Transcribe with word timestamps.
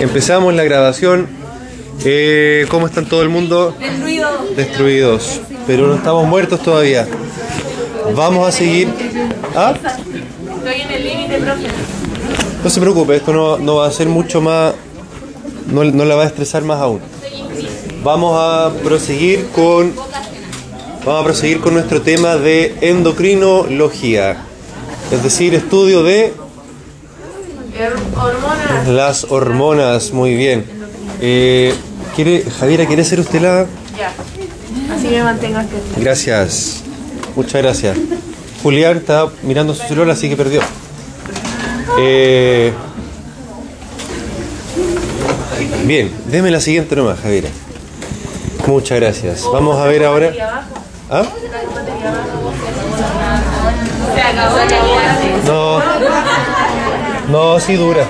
Empezamos 0.00 0.54
la 0.54 0.62
grabación. 0.62 1.26
Eh, 2.04 2.66
¿Cómo 2.70 2.86
están 2.86 3.06
todo 3.06 3.22
el 3.22 3.28
mundo? 3.28 3.74
Destruido. 3.78 4.28
Destruidos. 4.56 5.40
Pero 5.66 5.88
no 5.88 5.96
estamos 5.96 6.26
muertos 6.26 6.62
todavía. 6.62 7.06
Vamos 8.14 8.48
a 8.48 8.52
seguir. 8.52 8.88
¿Ah? 9.56 9.74
Estoy 9.74 10.80
en 10.80 10.90
el 10.90 11.04
límite, 11.04 11.38
profe. 11.38 11.66
No 12.62 12.70
se 12.70 12.80
preocupe, 12.80 13.16
esto 13.16 13.32
no, 13.32 13.58
no 13.58 13.76
va 13.76 13.86
a 13.86 13.90
ser 13.90 14.08
mucho 14.08 14.40
más. 14.40 14.74
No, 15.66 15.84
no 15.84 16.04
la 16.04 16.14
va 16.14 16.22
a 16.22 16.26
estresar 16.26 16.62
más 16.62 16.80
aún. 16.80 17.00
Vamos 18.04 18.36
a 18.38 18.72
proseguir 18.82 19.48
con. 19.48 19.94
Vamos 21.04 21.22
a 21.22 21.24
proseguir 21.24 21.60
con 21.60 21.74
nuestro 21.74 22.02
tema 22.02 22.36
de 22.36 22.76
endocrinología. 22.82 24.44
Es 25.10 25.22
decir, 25.22 25.54
estudio 25.54 26.02
de 26.02 26.32
Hormonas. 28.16 28.47
Las 28.88 29.24
hormonas. 29.24 30.12
Muy 30.12 30.34
bien. 30.34 30.64
Eh, 31.20 31.74
¿quiere, 32.16 32.44
Javiera, 32.58 32.86
¿quiere 32.86 33.04
ser 33.04 33.20
usted 33.20 33.40
la.? 33.40 33.66
Ya. 33.96 34.12
Así 34.94 35.08
me 35.08 35.22
mantengo 35.22 35.58
aquí. 35.58 35.74
Gracias. 35.96 36.82
Muchas 37.36 37.62
gracias. 37.62 37.96
Julián 38.62 38.96
está 38.96 39.28
mirando 39.42 39.74
su 39.74 39.86
celular, 39.86 40.10
así 40.10 40.28
que 40.28 40.36
perdió. 40.36 40.60
Eh, 41.98 42.72
bien, 45.84 46.12
deme 46.30 46.50
la 46.50 46.60
siguiente 46.60 46.96
nomás, 46.96 47.20
Javiera. 47.20 47.48
Muchas 48.66 49.00
gracias. 49.00 49.44
Vamos 49.52 49.78
a 49.78 49.84
ver 49.84 50.04
ahora. 50.04 50.32
¿Ah? 51.10 51.24
No. 55.46 55.80
No, 57.28 57.60
sí 57.60 57.74
dura. 57.74 58.06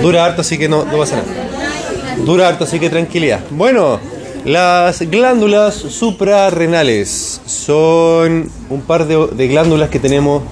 Dura 0.00 0.24
harto, 0.24 0.40
así 0.40 0.58
que 0.58 0.68
no, 0.68 0.84
no 0.84 0.98
pasa 0.98 1.16
nada. 1.16 2.24
Dura 2.24 2.48
harto, 2.48 2.64
así 2.64 2.78
que 2.78 2.90
tranquilidad. 2.90 3.40
Bueno, 3.50 4.00
las 4.44 5.00
glándulas 5.00 5.74
suprarrenales 5.74 7.40
son 7.46 8.50
un 8.68 8.82
par 8.82 9.06
de, 9.06 9.48
glándulas 9.48 9.88
que 9.88 9.98
tenemos 9.98 10.42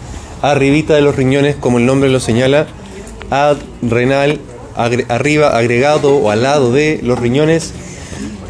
arribita 0.41 0.95
de 0.95 1.03
los 1.03 1.15
riñones, 1.15 1.57
como 1.57 1.77
el 1.77 1.85
nombre 1.85 2.09
lo 2.09 2.19
señala, 2.19 2.69
adrenal, 3.29 4.41
arriba, 4.77 5.57
agregado 5.59 6.17
o 6.17 6.31
al 6.31 6.43
lado 6.43 6.73
de 6.73 7.01
los 7.03 7.19
riñones. 7.19 7.73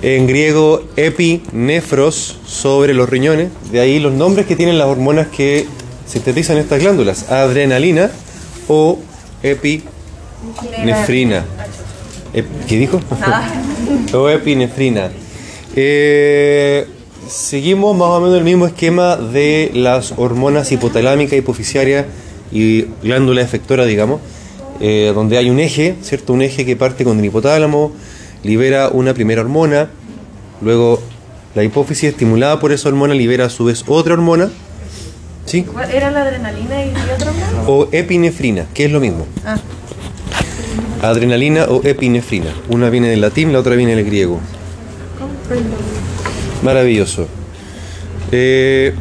En 0.03 0.27
griego, 0.27 0.83
epinefros, 0.97 2.39
sobre 2.47 2.95
los 2.95 3.09
riñones. 3.09 3.51
De 3.70 3.81
ahí 3.81 3.98
los 3.98 4.13
nombres 4.13 4.47
que 4.47 4.57
tienen 4.57 4.79
las 4.79 4.89
hormonas 4.89 5.29
que 5.29 5.67
sintetizan 6.07 6.57
estas 6.57 6.81
glándulas. 6.81 7.31
Adrenalina 7.31 8.11
o 8.69 8.98
epinefrina. 9.43 9.92
Ep- 12.35 12.47
¿Qué 12.69 12.77
dijo? 12.79 13.01
o 14.15 14.29
epinefrina. 14.29 15.11
Eh, 15.77 16.87
seguimos 17.29 17.97
más 17.97 18.09
o 18.09 18.21
menos 18.21 18.37
el 18.39 18.45
mismo 18.45 18.67
esquema 18.67 19.17
de 19.17 19.70
las 19.75 20.15
hormonas 20.17 20.70
hipotalámica, 20.73 21.37
hipoficiaria 21.37 22.07
y 22.51 22.87
glándula 23.03 23.43
efectora, 23.43 23.85
digamos, 23.85 24.20
eh, 24.81 25.13
donde 25.15 25.39
hay 25.39 25.51
un 25.51 25.61
eje, 25.61 25.97
¿cierto? 26.03 26.33
Un 26.33 26.43
eje 26.43 26.65
que 26.67 26.77
parte 26.77 27.05
con 27.05 27.19
el 27.19 27.25
hipotálamo, 27.25 27.93
libera 28.43 28.89
una 28.89 29.15
primera 29.15 29.41
hormona, 29.43 29.89
luego 30.61 31.01
la 31.55 31.63
hipófisis 31.65 32.11
estimulada 32.11 32.59
por 32.61 32.73
esa 32.73 32.89
hormona 32.89 33.15
libera 33.15 33.47
a 33.47 33.51
su 33.51 33.65
vez 33.67 33.85
otra 33.87 34.15
hormona, 34.15 34.51
¿sí? 35.47 35.63
¿Cuál 35.63 35.91
¿Era 35.91 36.11
la 36.11 36.23
adrenalina 36.23 36.85
y 36.85 36.93
otro 37.15 37.33
más? 37.33 37.51
O 37.67 37.89
epinefrina, 37.93 38.67
que 38.75 38.87
es 38.87 38.91
lo 38.91 39.01
mismo. 39.01 39.27
Ah. 39.47 39.57
Adrenalina 41.03 41.64
o 41.64 41.83
epinefrina. 41.84 42.50
Una 42.69 42.89
viene 42.91 43.08
del 43.08 43.20
latín, 43.20 43.53
la 43.53 43.58
otra 43.58 43.75
viene 43.75 43.95
del 43.95 44.05
griego. 44.05 44.41
Maravilloso. 46.62 47.27
Eh, 48.31 48.95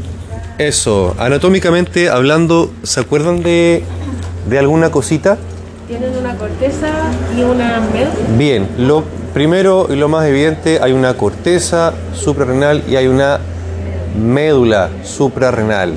eso, 0.57 1.15
anatómicamente 1.17 2.09
hablando, 2.09 2.71
¿se 2.83 2.99
acuerdan 2.99 3.43
de, 3.43 3.83
de 4.49 4.59
alguna 4.59 4.91
cosita? 4.91 5.37
Tienen 5.87 6.17
una 6.17 6.35
corteza 6.35 6.89
y 7.37 7.41
una 7.43 7.79
médula. 7.93 8.37
Bien, 8.37 8.67
lo 8.77 9.03
primero 9.33 9.87
y 9.89 9.95
lo 9.95 10.09
más 10.09 10.27
evidente, 10.27 10.79
hay 10.81 10.91
una 10.91 11.15
corteza 11.15 11.93
suprarrenal 12.13 12.83
y 12.89 12.95
hay 12.95 13.07
una 13.07 13.39
médula 14.19 14.89
suprarrenal. 15.03 15.93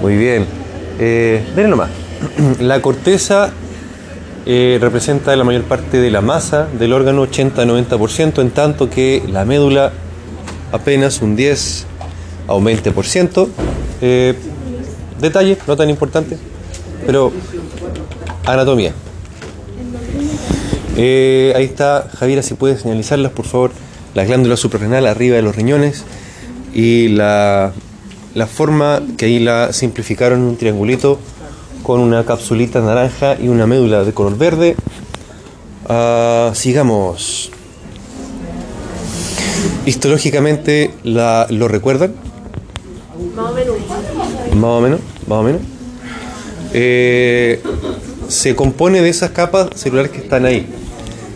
Muy 0.00 0.16
bien. 0.16 0.46
Eh, 0.98 1.44
nomás. 1.56 1.90
La 2.60 2.80
corteza 2.80 3.50
eh, 4.48 4.78
representa 4.80 5.34
la 5.34 5.42
mayor 5.42 5.64
parte 5.64 5.98
de 5.98 6.08
la 6.08 6.20
masa 6.20 6.68
del 6.78 6.92
órgano, 6.92 7.26
80-90%, 7.26 8.40
en 8.40 8.50
tanto 8.50 8.88
que 8.88 9.22
la 9.26 9.44
médula 9.44 9.92
apenas 10.70 11.20
un 11.20 11.34
10 11.34 11.86
a 12.46 12.54
un 12.54 12.64
20%. 12.64 13.48
Eh, 14.00 14.34
detalle, 15.20 15.58
no 15.66 15.76
tan 15.76 15.90
importante, 15.90 16.38
pero 17.04 17.32
anatomía. 18.44 18.92
Eh, 20.96 21.52
ahí 21.56 21.64
está, 21.64 22.08
Javiera, 22.16 22.42
si 22.42 22.54
puedes 22.54 22.82
señalizarlas, 22.82 23.32
por 23.32 23.46
favor. 23.46 23.72
La 24.14 24.24
glándula 24.24 24.56
suprarrenal 24.56 25.06
arriba 25.06 25.36
de 25.36 25.42
los 25.42 25.56
riñones 25.56 26.04
y 26.72 27.08
la, 27.08 27.72
la 28.34 28.46
forma 28.46 29.02
que 29.18 29.26
ahí 29.26 29.40
la 29.40 29.72
simplificaron 29.72 30.38
en 30.38 30.44
un 30.46 30.56
triangulito 30.56 31.18
con 31.86 32.00
una 32.00 32.24
capsulita 32.26 32.80
naranja 32.80 33.36
y 33.40 33.46
una 33.46 33.64
médula 33.64 34.02
de 34.02 34.12
color 34.12 34.36
verde. 34.36 34.74
Ah, 35.88 36.50
sigamos. 36.52 37.52
Histológicamente, 39.86 40.92
la, 41.04 41.46
¿lo 41.48 41.68
recuerdan? 41.68 42.12
Más 43.36 43.52
o 43.52 43.54
menos. 43.54 43.76
Más 44.56 44.64
o 44.64 44.80
menos, 44.80 45.00
más 45.28 45.38
o 45.38 45.42
menos. 45.44 45.60
Eh, 46.72 47.62
se 48.26 48.56
compone 48.56 49.00
de 49.00 49.08
esas 49.08 49.30
capas 49.30 49.68
celulares 49.76 50.10
que 50.10 50.18
están 50.18 50.44
ahí. 50.44 50.66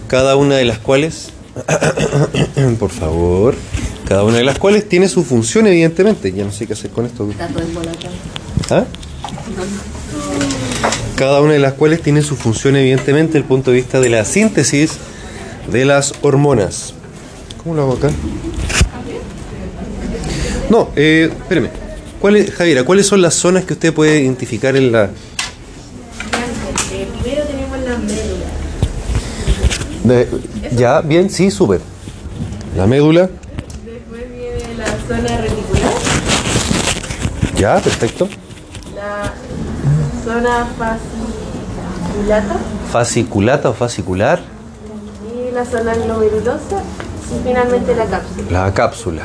Cada 0.08 0.34
una 0.34 0.56
de 0.56 0.64
las 0.64 0.80
cuales, 0.80 1.30
por 2.80 2.90
favor, 2.90 3.54
cada 4.04 4.24
una 4.24 4.38
de 4.38 4.44
las 4.44 4.58
cuales 4.58 4.88
tiene 4.88 5.08
su 5.08 5.22
función, 5.22 5.68
evidentemente. 5.68 6.32
Ya 6.32 6.42
no 6.42 6.50
sé 6.50 6.66
qué 6.66 6.72
hacer 6.72 6.90
con 6.90 7.06
esto. 7.06 7.28
¿Ah? 8.68 8.84
Cada 11.16 11.40
una 11.42 11.52
de 11.52 11.58
las 11.58 11.74
cuales 11.74 12.00
tiene 12.02 12.22
su 12.22 12.34
función, 12.36 12.76
evidentemente, 12.76 13.34
desde 13.34 13.38
el 13.40 13.44
punto 13.44 13.70
de 13.70 13.76
vista 13.76 14.00
de 14.00 14.08
la 14.08 14.24
síntesis 14.24 14.92
de 15.70 15.84
las 15.84 16.14
hormonas. 16.22 16.94
¿Cómo 17.62 17.74
lo 17.74 17.82
hago 17.82 17.92
acá? 17.94 18.10
No, 20.70 20.88
eh, 20.96 21.28
espéreme. 21.30 21.68
¿Cuáles, 22.20 22.50
Javiera, 22.52 22.84
¿cuáles 22.84 23.06
son 23.06 23.20
las 23.22 23.34
zonas 23.34 23.64
que 23.64 23.72
usted 23.74 23.92
puede 23.92 24.22
identificar 24.22 24.76
en 24.76 24.92
la... 24.92 25.10
Primero 27.22 27.42
tenemos 27.44 27.78
la 27.80 27.98
médula. 27.98 28.46
ya, 30.76 31.00
bien, 31.00 31.28
sí, 31.30 31.50
súper. 31.50 31.80
La 32.76 32.86
médula, 32.86 33.28
Después 33.84 34.22
viene 34.30 34.74
la 34.76 34.86
zona 35.08 35.38
reticular. 35.38 35.92
ya, 37.56 37.80
perfecto. 37.80 38.28
Zona 40.30 40.64
fasciculata. 40.78 42.56
Fasciculata 42.92 43.68
o 43.70 43.72
fascicular, 43.72 44.38
Y 45.26 45.50
la 45.52 45.64
zona 45.64 45.92
glomerulosa. 45.94 46.84
Y 47.34 47.42
finalmente 47.42 47.96
la 47.96 48.06
cápsula. 48.06 48.44
la 48.50 48.72
cápsula. 48.72 49.22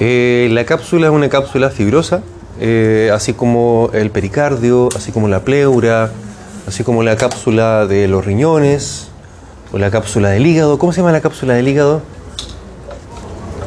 Eh, 0.00 0.48
la 0.50 0.64
cápsula 0.64 1.08
es 1.08 1.12
una 1.12 1.28
cápsula 1.28 1.68
fibrosa, 1.68 2.22
eh, 2.58 3.10
así 3.12 3.34
como 3.34 3.90
el 3.92 4.10
pericardio, 4.10 4.88
así 4.96 5.12
como 5.12 5.28
la 5.28 5.40
pleura, 5.40 6.10
así 6.66 6.84
como 6.84 7.02
la 7.02 7.16
cápsula 7.16 7.86
de 7.86 8.08
los 8.08 8.24
riñones, 8.24 9.08
o 9.72 9.78
la 9.78 9.90
cápsula 9.90 10.30
del 10.30 10.46
hígado. 10.46 10.78
¿Cómo 10.78 10.92
se 10.94 11.02
llama 11.02 11.12
la 11.12 11.20
cápsula 11.20 11.52
del 11.52 11.68
hígado? 11.68 12.00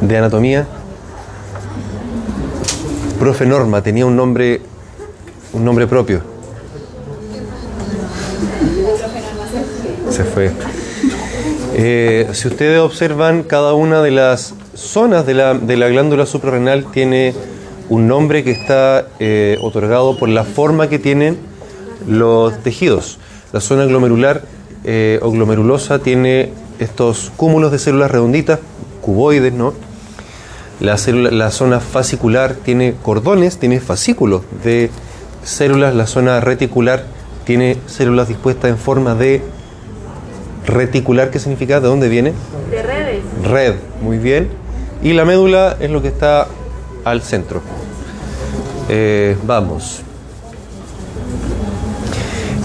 De 0.00 0.18
anatomía. 0.18 0.66
Profe 3.20 3.46
Norma 3.46 3.80
tenía 3.82 4.06
un 4.06 4.16
nombre, 4.16 4.60
un 5.52 5.64
nombre 5.64 5.86
propio. 5.86 6.20
Se 10.10 10.24
fue. 10.24 10.50
Eh, 11.74 12.28
si 12.32 12.48
ustedes 12.48 12.80
observan, 12.80 13.42
cada 13.42 13.74
una 13.74 14.02
de 14.02 14.10
las 14.10 14.54
zonas 14.74 15.26
de 15.26 15.34
la, 15.34 15.54
de 15.54 15.76
la 15.76 15.88
glándula 15.88 16.26
suprarrenal 16.26 16.86
tiene 16.90 17.34
un 17.88 18.08
nombre 18.08 18.42
que 18.44 18.50
está 18.52 19.08
eh, 19.20 19.58
otorgado 19.60 20.18
por 20.18 20.28
la 20.28 20.44
forma 20.44 20.88
que 20.88 20.98
tienen 20.98 21.36
los 22.06 22.62
tejidos. 22.62 23.18
La 23.52 23.60
zona 23.60 23.84
glomerular 23.84 24.42
eh, 24.84 25.18
o 25.22 25.30
glomerulosa 25.30 25.98
tiene 25.98 26.52
estos 26.78 27.32
cúmulos 27.36 27.72
de 27.72 27.78
células 27.78 28.10
redonditas, 28.10 28.60
cuboides, 29.02 29.52
¿no? 29.52 29.74
La, 30.80 30.96
célula- 30.98 31.30
la 31.30 31.50
zona 31.50 31.80
fascicular 31.80 32.54
tiene 32.54 32.94
cordones, 33.02 33.58
tiene 33.58 33.80
fascículos 33.80 34.42
de 34.62 34.90
células. 35.46 35.94
La 35.94 36.06
zona 36.06 36.40
reticular 36.40 37.04
tiene 37.44 37.78
células 37.86 38.28
dispuestas 38.28 38.70
en 38.70 38.76
forma 38.76 39.14
de 39.14 39.42
Reticular, 40.66 41.30
¿qué 41.30 41.38
significa? 41.38 41.80
¿De 41.80 41.86
dónde 41.86 42.08
viene? 42.08 42.32
De 42.70 42.82
redes. 42.82 43.22
Red, 43.44 43.74
muy 44.02 44.18
bien. 44.18 44.48
Y 45.02 45.12
la 45.12 45.24
médula 45.24 45.76
es 45.78 45.90
lo 45.90 46.02
que 46.02 46.08
está 46.08 46.48
al 47.04 47.22
centro. 47.22 47.62
Eh, 48.88 49.36
vamos. 49.46 50.00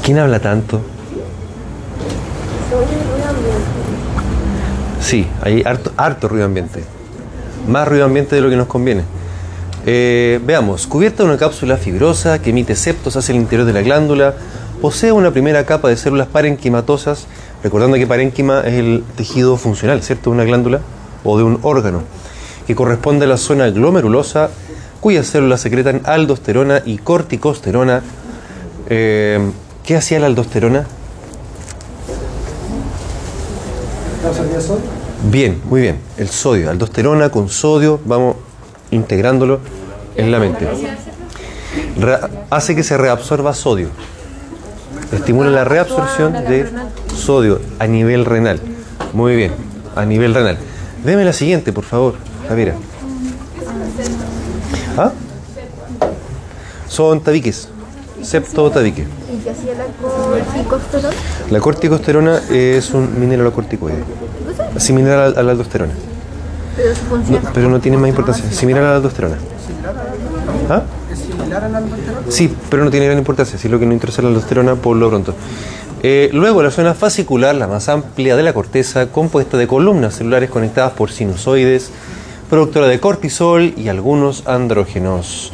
¿Quién 0.04 0.18
habla 0.18 0.40
tanto? 0.40 0.82
Sí, 5.00 5.28
hay 5.44 5.62
harto, 5.64 5.92
harto 5.96 6.28
ruido 6.28 6.46
ambiente. 6.46 6.84
Más 7.68 7.88
ruido 7.88 8.06
ambiente 8.06 8.36
de 8.36 8.42
lo 8.42 8.50
que 8.50 8.56
nos 8.56 8.68
conviene. 8.68 9.04
Eh, 9.86 10.40
veamos, 10.46 10.86
cubierta 10.86 11.24
de 11.24 11.30
una 11.30 11.40
cápsula 11.40 11.76
fibrosa 11.76 12.40
que 12.40 12.52
emite 12.52 12.76
septos 12.76 13.16
hacia 13.16 13.34
el 13.34 13.40
interior 13.40 13.66
de 13.66 13.74
la 13.74 13.82
glándula, 13.82 14.36
posee 14.80 15.12
una 15.12 15.32
primera 15.32 15.66
capa 15.66 15.90
de 15.90 15.98
células 15.98 16.28
parenquimatosas, 16.28 17.26
recordando 17.64 17.98
que 17.98 18.06
parénquima 18.06 18.62
es 18.62 18.76
el 18.76 19.04
tejido 19.16 19.58
funcional, 19.58 20.04
¿cierto? 20.04 20.30
De 20.30 20.36
una 20.36 20.44
glándula 20.44 20.82
o 21.24 21.38
de 21.38 21.44
un 21.44 21.60
órgano, 21.64 22.04
que 22.68 22.76
corresponde 22.76 23.26
a 23.26 23.28
la 23.28 23.38
zona 23.38 23.70
glomerulosa, 23.72 24.52
cuyas 25.00 25.26
células 25.26 25.62
secretan 25.62 26.02
aldosterona 26.04 26.84
y 26.86 27.00
corticosterona. 27.00 28.04
Eh, 28.88 29.52
¿Qué 29.84 29.96
hacía 29.96 30.20
la 30.20 30.28
aldosterona? 30.28 30.86
Bien, 35.32 35.60
muy 35.66 35.82
bien. 35.82 35.98
El 36.18 36.30
sodio, 36.30 36.70
aldosterona 36.70 37.30
con 37.30 37.50
sodio, 37.50 38.00
vamos 38.06 38.36
integrándolo 38.92 39.60
en 40.16 40.32
la 40.32 40.40
mente. 40.40 40.68
Re- 41.98 42.20
hace 42.50 42.76
que 42.76 42.84
se 42.84 42.98
reabsorba 42.98 43.54
sodio. 43.54 43.88
Estimula 45.12 45.50
la 45.50 45.64
reabsorción 45.64 46.34
de 46.34 46.70
sodio 47.16 47.60
a 47.80 47.88
nivel 47.88 48.26
renal. 48.26 48.60
Muy 49.14 49.36
bien, 49.36 49.52
a 49.96 50.06
nivel 50.06 50.34
renal. 50.34 50.58
Deme 51.04 51.26
la 51.26 51.34
siguiente, 51.34 51.74
por 51.74 51.84
favor, 51.84 52.16
Javiera. 52.48 52.76
¿Ah? 54.98 55.12
Son 56.88 57.22
tabiques, 57.22 57.70
septotabique. 58.22 59.04
¿Y 59.04 59.38
qué 59.44 59.50
hacía 59.52 59.74
la 59.76 59.86
corticosterona? 60.02 61.16
La 61.50 61.60
corticosterona 61.60 62.42
es 62.50 62.92
un 62.92 63.20
mineralocorticoide, 63.20 64.04
similar 64.78 65.20
al- 65.20 65.38
a 65.38 65.44
la 65.44 65.52
aldosterona. 65.52 65.94
Pero 66.76 66.96
su 66.96 67.32
No, 67.32 67.40
pero 67.54 67.70
no 67.70 67.80
tiene 67.80 67.98
más 67.98 68.10
importancia, 68.10 68.50
similar 68.52 68.84
a 68.84 68.90
la 68.92 68.96
aldosterona. 68.98 69.38
¿Ah? 70.70 70.84
Sí, 72.30 72.54
pero 72.70 72.84
no 72.84 72.92
tiene 72.92 73.08
gran 73.08 73.18
importancia, 73.18 73.58
si 73.58 73.68
es 73.68 73.72
lo 73.72 73.80
que 73.80 73.86
nos 73.86 73.94
interesa 73.94 74.22
la 74.22 74.30
aldosterona 74.30 74.76
por 74.76 74.96
lo 74.96 75.10
pronto. 75.10 75.36
Eh, 76.04 76.30
luego, 76.34 76.64
la 76.64 76.72
zona 76.72 76.94
fascicular, 76.94 77.54
la 77.56 77.68
más 77.68 77.90
amplia 77.90 78.36
de 78.36 78.44
la 78.44 78.54
corteza, 78.54 79.08
compuesta 79.08 79.58
de 79.58 79.68
columnas 79.68 80.16
celulares 80.16 80.50
conectadas 80.50 80.94
por 80.94 81.12
sinusoides, 81.12 81.92
productora 82.50 82.88
de 82.88 83.00
cortisol 83.00 83.74
y 83.78 83.90
algunos 83.90 84.48
andrógenos. 84.48 85.52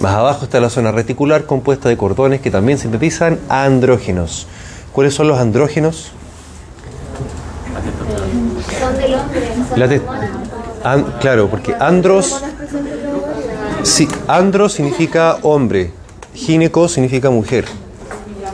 Más 0.00 0.14
abajo 0.14 0.44
está 0.44 0.60
la 0.60 0.70
zona 0.70 0.90
reticular, 0.92 1.44
compuesta 1.44 1.88
de 1.88 1.96
cordones 1.96 2.40
que 2.40 2.50
también 2.50 2.78
sintetizan 2.78 3.38
andrógenos. 3.48 4.46
¿Cuáles 4.92 5.14
son 5.14 5.28
los 5.28 5.38
andrógenos? 5.38 6.10
Son 8.80 8.96
del 8.98 9.14
hombre. 9.14 9.48
Son 9.68 9.80
La 9.80 9.88
claro, 11.20 11.48
porque 11.48 11.74
andros, 11.74 12.42
sí, 13.82 14.08
andro 14.28 14.68
significa 14.68 15.38
hombre, 15.42 15.92
gineco 16.34 16.88
significa 16.88 17.30
mujer. 17.30 17.64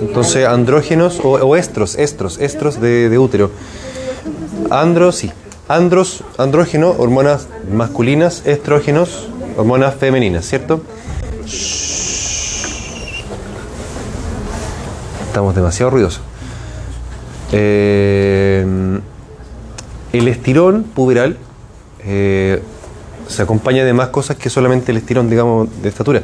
Entonces, 0.01 0.47
andrógenos 0.47 1.21
o, 1.23 1.33
o 1.33 1.57
estros, 1.57 1.97
estros, 1.97 2.39
estros 2.39 2.81
de, 2.81 3.09
de 3.09 3.19
útero. 3.19 3.51
Andros, 4.71 5.17
sí. 5.17 5.31
Andros, 5.69 6.25
andrógeno, 6.39 6.95
hormonas 6.99 7.47
masculinas, 7.71 8.43
estrógenos, 8.47 9.29
hormonas 9.57 9.95
femeninas, 9.95 10.45
¿cierto? 10.45 10.83
Estamos 15.29 15.55
demasiado 15.55 15.91
ruidosos. 15.91 16.21
Eh, 17.53 18.67
el 20.13 20.29
estirón 20.29 20.83
puberal 20.83 21.37
eh, 22.05 22.63
se 23.29 23.43
acompaña 23.43 23.85
de 23.85 23.93
más 23.93 24.09
cosas 24.09 24.37
que 24.37 24.51
solamente 24.51 24.93
el 24.93 24.99
estirón, 24.99 25.31
digamos, 25.31 25.69
de 25.83 25.89
estatura. 25.89 26.23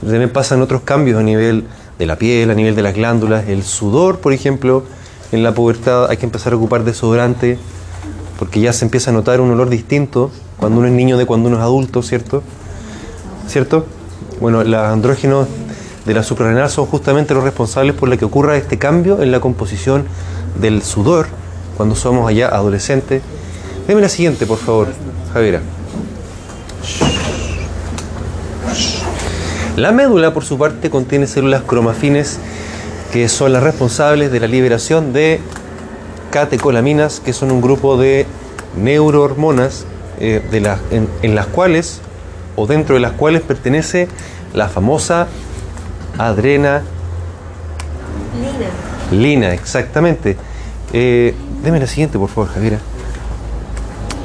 También 0.00 0.30
pasan 0.30 0.62
otros 0.62 0.82
cambios 0.82 1.20
a 1.20 1.22
nivel 1.22 1.64
de 1.98 2.06
la 2.06 2.16
piel, 2.16 2.50
a 2.50 2.54
nivel 2.54 2.74
de 2.74 2.82
las 2.82 2.94
glándulas, 2.94 3.48
el 3.48 3.62
sudor, 3.62 4.18
por 4.18 4.32
ejemplo, 4.32 4.84
en 5.30 5.42
la 5.42 5.54
pubertad 5.54 6.10
hay 6.10 6.18
que 6.18 6.26
empezar 6.26 6.52
a 6.52 6.56
ocupar 6.56 6.84
desodorante 6.84 7.58
porque 8.38 8.60
ya 8.60 8.72
se 8.72 8.84
empieza 8.84 9.10
a 9.10 9.14
notar 9.14 9.40
un 9.40 9.50
olor 9.50 9.70
distinto 9.70 10.30
cuando 10.58 10.80
uno 10.80 10.88
es 10.88 10.94
niño 10.94 11.16
de 11.16 11.26
cuando 11.26 11.48
uno 11.48 11.58
es 11.58 11.62
adulto, 11.62 12.02
¿cierto? 12.02 12.42
¿Cierto? 13.46 13.86
Bueno, 14.40 14.62
los 14.64 14.80
andrógenos 14.80 15.46
de 16.04 16.14
la 16.14 16.22
suprarrenal 16.22 16.68
son 16.68 16.86
justamente 16.86 17.34
los 17.34 17.44
responsables 17.44 17.94
por 17.94 18.08
la 18.08 18.16
que 18.16 18.24
ocurra 18.24 18.56
este 18.56 18.78
cambio 18.78 19.22
en 19.22 19.30
la 19.30 19.40
composición 19.40 20.04
del 20.60 20.82
sudor 20.82 21.28
cuando 21.76 21.94
somos 21.94 22.28
allá 22.28 22.48
adolescentes. 22.48 23.22
Deme 23.86 24.00
la 24.00 24.08
siguiente, 24.08 24.46
por 24.46 24.58
favor, 24.58 24.88
Javiera. 25.32 25.60
La 29.76 29.90
médula, 29.90 30.34
por 30.34 30.44
su 30.44 30.58
parte, 30.58 30.90
contiene 30.90 31.26
células 31.26 31.62
cromafines 31.62 32.38
que 33.12 33.28
son 33.28 33.52
las 33.52 33.62
responsables 33.62 34.32
de 34.32 34.40
la 34.40 34.46
liberación 34.46 35.12
de 35.12 35.40
catecolaminas, 36.30 37.20
que 37.20 37.32
son 37.32 37.50
un 37.50 37.60
grupo 37.60 37.96
de 37.96 38.26
neurohormonas 38.76 39.84
eh, 40.20 40.42
de 40.50 40.58
en, 40.90 41.08
en 41.22 41.34
las 41.34 41.46
cuales, 41.46 42.00
o 42.56 42.66
dentro 42.66 42.94
de 42.94 43.00
las 43.00 43.12
cuales 43.12 43.42
pertenece 43.42 44.08
la 44.54 44.68
famosa 44.68 45.26
adrenalina. 46.18 46.82
Lina. 49.10 49.52
exactamente. 49.52 50.36
Eh, 50.92 51.34
deme 51.62 51.80
la 51.80 51.86
siguiente, 51.86 52.18
por 52.18 52.28
favor, 52.28 52.50
Javiera. 52.50 52.78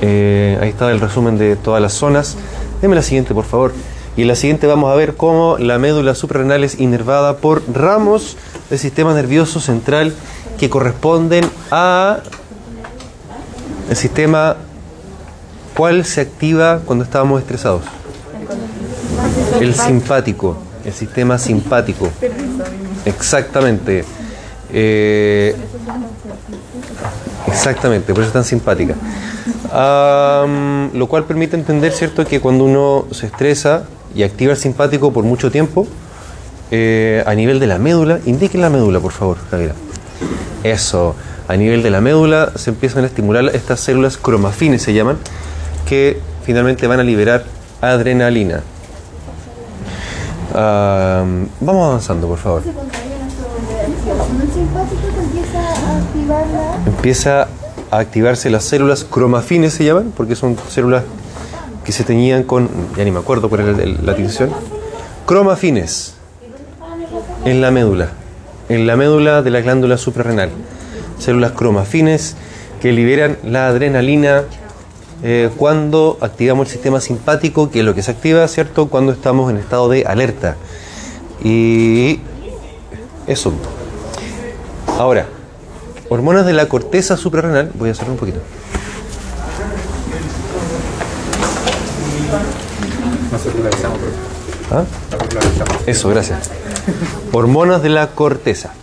Eh, 0.02 0.58
ahí 0.62 0.70
está 0.70 0.92
el 0.92 1.00
resumen 1.00 1.38
de 1.38 1.56
todas 1.56 1.82
las 1.82 1.94
zonas. 1.94 2.38
Deme 2.82 2.96
la 2.96 3.02
siguiente, 3.02 3.34
por 3.34 3.46
favor. 3.46 3.74
Y 4.16 4.24
en 4.24 4.28
la 4.28 4.36
siguiente 4.36 4.66
vamos 4.66 4.92
a 4.92 4.96
ver 4.96 5.16
cómo 5.16 5.58
la 5.60 5.78
médula 5.78 6.16
suprarrenal 6.16 6.64
es 6.64 6.80
inervada 6.80 7.38
por 7.38 7.62
ramos 7.72 8.36
del 8.70 8.80
sistema 8.80 9.14
nervioso 9.14 9.60
central 9.60 10.14
que 10.60 10.70
corresponden 10.70 11.46
a 11.70 12.20
el 13.90 13.96
sistema 13.96 14.58
cuál 15.76 16.04
se 16.04 16.22
activa 16.22 16.80
cuando 16.84 17.06
estábamos 17.06 17.42
estresados. 17.42 17.84
El 19.62 19.76
simpático, 19.76 20.58
el 20.84 20.94
sistema 20.94 21.38
simpático. 21.38 22.10
Exactamente. 23.06 24.04
Eh, 24.74 25.56
exactamente, 27.48 28.14
por 28.14 28.24
eso 28.24 28.30
es 28.30 28.34
tan 28.34 28.44
simpática. 28.44 28.96
Lo 30.94 31.08
cual 31.08 31.26
permite 31.26 31.56
entender, 31.56 31.92
¿cierto?, 31.92 32.26
que 32.26 32.40
cuando 32.40 32.66
uno 32.66 33.06
se 33.12 33.28
estresa 33.28 33.84
y 34.16 34.24
activa 34.24 34.54
el 34.54 34.58
simpático 34.58 35.12
por 35.12 35.24
mucho 35.24 35.52
tiempo, 35.52 35.88
eh, 36.72 37.24
a 37.26 37.34
nivel 37.34 37.60
de 37.60 37.68
la 37.68 37.78
médula, 37.78 38.20
indique 38.26 38.58
la 38.58 38.70
médula, 38.70 39.00
por 39.00 39.12
favor, 39.12 39.38
Javiera. 39.50 39.74
Eso, 40.64 41.16
a 41.48 41.56
nivel 41.56 41.82
de 41.84 41.90
la 41.90 42.02
médula 42.02 42.52
se 42.56 42.72
empiezan 42.72 43.04
a 43.04 43.08
estimular 43.08 43.46
estas 43.56 43.80
células 43.80 44.18
cromafines, 44.18 44.82
se 44.82 44.94
llaman, 44.94 45.18
que 45.88 46.20
finalmente 46.44 46.88
van 46.88 47.00
a 47.00 47.04
liberar 47.04 47.46
adrenalina. 47.82 48.64
Am, 50.54 51.48
vamos 51.62 51.88
avanzando, 51.88 52.28
por 52.28 52.38
favor. 52.38 52.64
que 56.84 56.90
empieza 56.90 57.48
a 57.92 58.00
activarse 58.00 58.50
las 58.50 58.64
células 58.64 59.04
cromafines, 59.04 59.74
se 59.74 59.86
llaman, 59.86 60.14
porque 60.16 60.36
son 60.36 60.58
células 60.70 61.04
que 61.84 61.92
se 61.92 62.04
teñían 62.04 62.44
con, 62.44 62.70
ya 62.98 63.04
ni 63.04 63.12
me 63.12 63.20
acuerdo 63.20 63.50
cuál 63.50 63.62
era 63.62 63.86
la 64.04 64.16
tinción, 64.16 64.50
cromafines 65.26 66.16
en 67.46 67.62
la 67.62 67.72
médula, 67.72 68.10
en 68.70 68.88
la 68.88 68.98
médula 68.98 69.42
de 69.42 69.52
la 69.52 69.62
glándula 69.62 69.98
suprarrenal. 69.98 70.50
Células 71.18 71.54
cromafines 71.54 72.36
que 72.82 72.92
liberan 72.92 73.38
la 73.44 73.68
adrenalina 73.68 74.44
eh, 75.24 75.50
cuando 75.58 76.18
activamos 76.22 76.68
el 76.68 76.74
sistema 76.74 77.02
simpático, 77.02 77.72
que 77.72 77.80
es 77.80 77.86
lo 77.86 77.96
que 77.96 78.04
se 78.04 78.12
activa, 78.12 78.48
¿cierto? 78.48 78.88
Cuando 78.88 79.12
estamos 79.12 79.50
en 79.50 79.58
estado 79.58 79.90
de 79.90 80.06
alerta. 80.06 80.58
Y 81.44 82.20
eso. 83.26 83.54
Ahora, 84.98 85.28
hormonas 86.10 86.46
de 86.46 86.54
la 86.54 86.68
corteza 86.68 87.18
suprarrenal, 87.18 87.72
voy 87.76 87.90
a 87.90 87.92
hacerlo 87.92 88.14
un 88.14 88.20
poquito. 88.20 88.40
¿Ah? 94.72 94.84
Eso, 95.86 96.10
gracias. 96.10 96.52
Hormonas 97.32 97.82
de 97.84 97.90
la 97.90 98.08
corteza. 98.08 98.74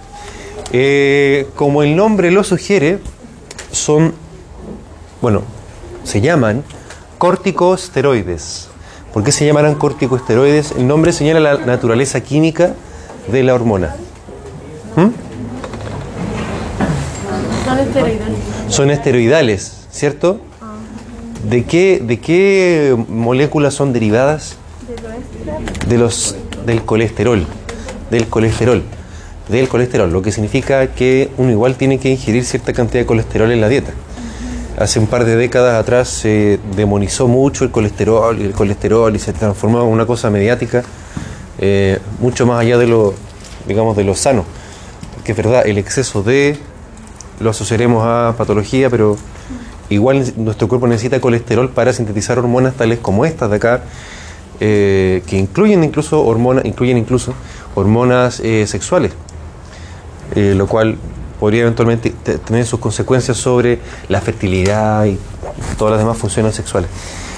Eh, 0.72 1.48
como 1.54 1.82
el 1.82 1.96
nombre 1.96 2.30
lo 2.30 2.44
sugiere, 2.44 2.98
son, 3.70 4.14
bueno, 5.20 5.42
se 6.04 6.20
llaman 6.20 6.64
corticosteroides. 7.18 8.68
¿Por 9.12 9.22
qué 9.22 9.32
se 9.32 9.46
llamarán 9.46 9.76
corticosteroides? 9.76 10.72
El 10.72 10.86
nombre 10.86 11.12
señala 11.12 11.40
la 11.40 11.64
naturaleza 11.64 12.20
química 12.20 12.74
de 13.30 13.42
la 13.42 13.54
hormona. 13.54 13.94
¿Mm? 14.96 15.23
Son 17.74 17.80
esteroidales. 17.80 18.38
Son 18.68 18.90
esteroidales, 18.90 19.86
¿cierto? 19.90 20.40
¿De 21.48 21.64
qué, 21.64 22.00
¿De 22.02 22.20
qué 22.20 22.96
moléculas 23.08 23.74
son 23.74 23.92
derivadas? 23.92 24.56
De 25.88 25.98
los, 25.98 26.36
del 26.64 26.82
colesterol. 26.82 27.44
Del 28.10 28.28
colesterol. 28.28 28.82
Del 29.48 29.68
colesterol, 29.68 30.10
lo 30.10 30.22
que 30.22 30.32
significa 30.32 30.86
que 30.88 31.30
uno 31.36 31.50
igual 31.50 31.74
tiene 31.74 31.98
que 31.98 32.10
ingerir 32.10 32.44
cierta 32.44 32.72
cantidad 32.72 33.00
de 33.00 33.06
colesterol 33.06 33.50
en 33.50 33.60
la 33.60 33.68
dieta. 33.68 33.92
Hace 34.78 34.98
un 35.00 35.06
par 35.06 35.24
de 35.24 35.36
décadas 35.36 35.78
atrás 35.78 36.08
se 36.08 36.58
demonizó 36.76 37.28
mucho 37.28 37.64
el 37.64 37.70
colesterol 37.70 38.40
y 38.40 38.44
el 38.44 38.52
colesterol 38.52 39.14
y 39.14 39.18
se 39.18 39.32
transformó 39.32 39.82
en 39.82 39.88
una 39.88 40.06
cosa 40.06 40.30
mediática 40.30 40.82
eh, 41.58 41.98
mucho 42.20 42.46
más 42.46 42.60
allá 42.60 42.78
de 42.78 42.86
lo, 42.86 43.14
digamos, 43.66 43.96
de 43.96 44.04
lo 44.04 44.14
sano. 44.14 44.44
Porque 45.14 45.32
es 45.32 45.36
verdad, 45.36 45.66
el 45.66 45.78
exceso 45.78 46.22
de 46.22 46.56
lo 47.40 47.50
asociaremos 47.50 48.04
a 48.06 48.34
patología, 48.36 48.90
pero 48.90 49.16
igual 49.90 50.24
nuestro 50.36 50.68
cuerpo 50.68 50.86
necesita 50.86 51.20
colesterol 51.20 51.68
para 51.70 51.92
sintetizar 51.92 52.38
hormonas 52.38 52.74
tales 52.74 52.98
como 53.00 53.24
estas 53.24 53.50
de 53.50 53.56
acá, 53.56 53.82
eh, 54.60 55.22
que 55.26 55.36
incluyen 55.36 55.84
incluso 55.84 56.24
hormonas, 56.24 56.64
incluyen 56.64 56.96
incluso 56.96 57.34
hormonas 57.74 58.40
eh, 58.40 58.66
sexuales, 58.66 59.12
eh, 60.34 60.54
lo 60.56 60.66
cual 60.66 60.96
podría 61.40 61.62
eventualmente 61.62 62.14
te- 62.22 62.38
tener 62.38 62.64
sus 62.64 62.78
consecuencias 62.80 63.36
sobre 63.36 63.80
la 64.08 64.20
fertilidad 64.20 65.04
y 65.06 65.18
todas 65.76 65.92
las 65.92 66.00
demás 66.00 66.16
funciones 66.16 66.54
sexuales. 66.54 66.88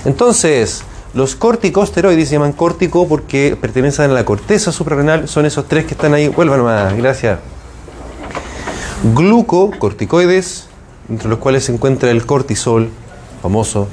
Entonces, 0.04 0.82
los 1.14 1.34
corticosteroides 1.34 2.28
se 2.28 2.34
llaman 2.34 2.52
córtico 2.52 3.08
porque 3.08 3.56
pertenecen 3.58 4.10
a 4.10 4.14
la 4.14 4.24
corteza 4.26 4.70
suprarrenal, 4.70 5.26
son 5.28 5.46
esos 5.46 5.66
tres 5.66 5.86
que 5.86 5.94
están 5.94 6.12
ahí. 6.12 6.28
Vuelvan 6.28 6.62
más, 6.62 6.94
gracias 6.94 7.38
glucocorticoides, 9.04 10.68
entre 11.08 11.28
los 11.28 11.38
cuales 11.38 11.64
se 11.64 11.72
encuentra 11.72 12.10
el 12.10 12.24
cortisol, 12.24 12.88
famoso, 13.42 13.88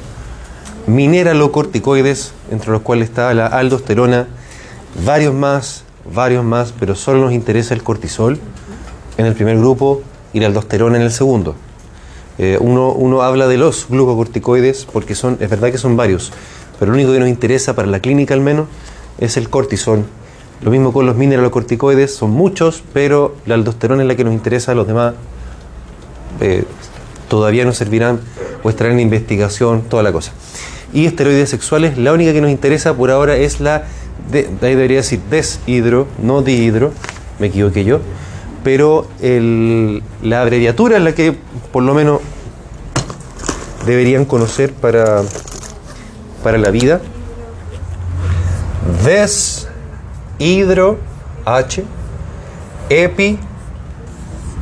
mineralocorticoides, 0.87 2.33
entre 2.51 2.71
los 2.71 2.81
cuales 2.81 3.09
está 3.09 3.33
la 3.33 3.47
aldosterona, 3.47 4.27
varios 5.05 5.33
más, 5.33 5.83
varios 6.13 6.43
más, 6.43 6.73
pero 6.79 6.95
solo 6.95 7.21
nos 7.21 7.33
interesa 7.33 7.73
el 7.73 7.83
cortisol 7.83 8.39
en 9.17 9.25
el 9.25 9.33
primer 9.33 9.57
grupo 9.57 10.01
y 10.31 10.39
la 10.39 10.47
aldosterona 10.47 10.97
en 10.97 11.03
el 11.03 11.11
segundo. 11.11 11.55
Eh, 12.39 12.57
uno, 12.59 12.91
uno 12.91 13.21
habla 13.21 13.47
de 13.47 13.57
los 13.57 13.87
glucocorticoides 13.89 14.85
porque 14.85 15.15
son, 15.15 15.37
es 15.39 15.49
verdad 15.49 15.71
que 15.71 15.77
son 15.77 15.97
varios, 15.97 16.31
pero 16.79 16.91
lo 16.91 16.95
único 16.95 17.11
que 17.11 17.19
nos 17.19 17.29
interesa 17.29 17.75
para 17.75 17.87
la 17.87 17.99
clínica 17.99 18.33
al 18.33 18.41
menos 18.41 18.67
es 19.19 19.37
el 19.37 19.49
cortisol. 19.49 20.05
Lo 20.63 20.71
mismo 20.71 20.93
con 20.93 21.05
los 21.05 21.15
mineralocorticoides, 21.15 22.15
son 22.15 22.31
muchos, 22.31 22.83
pero 22.93 23.35
la 23.45 23.55
aldosterona 23.55 24.01
es 24.03 24.07
la 24.07 24.15
que 24.15 24.23
nos 24.23 24.33
interesa, 24.33 24.73
los 24.73 24.87
demás 24.87 25.13
eh, 26.39 26.63
todavía 27.27 27.65
nos 27.65 27.75
servirán 27.77 28.21
o 28.63 28.69
estarán 28.69 28.93
en 28.93 29.01
investigación, 29.01 29.81
toda 29.81 30.03
la 30.03 30.13
cosa. 30.13 30.31
Y 30.93 31.05
esteroides 31.05 31.49
sexuales, 31.49 31.97
la 31.97 32.13
única 32.13 32.31
que 32.31 32.39
nos 32.39 32.49
interesa 32.51 32.93
por 32.95 33.11
ahora 33.11 33.35
es 33.35 33.59
la, 33.59 33.83
de, 34.31 34.47
ahí 34.61 34.75
debería 34.75 34.97
decir 34.97 35.19
deshidro, 35.29 36.07
no 36.21 36.41
dihidro, 36.41 36.91
me 37.39 37.47
equivoqué 37.47 37.83
yo, 37.83 37.99
pero 38.63 39.07
el- 39.21 40.01
la 40.21 40.41
abreviatura 40.43 40.95
es 40.97 41.03
la 41.03 41.13
que 41.13 41.35
por 41.73 41.83
lo 41.83 41.93
menos 41.93 42.21
deberían 43.85 44.23
conocer 44.23 44.71
para, 44.71 45.23
para 46.41 46.57
la 46.57 46.71
vida. 46.71 47.01
Deshidro 50.43 50.97
H 51.45 51.85
epi 52.89 53.39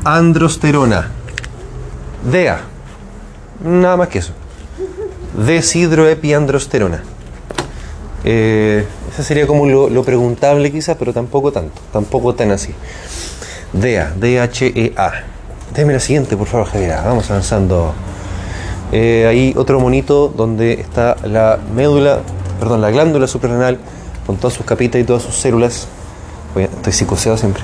androsterona. 0.03 1.09
DEA. 2.23 2.59
Nada 3.65 3.97
más 3.97 4.09
que 4.09 4.19
eso. 4.19 4.31
Deshidroepiandrosterona. 5.43 7.01
Eh, 8.23 8.85
ese 9.11 9.23
sería 9.23 9.47
como 9.47 9.65
lo, 9.65 10.03
preguntable 10.03 10.71
quizás, 10.71 10.97
pero 10.99 11.13
tampoco 11.13 11.51
tanto, 11.51 11.81
tampoco 11.91 12.35
tan 12.35 12.51
así. 12.51 12.75
DEA, 13.73 14.13
D-H-E-A. 14.15 15.11
Déjame 15.73 15.93
la 15.93 15.99
siguiente, 15.99 16.37
por 16.37 16.45
favor, 16.45 16.67
Javier. 16.67 16.97
Vamos 17.03 17.27
avanzando. 17.31 17.95
Eh, 18.91 19.25
ahí 19.27 19.53
otro 19.57 19.79
monito 19.79 20.27
donde 20.27 20.73
está 20.73 21.17
la 21.23 21.57
médula, 21.73 22.19
perdón, 22.59 22.81
la 22.81 22.91
glándula 22.91 23.25
suprarrenal 23.25 23.79
con 24.25 24.37
todas 24.37 24.53
sus 24.53 24.65
capitas 24.65 25.01
y 25.01 25.03
todas 25.03 25.23
sus 25.23 25.35
células. 25.35 25.87
Estoy 26.55 26.93
psicoseado 26.93 27.37
siempre. 27.37 27.63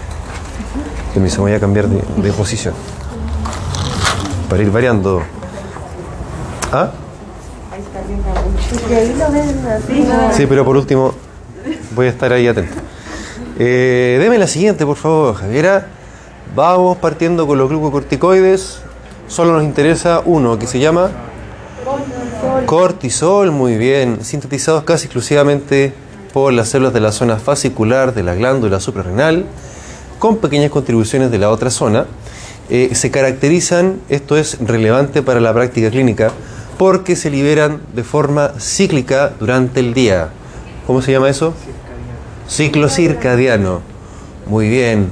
Permiso, 1.14 1.42
voy 1.42 1.54
a 1.54 1.60
cambiar 1.60 1.88
de, 1.88 2.02
de 2.22 2.32
posición. 2.34 2.74
Para 4.50 4.64
ir 4.64 4.72
variando. 4.72 5.22
¿Ah? 6.72 6.92
Sí, 10.34 10.46
pero 10.48 10.66
por 10.66 10.78
último 10.78 11.14
voy 11.96 12.08
a 12.08 12.10
estar 12.10 12.32
ahí 12.34 12.48
atento. 12.48 12.74
Eh, 13.60 14.18
deme 14.20 14.38
la 14.38 14.48
siguiente, 14.48 14.86
por 14.86 14.98
favor, 14.98 15.36
Javiera. 15.36 15.88
Vamos 16.56 16.98
partiendo 16.98 17.48
con 17.48 17.58
los 17.58 17.70
glucocorticoides. 17.70 18.80
Solo 19.28 19.54
nos 19.54 19.64
interesa 19.64 20.22
uno 20.26 20.58
que 20.58 20.68
se 20.68 20.80
llama 20.80 21.10
cortisol, 22.66 23.52
muy 23.52 23.78
bien, 23.78 24.24
sintetizados 24.24 24.84
casi 24.84 25.06
exclusivamente 25.06 25.94
por 26.34 26.54
las 26.54 26.70
células 26.70 26.94
de 26.94 27.00
la 27.00 27.12
zona 27.12 27.38
fascicular 27.38 28.14
de 28.14 28.24
la 28.24 28.36
glándula 28.36 28.80
suprarrenal, 28.80 29.46
con 30.20 30.38
pequeñas 30.38 30.72
contribuciones 30.72 31.32
de 31.32 31.38
la 31.38 31.50
otra 31.50 31.70
zona. 31.70 32.06
Eh, 32.70 32.92
se 32.94 33.12
caracterizan, 33.12 34.02
esto 34.10 34.38
es 34.38 34.58
relevante 34.60 35.22
para 35.22 35.40
la 35.40 35.54
práctica 35.54 35.90
clínica, 35.90 36.32
porque 36.78 37.16
se 37.16 37.30
liberan 37.30 37.82
de 37.94 38.04
forma 38.04 38.54
cíclica 38.60 39.34
durante 39.40 39.80
el 39.80 39.94
día. 39.94 40.30
¿Cómo 40.86 41.02
se 41.02 41.12
llama 41.12 41.30
eso? 41.30 41.54
Ciclo 42.48 42.90
circadiano. 42.90 43.82
Muy 44.46 44.70
bien. 44.70 45.10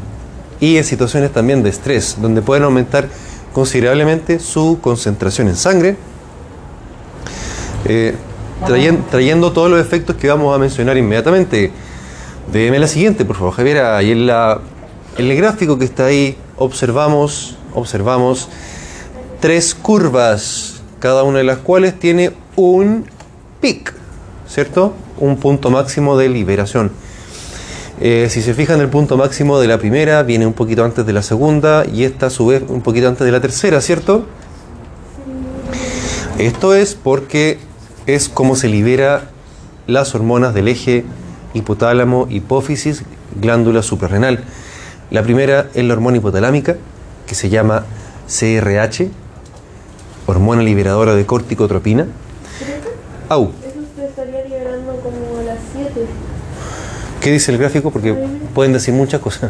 Y 0.60 0.78
en 0.78 0.84
situaciones 0.84 1.32
también 1.32 1.64
de 1.64 1.70
estrés, 1.70 2.18
donde 2.22 2.42
pueden 2.42 2.64
aumentar 2.64 3.08
considerablemente 3.54 4.40
su 4.40 4.80
concentración 4.82 5.48
en 5.48 5.56
sangre, 5.56 5.98
eh, 7.86 8.16
trayen- 8.66 9.04
trayendo 9.10 9.52
todos 9.52 9.70
los 9.70 9.80
efectos 9.80 10.16
que 10.16 10.28
vamos 10.28 10.56
a 10.56 10.60
mencionar 10.60 10.98
inmediatamente. 10.98 11.72
Deme 12.52 12.80
la 12.80 12.88
siguiente, 12.88 13.26
por 13.26 13.36
favor, 13.36 13.54
Javier. 13.54 13.80
Ahí 13.80 14.12
en, 14.12 14.28
la, 14.28 14.60
en 15.18 15.32
el 15.32 15.36
gráfico 15.38 15.78
que 15.78 15.86
está 15.86 16.06
ahí 16.06 16.38
observamos, 16.58 17.58
observamos 17.74 18.48
tres 19.40 19.76
curvas, 19.76 20.82
cada 21.00 21.24
una 21.24 21.40
de 21.40 21.44
las 21.44 21.58
cuales 21.58 22.00
tiene 22.00 22.32
un 22.56 23.06
pic, 23.62 23.94
¿cierto? 24.48 24.94
Un 25.20 25.38
punto 25.38 25.70
máximo 25.70 26.18
de 26.18 26.30
liberación. 26.30 26.92
Eh, 28.02 28.28
si 28.30 28.42
se 28.42 28.54
fijan, 28.54 28.82
el 28.82 28.90
punto 28.90 29.16
máximo 29.18 29.58
de 29.60 29.68
la 29.68 29.78
primera 29.78 30.22
viene 30.24 30.46
un 30.46 30.54
poquito 30.54 30.84
antes 30.84 31.06
de 31.06 31.14
la 31.14 31.22
segunda 31.22 31.86
y 31.92 32.04
esta 32.04 32.26
a 32.28 32.30
su 32.30 32.48
vez 32.48 32.62
un 32.68 32.82
poquito 32.82 33.08
antes 33.08 33.26
de 33.26 33.32
la 33.32 33.40
tercera, 33.40 33.80
¿cierto? 33.82 34.26
Esto 36.38 36.74
es 36.76 36.96
porque 36.96 37.58
es 38.08 38.30
como 38.30 38.56
se 38.56 38.68
libera 38.68 39.30
las 39.88 40.16
hormonas 40.16 40.54
del 40.54 40.68
eje 40.68 41.06
hipotálamo, 41.54 42.28
hipófisis, 42.30 43.04
glándula 43.40 43.82
suprarrenal. 43.82 44.44
La 45.12 45.24
primera 45.24 45.68
es 45.74 45.84
la 45.86 45.94
hormona 45.94 46.18
hipotalámica, 46.18 46.76
que 47.26 47.36
se 47.36 47.50
llama 47.50 47.86
CRH, 48.28 49.10
hormona 50.26 50.62
liberadora 50.64 51.16
de 51.16 51.26
corticotropina. 51.26 52.08
Au, 53.30 53.52
Eso 53.66 53.80
se 53.96 54.06
estaría 54.06 54.44
liberando 54.44 55.00
como 55.02 55.40
a 55.40 55.44
las 55.44 55.60
7. 55.74 56.06
¿qué 57.26 57.32
dice 57.32 57.52
el 57.52 57.58
gráfico? 57.58 57.90
Porque 57.90 58.14
pueden 58.54 58.72
decir 58.72 58.94
muchas 58.94 59.20
cosas. 59.20 59.50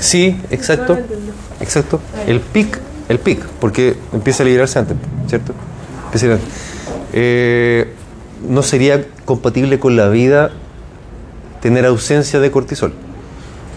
Sí, 0.00 0.40
exacto. 0.50 0.98
Exacto. 1.60 2.00
El 2.26 2.40
pic, 2.40 2.78
el 3.10 3.18
pic, 3.18 3.44
porque 3.60 3.94
empieza 4.14 4.42
a 4.42 4.46
liberarse 4.46 4.78
antes, 4.78 4.96
¿cierto? 5.28 5.52
Empieza 6.06 6.24
a 6.24 6.28
liberarse. 6.30 6.67
Eh, 7.12 7.92
no 8.48 8.62
sería 8.62 9.06
compatible 9.24 9.78
con 9.78 9.96
la 9.96 10.08
vida 10.08 10.50
tener 11.60 11.84
ausencia 11.86 12.40
de 12.40 12.50
cortisol, 12.50 12.92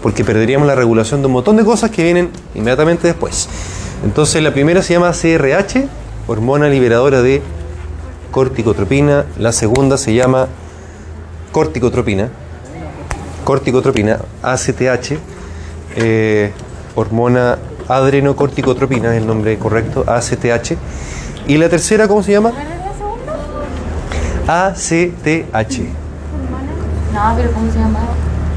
porque 0.02 0.24
perderíamos 0.24 0.66
la 0.66 0.74
regulación 0.74 1.20
de 1.20 1.26
un 1.26 1.32
montón 1.32 1.56
de 1.56 1.64
cosas 1.64 1.90
que 1.90 2.02
vienen 2.02 2.30
inmediatamente 2.54 3.06
después. 3.06 3.48
Entonces 4.04 4.42
la 4.42 4.52
primera 4.52 4.82
se 4.82 4.94
llama 4.94 5.12
CRH, 5.12 5.86
hormona 6.26 6.68
liberadora 6.68 7.22
de 7.22 7.42
corticotropina, 8.30 9.26
la 9.38 9.52
segunda 9.52 9.96
se 9.96 10.14
llama 10.14 10.48
corticotropina, 11.50 12.30
corticotropina, 13.44 14.20
ACTH, 14.42 15.18
eh, 15.96 16.52
hormona 16.94 17.58
adrenocorticotropina, 17.88 19.14
es 19.14 19.20
el 19.20 19.26
nombre 19.26 19.58
correcto, 19.58 20.04
ACTH. 20.06 20.76
Y 21.46 21.58
la 21.58 21.68
tercera, 21.68 22.06
¿cómo 22.08 22.22
se 22.22 22.32
llama? 22.32 22.52
ACTH, 24.52 25.78
No, 27.14 27.34
pero 27.36 27.52
¿cómo 27.52 27.72
se 27.72 27.78
llama? 27.78 28.00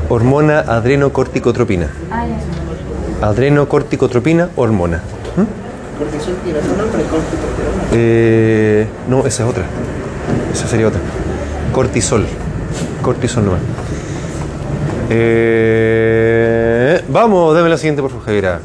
hormona 0.09 0.59
adrenocorticotropina. 0.59 1.87
Ah, 2.11 2.25
ya. 3.21 3.25
Adrenocorticotropina, 3.27 4.49
hormona. 4.57 4.97
¿Mm? 5.37 5.97
Cortisol 5.97 6.35
tiene 6.43 6.59
otro 6.59 6.75
nombre, 6.75 7.01
corticosterona. 7.03 7.83
Eh, 7.93 8.87
no, 9.07 9.19
esa 9.25 9.43
es 9.43 9.49
otra. 9.49 9.63
Esa 10.53 10.67
sería 10.67 10.89
otra. 10.89 10.99
Cortisol. 11.71 12.25
Cortisol 13.01 13.45
nomás. 13.45 13.61
Eh, 15.09 17.01
vamos, 17.07 17.55
dame 17.55 17.69
la 17.69 17.77
siguiente, 17.77 18.01
por 18.01 18.11
favor, 18.11 18.25
Javiera. 18.25 18.59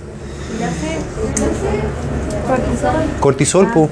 Cortisol, 3.20 3.68
pu. 3.72 3.88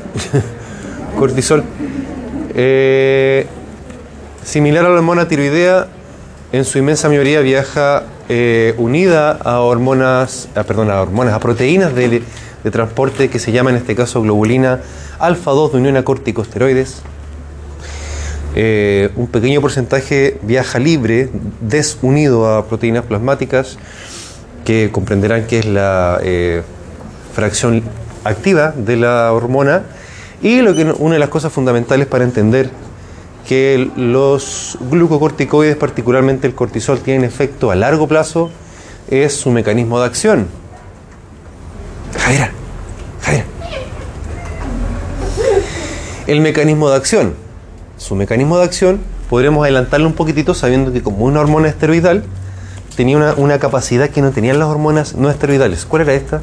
Cortisol. 1.18 1.62
Eh, 2.60 3.46
similar 4.42 4.84
a 4.84 4.88
la 4.88 4.96
hormona 4.96 5.28
tiroidea, 5.28 5.86
en 6.50 6.64
su 6.64 6.78
inmensa 6.78 7.08
mayoría 7.08 7.38
viaja 7.38 8.02
eh, 8.28 8.74
unida 8.78 9.30
a 9.30 9.60
hormonas, 9.60 10.48
a, 10.56 10.64
perdón, 10.64 10.90
a 10.90 11.00
hormonas, 11.00 11.34
a 11.34 11.38
proteínas 11.38 11.94
de, 11.94 12.20
transporte 12.72 13.30
que 13.30 13.38
se 13.38 13.52
llama 13.52 13.70
en 13.70 13.76
este 13.76 13.94
caso 13.94 14.20
globulina 14.20 14.80
alfa 15.20 15.52
2 15.52 15.72
de 15.72 15.78
unión 15.78 15.96
a 15.96 16.02
corticosteroides. 16.02 17.02
Eh, 18.56 19.10
un 19.14 19.28
pequeño 19.28 19.60
porcentaje 19.60 20.38
viaja 20.42 20.80
libre, 20.80 21.30
desunido 21.60 22.52
a 22.52 22.66
proteínas 22.66 23.04
plasmáticas, 23.04 23.78
que 24.64 24.90
comprenderán 24.90 25.46
que 25.46 25.60
es 25.60 25.64
la 25.64 26.20
fracción 27.34 27.84
activa 28.24 28.74
de 28.76 28.96
la 28.96 29.32
hormona. 29.32 29.84
Y 30.42 30.62
lo 30.62 30.74
que, 30.74 30.84
una 30.84 31.14
de 31.14 31.18
las 31.18 31.28
cosas 31.28 31.52
fundamentales 31.52 32.06
para 32.06 32.24
entender 32.24 32.70
que 33.46 33.90
los 33.96 34.78
glucocorticoides, 34.90 35.76
particularmente 35.76 36.46
el 36.46 36.54
cortisol, 36.54 37.00
tienen 37.00 37.24
efecto 37.24 37.70
a 37.70 37.74
largo 37.74 38.06
plazo, 38.06 38.50
es 39.08 39.34
su 39.34 39.50
mecanismo 39.50 39.98
de 40.00 40.06
acción. 40.06 40.46
Javiera, 42.18 42.52
Javiera. 43.22 43.46
El 46.26 46.40
mecanismo 46.42 46.90
de 46.90 46.96
acción. 46.96 47.34
Su 47.96 48.14
mecanismo 48.14 48.58
de 48.58 48.64
acción 48.64 49.00
podremos 49.30 49.64
adelantarlo 49.64 50.06
un 50.06 50.14
poquitito 50.14 50.54
sabiendo 50.54 50.92
que 50.92 51.02
como 51.02 51.24
una 51.24 51.40
hormona 51.40 51.68
esteroidal 51.68 52.24
tenía 52.96 53.16
una, 53.16 53.34
una 53.34 53.58
capacidad 53.58 54.10
que 54.10 54.20
no 54.20 54.30
tenían 54.30 54.58
las 54.58 54.68
hormonas 54.68 55.14
no 55.14 55.30
esteroidales. 55.30 55.84
¿Cuál 55.86 56.02
era 56.02 56.14
esta? 56.14 56.42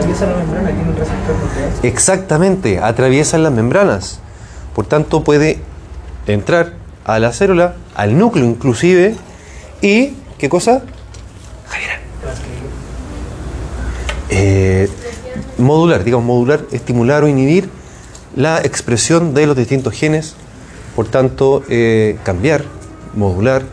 Atraviesa 0.00 0.26
la 0.26 0.36
membrana, 0.36 0.68
tiene 0.70 0.90
un 0.90 0.96
receptor 0.96 1.36
nuclear. 1.36 1.70
Exactamente, 1.82 2.78
atraviesan 2.78 3.42
las 3.42 3.52
membranas. 3.52 4.20
Por 4.74 4.86
tanto, 4.86 5.22
puede 5.24 5.58
entrar 6.26 6.72
a 7.04 7.18
la 7.18 7.32
célula, 7.32 7.74
al 7.94 8.16
núcleo 8.16 8.46
inclusive, 8.46 9.14
y, 9.82 10.14
¿qué 10.38 10.48
cosa? 10.48 10.82
Javiera. 11.68 12.00
Eh, 14.30 14.88
modular, 15.58 16.02
digamos, 16.02 16.24
modular, 16.24 16.60
estimular 16.72 17.24
o 17.24 17.28
inhibir 17.28 17.68
la 18.34 18.60
expresión 18.60 19.34
de 19.34 19.46
los 19.46 19.56
distintos 19.56 19.92
genes, 19.92 20.34
por 20.96 21.08
tanto, 21.08 21.62
eh, 21.68 22.18
cambiar, 22.22 22.64
modular 23.14 23.64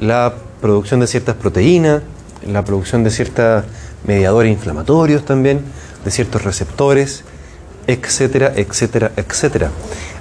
la 0.00 0.32
producción 0.62 1.00
de 1.00 1.06
ciertas 1.08 1.36
proteínas, 1.36 2.02
la 2.46 2.64
producción 2.64 3.04
de 3.04 3.10
ciertos 3.10 3.64
mediadores 4.04 4.52
inflamatorios 4.52 5.24
también, 5.24 5.60
de 6.04 6.10
ciertos 6.10 6.42
receptores, 6.44 7.24
etcétera, 7.86 8.52
etcétera, 8.54 9.12
etcétera. 9.16 9.70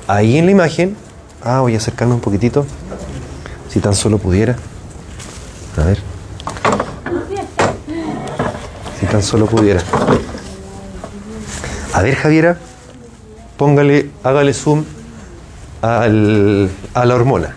Ahí 0.07 0.37
en 0.37 0.45
la 0.45 0.51
imagen, 0.51 0.95
ah, 1.43 1.59
voy 1.61 1.75
a 1.75 1.77
acercarme 1.77 2.13
un 2.13 2.21
poquitito, 2.21 2.65
si 3.69 3.79
tan 3.79 3.93
solo 3.95 4.17
pudiera. 4.17 4.55
A 5.77 5.83
ver. 5.83 5.99
Si 8.99 9.05
tan 9.05 9.21
solo 9.21 9.45
pudiera. 9.45 9.81
A 11.93 12.01
ver, 12.01 12.15
Javiera, 12.15 12.57
póngale, 13.57 14.09
hágale 14.23 14.53
zoom 14.53 14.83
al- 15.81 16.69
a 16.93 17.05
la 17.05 17.15
hormona. 17.15 17.55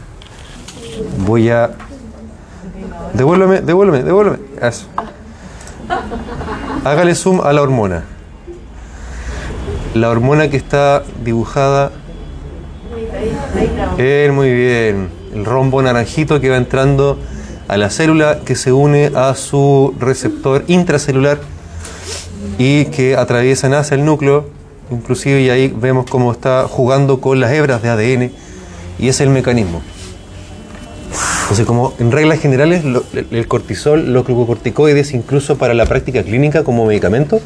Voy 1.18 1.48
a. 1.50 1.70
Devuélveme, 3.14 3.61
devuélveme, 3.62 4.02
devuélveme. 4.04 4.38
Eso. 4.61 4.85
Hágale 6.82 7.14
zoom 7.14 7.42
a 7.42 7.52
la 7.52 7.60
hormona. 7.60 8.04
La 9.92 10.08
hormona 10.08 10.48
que 10.48 10.56
está 10.56 11.02
dibujada. 11.22 11.92
Muy 14.32 14.50
bien. 14.50 15.10
El 15.34 15.44
rombo 15.44 15.82
naranjito 15.82 16.40
que 16.40 16.48
va 16.48 16.56
entrando 16.56 17.18
a 17.68 17.76
la 17.76 17.90
célula 17.90 18.40
que 18.46 18.56
se 18.56 18.72
une 18.72 19.12
a 19.14 19.34
su 19.34 19.94
receptor 20.00 20.64
intracelular 20.68 21.40
y 22.56 22.86
que 22.86 23.14
atraviesan 23.14 23.74
hacia 23.74 23.96
el 23.96 24.06
núcleo, 24.06 24.48
inclusive 24.90 25.42
y 25.42 25.50
ahí 25.50 25.68
vemos 25.68 26.06
cómo 26.10 26.32
está 26.32 26.66
jugando 26.66 27.20
con 27.20 27.40
las 27.40 27.52
hebras 27.52 27.82
de 27.82 27.90
ADN 27.90 28.32
y 28.98 29.08
es 29.08 29.20
el 29.20 29.28
mecanismo. 29.28 29.82
Entonces, 31.50 31.66
como 31.66 31.92
en 31.98 32.12
reglas 32.12 32.38
generales, 32.38 32.84
lo- 32.84 33.02
el 33.12 33.48
cortisol, 33.48 34.12
los 34.12 34.24
glucocorticoides, 34.24 35.12
incluso 35.14 35.58
para 35.58 35.74
la 35.74 35.84
práctica 35.84 36.22
clínica 36.22 36.62
como 36.62 36.86
medicamento, 36.86 37.40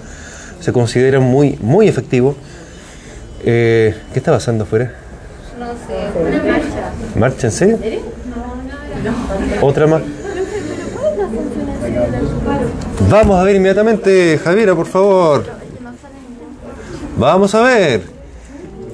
se 0.60 0.74
consideran 0.74 1.22
muy, 1.22 1.56
muy 1.62 1.88
efectivos. 1.88 2.36
Eh, 3.46 3.94
¿Qué 4.12 4.18
está 4.18 4.30
pasando 4.32 4.64
afuera? 4.64 4.92
No 5.58 5.66
sé, 5.72 7.18
¿Marcha 7.18 7.46
en 7.46 7.52
serio? 7.54 7.78
¿Otra 9.62 9.86
más? 9.86 10.02
Vamos 13.08 13.40
a 13.40 13.42
ver 13.42 13.56
inmediatamente, 13.56 14.38
Javiera, 14.44 14.74
por 14.74 14.86
favor. 14.86 15.46
Vamos 17.16 17.54
a 17.54 17.62
ver. 17.62 18.02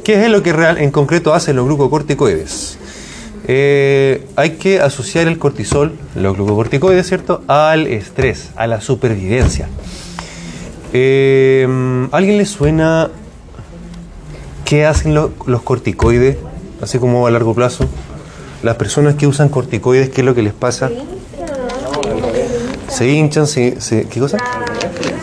¿Qué 0.04 0.24
es 0.24 0.30
lo 0.30 0.40
que 0.44 0.52
real, 0.52 0.78
en 0.78 0.92
concreto 0.92 1.34
hacen 1.34 1.56
los 1.56 1.66
glucocorticoides? 1.66 2.78
Eh, 3.52 4.28
hay 4.36 4.50
que 4.50 4.78
asociar 4.80 5.26
el 5.26 5.36
cortisol, 5.36 5.98
los 6.14 6.36
glucocorticoides, 6.36 7.04
¿cierto?, 7.08 7.42
al 7.48 7.88
estrés, 7.88 8.50
a 8.54 8.68
la 8.68 8.80
supervivencia. 8.80 9.68
Eh, 10.92 11.66
¿a 12.12 12.16
¿Alguien 12.16 12.38
le 12.38 12.46
suena 12.46 13.10
qué 14.64 14.86
hacen 14.86 15.14
lo- 15.16 15.32
los 15.46 15.62
corticoides, 15.62 16.36
así 16.80 17.00
como 17.00 17.26
a 17.26 17.30
largo 17.32 17.52
plazo? 17.52 17.86
Las 18.62 18.76
personas 18.76 19.16
que 19.16 19.26
usan 19.26 19.48
corticoides, 19.48 20.10
¿qué 20.10 20.20
es 20.20 20.24
lo 20.24 20.34
que 20.36 20.42
les 20.42 20.52
pasa? 20.52 20.88
Se 22.86 23.08
hinchan, 23.10 23.48
se, 23.48 23.80
se- 23.80 24.04
¿qué 24.04 24.20
cosa? 24.20 24.38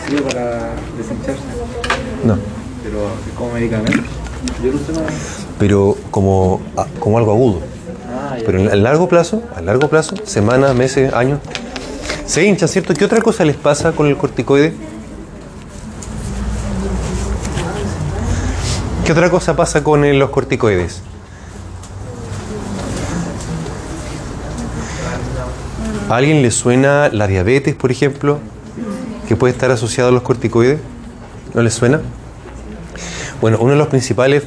Sirve 0.06 0.20
para 0.20 0.68
deshincharse, 0.98 1.40
No, 2.24 2.36
pero 2.82 2.98
como 3.38 3.52
medicamento. 3.54 4.02
Yo 4.62 4.70
lo 4.70 4.76
uso 4.76 4.92
para... 4.92 5.06
pero 5.58 5.96
como, 6.10 6.60
como 7.00 7.16
algo 7.16 7.32
agudo. 7.32 7.77
Pero 8.44 8.70
a 8.70 8.76
largo 8.76 9.08
plazo, 9.08 9.42
a 9.54 9.60
largo 9.60 9.88
plazo, 9.88 10.16
semanas, 10.24 10.74
meses, 10.74 11.12
años, 11.12 11.40
se 12.26 12.44
hinchan, 12.44 12.68
¿cierto? 12.68 12.94
¿Qué 12.94 13.04
otra 13.04 13.20
cosa 13.20 13.44
les 13.44 13.56
pasa 13.56 13.92
con 13.92 14.06
el 14.06 14.16
corticoide? 14.16 14.74
¿Qué 19.04 19.12
otra 19.12 19.30
cosa 19.30 19.56
pasa 19.56 19.82
con 19.82 20.04
eh, 20.04 20.12
los 20.12 20.28
corticoides? 20.28 21.00
¿A 26.10 26.16
alguien 26.16 26.42
le 26.42 26.50
suena 26.50 27.08
la 27.08 27.26
diabetes, 27.26 27.74
por 27.74 27.90
ejemplo, 27.90 28.38
que 29.26 29.36
puede 29.36 29.52
estar 29.52 29.70
asociado 29.70 30.10
a 30.10 30.12
los 30.12 30.22
corticoides? 30.22 30.78
¿No 31.54 31.62
le 31.62 31.70
suena? 31.70 32.02
Bueno, 33.40 33.58
uno 33.60 33.72
de 33.72 33.78
los 33.78 33.88
principales 33.88 34.44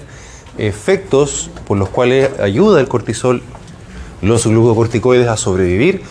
efectos 0.57 1.49
por 1.65 1.77
los 1.77 1.89
cuales 1.89 2.39
ayuda 2.39 2.79
el 2.79 2.87
cortisol, 2.87 3.41
los 4.21 4.45
glucocorticoides 4.45 5.27
a 5.27 5.37
sobrevivir, 5.37 6.03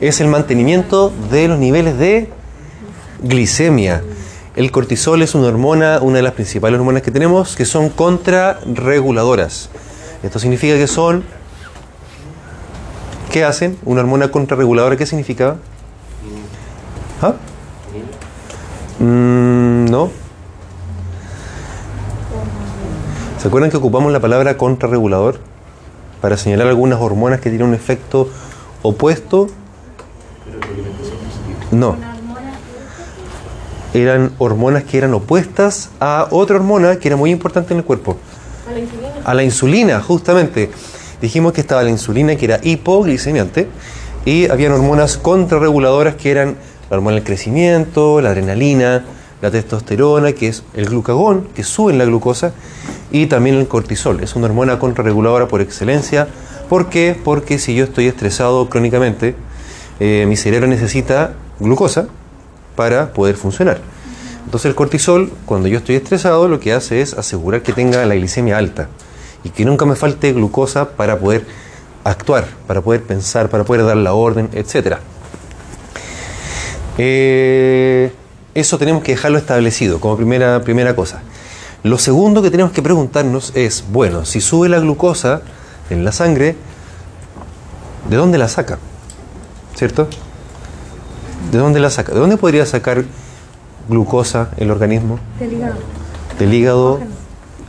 es 0.00 0.20
el 0.20 0.28
mantenimiento 0.28 1.12
de 1.30 1.48
los 1.48 1.58
niveles 1.58 1.98
de 1.98 2.28
glicemia. 3.22 4.02
El 4.54 4.70
cortisol 4.70 5.22
es 5.22 5.34
una 5.34 5.48
hormona, 5.48 6.00
una 6.00 6.16
de 6.16 6.22
las 6.22 6.32
principales 6.32 6.78
hormonas 6.78 7.02
que 7.02 7.10
tenemos, 7.10 7.56
que 7.56 7.64
son 7.64 7.90
contrarreguladoras. 7.90 9.70
Esto 10.22 10.38
significa 10.38 10.76
que 10.76 10.86
son... 10.86 11.24
¿Qué 13.30 13.44
hacen? 13.44 13.76
Una 13.84 14.00
hormona 14.00 14.30
contrarreguladora, 14.30 14.96
¿qué 14.96 15.04
significa? 15.04 15.56
¿Ah? 17.20 17.34
Mm, 18.98 19.90
no. 19.90 20.10
¿Se 23.38 23.48
acuerdan 23.48 23.70
que 23.70 23.76
ocupamos 23.76 24.10
la 24.10 24.20
palabra 24.20 24.56
contrarregulador 24.56 25.38
para 26.20 26.36
señalar 26.36 26.68
algunas 26.68 27.00
hormonas 27.00 27.40
que 27.40 27.50
tienen 27.50 27.68
un 27.68 27.74
efecto 27.74 28.28
opuesto? 28.82 29.48
No. 31.70 31.96
eran 33.92 34.32
hormonas 34.38 34.84
que 34.84 34.98
eran 34.98 35.14
opuestas 35.14 35.90
a 36.00 36.28
otra 36.30 36.56
hormona 36.56 36.96
que 36.96 37.08
era 37.08 37.16
muy 37.16 37.30
importante 37.30 37.72
en 37.72 37.78
el 37.78 37.84
cuerpo. 37.84 38.18
A 38.68 38.72
la 38.72 38.78
insulina. 38.80 39.12
A 39.24 39.34
la 39.34 39.42
insulina, 39.42 40.00
justamente. 40.00 40.70
Dijimos 41.20 41.52
que 41.52 41.62
estaba 41.62 41.82
la 41.82 41.90
insulina 41.90 42.36
que 42.36 42.44
era 42.44 42.60
hipoglicemiante 42.62 43.68
y 44.26 44.50
habían 44.50 44.72
hormonas 44.72 45.16
contrarreguladoras 45.16 46.16
que 46.16 46.30
eran 46.30 46.56
la 46.90 46.96
hormona 46.96 47.16
del 47.16 47.24
crecimiento, 47.24 48.20
la 48.20 48.30
adrenalina, 48.30 49.04
la 49.42 49.50
testosterona, 49.50 50.32
que 50.32 50.48
es 50.48 50.62
el 50.74 50.86
glucagón, 50.86 51.48
que 51.54 51.62
sube 51.62 51.92
la 51.92 52.04
glucosa, 52.04 52.52
y 53.10 53.26
también 53.26 53.56
el 53.56 53.68
cortisol. 53.68 54.22
Es 54.22 54.34
una 54.36 54.46
hormona 54.46 54.78
contrarreguladora 54.78 55.48
por 55.48 55.60
excelencia. 55.60 56.28
¿Por 56.68 56.88
qué? 56.88 57.18
Porque 57.22 57.58
si 57.58 57.74
yo 57.74 57.84
estoy 57.84 58.06
estresado 58.06 58.68
crónicamente, 58.68 59.34
eh, 60.00 60.24
mi 60.28 60.36
cerebro 60.36 60.66
necesita 60.66 61.34
glucosa 61.60 62.08
para 62.74 63.12
poder 63.12 63.36
funcionar. 63.36 63.80
Entonces 64.44 64.68
el 64.68 64.74
cortisol, 64.74 65.32
cuando 65.44 65.68
yo 65.68 65.78
estoy 65.78 65.96
estresado, 65.96 66.48
lo 66.48 66.60
que 66.60 66.72
hace 66.72 67.00
es 67.00 67.14
asegurar 67.14 67.62
que 67.62 67.72
tenga 67.72 68.04
la 68.06 68.14
glicemia 68.14 68.58
alta 68.58 68.88
y 69.42 69.50
que 69.50 69.64
nunca 69.64 69.84
me 69.86 69.96
falte 69.96 70.32
glucosa 70.32 70.90
para 70.90 71.18
poder 71.18 71.46
actuar, 72.04 72.46
para 72.66 72.80
poder 72.80 73.02
pensar, 73.02 73.48
para 73.48 73.64
poder 73.64 73.84
dar 73.84 73.96
la 73.96 74.12
orden, 74.12 74.48
etc. 74.52 74.98
Eh, 76.98 78.12
eso 78.60 78.78
tenemos 78.78 79.02
que 79.02 79.12
dejarlo 79.12 79.38
establecido 79.38 80.00
como 80.00 80.16
primera, 80.16 80.62
primera 80.62 80.94
cosa. 80.96 81.20
Lo 81.82 81.98
segundo 81.98 82.42
que 82.42 82.50
tenemos 82.50 82.72
que 82.72 82.82
preguntarnos 82.82 83.52
es, 83.54 83.84
bueno, 83.92 84.24
si 84.24 84.40
sube 84.40 84.68
la 84.68 84.80
glucosa 84.80 85.42
en 85.90 86.04
la 86.04 86.10
sangre, 86.12 86.56
¿de 88.10 88.16
dónde 88.16 88.38
la 88.38 88.48
saca? 88.48 88.78
¿Cierto? 89.76 90.08
¿De 91.52 91.58
dónde 91.58 91.78
la 91.80 91.90
saca? 91.90 92.12
¿De 92.12 92.18
dónde 92.18 92.36
podría 92.36 92.66
sacar 92.66 93.04
glucosa 93.88 94.50
el 94.56 94.70
organismo? 94.70 95.20
Del 95.38 95.52
hígado. 95.52 95.74
Del 96.38 96.54
hígado. 96.54 97.00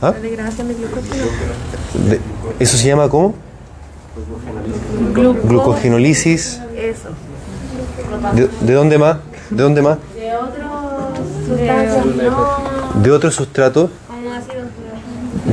¿Ah? 0.02 0.12
La 0.12 0.20
degradación 0.20 0.68
de 0.68 0.74
glucosa. 0.74 1.14
De- 2.08 2.20
¿Eso 2.58 2.76
se 2.76 2.88
llama 2.88 3.08
cómo? 3.08 3.34
Glucogenólisis. 5.44 6.60
Eso. 6.76 7.08
¿De, 8.34 8.48
de 8.66 8.72
dónde 8.74 8.98
más? 8.98 9.18
¿De 9.50 9.62
dónde 9.62 9.82
más? 9.82 9.98
De 10.16 10.34
otros 10.34 10.70
no 11.48 13.02
De 13.02 13.10
otro 13.10 13.30
sustrato, 13.30 13.90
como 14.06 14.32
ácidos 14.32 14.68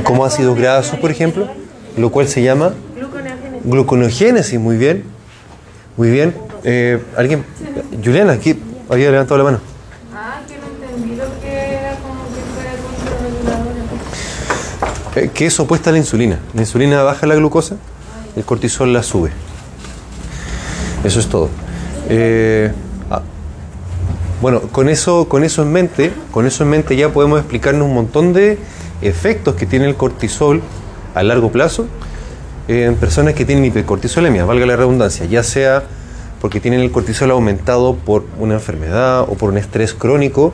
como 0.04 0.24
ácidos 0.24 0.58
grasos, 0.58 0.98
por 0.98 1.10
ejemplo, 1.10 1.48
lo 1.96 2.10
cual 2.10 2.28
se 2.28 2.42
llama 2.42 2.74
gluconeogénesis. 2.94 3.64
gluconeogénesis. 3.64 4.60
Muy 4.60 4.76
bien. 4.76 5.04
Muy 5.96 6.10
bien. 6.10 6.34
Eh, 6.64 7.02
¿Alguien? 7.16 7.44
Juliana, 8.04 8.32
aquí 8.32 8.58
había 8.88 9.10
levantado 9.10 9.38
la 9.38 9.44
mano. 9.44 9.60
Ah, 10.14 10.40
que 10.46 10.58
no 10.58 10.66
entendí 10.66 11.16
lo 11.16 11.24
que 11.40 11.48
era 11.48 11.96
como 11.96 12.24
que 12.34 12.42
fuera 12.54 12.72
contrarreguladora. 12.82 13.84
Eh, 15.16 15.30
que 15.32 15.46
es 15.46 15.58
opuesta 15.60 15.90
a 15.90 15.92
la 15.92 15.98
insulina. 15.98 16.38
La 16.54 16.60
insulina 16.60 17.02
baja 17.02 17.26
la 17.26 17.34
glucosa, 17.34 17.76
el 18.36 18.44
cortisol 18.44 18.92
la 18.92 19.02
sube. 19.02 19.30
Eso 21.04 21.20
es 21.20 21.28
todo. 21.28 21.48
Eh, 22.08 22.72
bueno, 24.40 24.60
con 24.60 24.88
eso, 24.88 25.28
con 25.28 25.44
eso 25.44 25.62
en 25.62 25.72
mente, 25.72 26.12
con 26.30 26.46
eso 26.46 26.64
en 26.64 26.70
mente 26.70 26.96
ya 26.96 27.12
podemos 27.12 27.38
explicarnos 27.38 27.86
un 27.86 27.94
montón 27.94 28.32
de 28.32 28.58
efectos 29.00 29.54
que 29.54 29.66
tiene 29.66 29.86
el 29.86 29.96
cortisol 29.96 30.62
a 31.14 31.22
largo 31.22 31.50
plazo 31.50 31.86
en 32.68 32.96
personas 32.96 33.34
que 33.34 33.44
tienen 33.44 33.64
hipercortisolemia, 33.64 34.44
valga 34.44 34.66
la 34.66 34.76
redundancia, 34.76 35.24
ya 35.26 35.42
sea 35.42 35.84
porque 36.40 36.60
tienen 36.60 36.80
el 36.80 36.90
cortisol 36.90 37.30
aumentado 37.30 37.94
por 37.94 38.24
una 38.38 38.54
enfermedad 38.54 39.22
o 39.22 39.34
por 39.34 39.50
un 39.50 39.58
estrés 39.58 39.94
crónico 39.94 40.52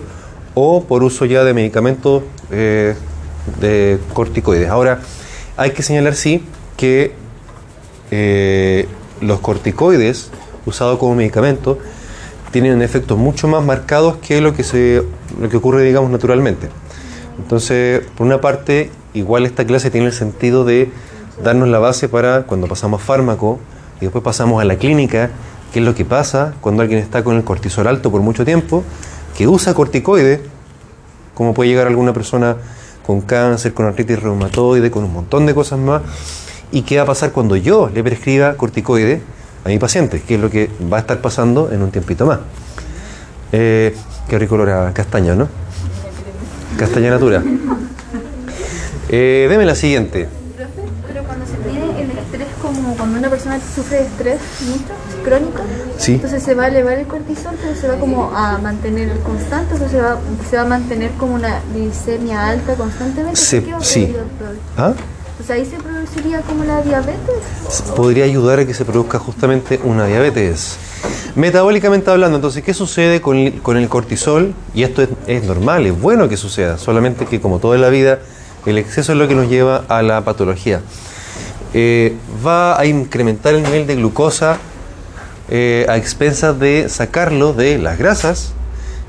o 0.55 0.85
por 0.85 1.03
uso 1.03 1.25
ya 1.25 1.43
de 1.43 1.55
medicamentos 1.55 2.23
eh, 2.51 2.95
de 3.61 3.99
corticoides. 4.13 4.69
Ahora, 4.69 5.01
hay 5.57 5.71
que 5.73 5.83
señalar 5.83 6.15
sí 6.15 6.45
que 6.77 7.15
eh, 8.11 8.87
los 9.21 9.41
corticoides 9.41 10.31
usados 10.67 10.99
como 10.99 11.15
medicamento 11.15 11.79
tienen 12.53 12.83
efectos 12.83 13.19
mucho 13.19 13.49
más 13.49 13.65
marcados 13.65 14.17
que 14.19 14.41
lo 14.41 14.55
que 14.55 14.63
se 14.63 15.03
lo 15.41 15.49
que 15.49 15.57
ocurre 15.57 15.83
digamos 15.83 16.11
naturalmente. 16.11 16.69
Entonces, 17.39 18.03
por 18.17 18.27
una 18.27 18.41
parte, 18.41 18.91
igual 19.15 19.47
esta 19.47 19.65
clase 19.65 19.91
tiene 19.91 20.07
el 20.07 20.13
sentido 20.13 20.65
de 20.65 20.91
darnos 21.43 21.69
la 21.69 21.79
base 21.79 22.09
para 22.09 22.45
cuando 22.45 22.69
pasamos 22.69 23.03
fármaco 23.03 23.59
y 24.01 24.05
después 24.05 24.23
pasamos 24.23 24.61
a 24.61 24.65
la 24.65 24.77
clínica, 24.77 25.31
qué 25.73 25.81
es 25.81 25.85
lo 25.85 25.95
que 25.95 26.05
pasa 26.05 26.55
cuando 26.61 26.83
alguien 26.83 27.01
está 27.01 27.25
con 27.25 27.37
el 27.37 27.45
cortisol 27.45 27.87
alto 27.87 28.11
por 28.11 28.21
mucho 28.21 28.45
tiempo, 28.45 28.85
que 29.37 29.49
usa 29.49 29.75
corticoides, 29.75 30.41
como 31.35 31.55
puede 31.55 31.71
llegar 31.71 31.87
alguna 31.87 32.13
persona 32.13 32.57
con 33.07 33.23
cáncer, 33.23 33.73
con 33.73 33.87
artritis 33.87 34.23
reumatoide, 34.23 34.91
con 34.91 35.05
un 35.05 35.13
montón 35.13 35.47
de 35.47 35.55
cosas 35.55 35.79
más, 35.79 36.03
y 36.71 36.83
qué 36.83 36.99
va 36.99 37.05
a 37.05 37.07
pasar 37.07 37.33
cuando 37.33 37.57
yo 37.57 37.91
le 37.93 38.03
prescriba 38.05 38.55
corticoides 38.55 39.23
a 39.65 39.69
mi 39.69 39.79
paciente, 39.79 40.21
que 40.23 40.35
es 40.37 40.41
lo 40.41 40.51
que 40.51 40.71
va 40.93 40.97
a 40.99 41.01
estar 41.01 41.21
pasando 41.21 41.71
en 41.73 41.83
un 41.83 41.91
tiempito 41.91 42.27
más. 42.27 42.41
Eh, 43.53 43.95
qué 44.29 44.39
rico 44.39 44.55
olor 44.57 44.71
a 44.71 44.93
castaña, 44.93 45.35
¿no? 45.35 45.49
Castaña 46.77 47.11
natura. 47.11 47.43
Eh, 49.09 49.47
deme 49.49 49.65
la 49.67 49.75
siguiente. 49.75 50.29
Pero 51.07 51.23
cuando 51.25 51.45
se 51.47 51.59
mide 51.59 52.03
el 52.03 52.11
estrés 52.19 52.49
como 52.63 52.95
cuando 52.97 53.19
una 53.19 53.29
persona 53.29 53.59
sufre 53.75 53.99
de 53.99 54.03
estrés 54.05 54.39
crónico, 55.25 55.63
Sí. 55.99 56.15
entonces 56.15 56.43
se 56.43 56.55
va 56.55 56.65
a 56.65 56.69
elevar 56.69 56.95
el 56.99 57.07
cortisol, 57.07 57.55
pero 57.61 57.75
se 57.79 57.89
va 57.89 57.97
como 57.97 58.31
a 58.35 58.59
mantener 58.59 59.11
constante, 59.21 59.75
o 59.75 59.89
se 59.89 60.01
va, 60.01 60.19
se 60.49 60.57
va 60.57 60.63
a 60.63 60.67
mantener 60.67 61.11
como 61.13 61.35
una 61.35 61.61
glicemia 61.75 62.49
alta 62.49 62.75
constantemente. 62.75 63.37
Se- 63.39 63.63
¿Qué 63.63 63.73
va 63.73 63.79
a 63.79 63.83
sí. 63.85 64.17
¿Ah? 64.79 64.93
Sea, 65.47 65.57
ahí 65.57 65.67
se 65.67 65.77
produciría 66.13 66.41
como 66.43 66.65
la 66.65 66.83
diabetes. 66.83 67.83
podría 67.97 68.25
ayudar 68.25 68.61
a 68.61 68.67
que 68.67 68.75
se 68.75 68.85
produzca 68.85 69.19
justamente 69.19 69.81
una 69.85 70.07
diabetes. 70.07 70.77
Metabólicamente 71.35 72.11
hablando, 72.11 72.37
entonces, 72.37 72.63
¿qué 72.63 72.75
sucede 72.75 73.21
con 73.21 73.37
el, 73.39 73.89
cortisol? 73.89 74.55
Y 74.75 74.83
esto 74.83 75.03
es, 75.03 75.09
es 75.27 75.45
normal, 75.45 75.87
es 75.87 75.99
bueno 75.99 76.29
que 76.29 76.37
suceda, 76.37 76.79
solamente 76.79 77.27
que 77.27 77.41
como 77.41 77.59
toda 77.59 77.79
la 77.79 77.89
vida, 77.89 78.19
el 78.67 78.79
exceso 78.79 79.13
es 79.13 79.19
lo 79.19 79.29
que 79.29 79.35
nos 79.35 79.49
lleva 79.49 79.85
a 79.89 80.03
la 80.03 80.23
patología. 80.23 80.83
Eh, 81.75 82.15
va 82.47 82.79
a 82.79 82.85
incrementar 82.85 83.55
el 83.55 83.63
nivel 83.63 83.87
de 83.87 83.97
glucosa 83.97 84.59
eh, 85.49 85.87
a 85.89 85.97
expensas 85.97 86.59
de 86.59 86.89
sacarlo 86.89 87.55
de 87.55 87.79
las 87.79 87.99
grasas 87.99 88.53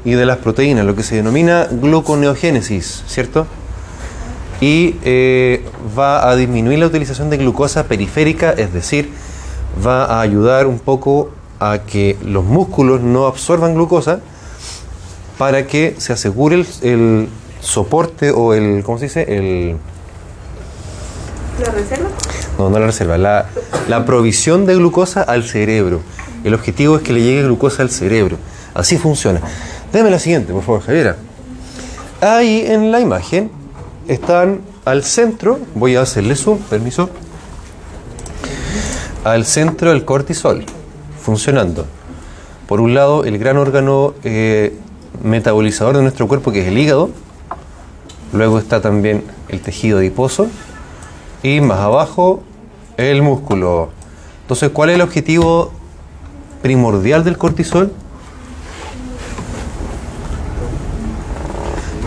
y 0.06 0.12
de 0.12 0.26
las 0.26 0.38
proteínas, 0.38 0.86
lo 0.86 0.96
que 0.96 1.04
se 1.04 1.16
denomina 1.16 1.68
gluconeogénesis, 1.70 3.04
¿cierto? 3.08 3.48
Y 4.64 4.96
eh, 5.04 5.66
va 6.00 6.30
a 6.30 6.38
disminuir 6.38 6.80
la 6.80 6.86
utilización 6.86 7.30
de 7.30 7.36
glucosa 7.36 7.84
periférica, 7.84 8.52
es 8.52 8.72
decir, 8.72 9.10
va 9.86 10.06
a 10.06 10.22
ayudar 10.22 10.68
un 10.68 10.80
poco 10.80 11.32
a 11.60 11.80
que 11.80 12.18
los 12.24 12.46
músculos 12.46 13.02
no 13.02 13.28
absorban 13.28 13.74
glucosa 13.74 14.22
para 15.38 15.68
que 15.68 15.96
se 15.98 16.14
asegure 16.14 16.56
el, 16.56 16.68
el 16.82 17.30
soporte 17.60 18.32
o 18.32 18.54
el, 18.54 18.84
¿cómo 18.86 19.00
se 19.00 19.06
dice? 19.06 19.26
El, 19.28 19.76
¿La 21.62 21.70
reserva? 21.70 22.10
no, 22.58 22.70
no 22.70 22.80
la 22.80 22.86
reserva, 22.86 23.18
la, 23.18 23.48
la 23.90 24.06
provisión 24.06 24.66
de 24.66 24.76
glucosa 24.76 25.24
al 25.24 25.44
cerebro. 25.44 26.00
El 26.46 26.54
objetivo 26.54 26.96
es 26.96 27.02
que 27.02 27.12
le 27.12 27.22
llegue 27.22 27.44
glucosa 27.44 27.84
al 27.84 27.90
cerebro. 27.90 28.38
Así 28.74 28.98
funciona. 28.98 29.42
Deme 29.92 30.10
la 30.10 30.20
siguiente, 30.20 30.54
por 30.54 30.64
favor, 30.64 30.84
Javiera. 30.84 31.18
Ahí 32.22 32.64
en 32.66 32.94
la 32.94 33.02
imagen 33.02 33.63
están 34.08 34.62
al 34.86 35.04
centro, 35.04 35.60
voy 35.76 35.96
a 35.96 36.02
hacerle 36.02 36.36
zoom, 36.36 36.60
permiso, 36.60 37.10
al 39.24 39.46
centro 39.46 39.92
el 39.92 40.06
cortisol, 40.06 40.66
funcionando. 41.22 41.86
Por 42.68 42.82
un 42.82 42.94
lado, 42.94 43.24
el 43.24 43.38
gran 43.38 43.58
órgano 43.58 44.14
eh, 44.24 44.78
metabolizador 45.24 45.96
de 45.96 46.02
nuestro 46.02 46.28
cuerpo, 46.28 46.52
que 46.52 46.62
es 46.62 46.68
el 46.68 46.78
hígado. 46.78 47.10
Luego 48.34 48.60
está 48.60 48.82
también 48.82 49.24
el 49.50 49.62
tejido 49.62 50.00
adiposo. 50.00 50.48
Y 51.44 51.62
más 51.62 51.80
abajo, 51.80 52.42
el 52.98 53.22
músculo. 53.22 53.90
Entonces, 54.42 54.70
¿cuál 54.72 54.90
es 54.90 54.96
el 54.96 55.02
objetivo 55.02 55.72
primordial 56.62 57.24
del 57.24 57.38
cortisol? 57.38 57.92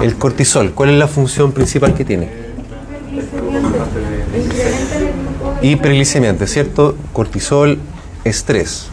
El 0.02 0.16
cortisol, 0.16 0.72
¿cuál 0.72 0.90
es 0.90 0.98
la 0.98 1.08
función 1.08 1.52
principal 1.52 1.94
que 1.94 2.04
tiene? 2.04 2.28
Hiperglicemiante, 5.62 6.46
¿cierto? 6.46 6.96
Cortisol, 7.12 7.78
estrés 8.24 8.88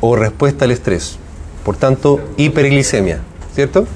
o 0.00 0.16
respuesta 0.16 0.64
al 0.64 0.72
estrés. 0.72 1.18
Por 1.64 1.76
tanto, 1.76 2.20
hiperglicemia, 2.36 3.20
¿cierto? 3.54 3.86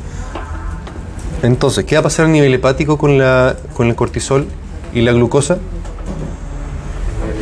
Entonces, 1.43 1.85
¿qué 1.85 1.97
va 1.97 2.01
a 2.01 2.05
pasar 2.05 2.27
a 2.27 2.29
nivel 2.29 2.55
hepático 2.55 2.99
con, 2.99 3.19
la, 3.19 3.57
con 3.75 3.89
el 3.89 3.97
cortisol 3.97 4.47
y 4.95 5.01
la 5.01 5.13
glucosa? 5.13 5.59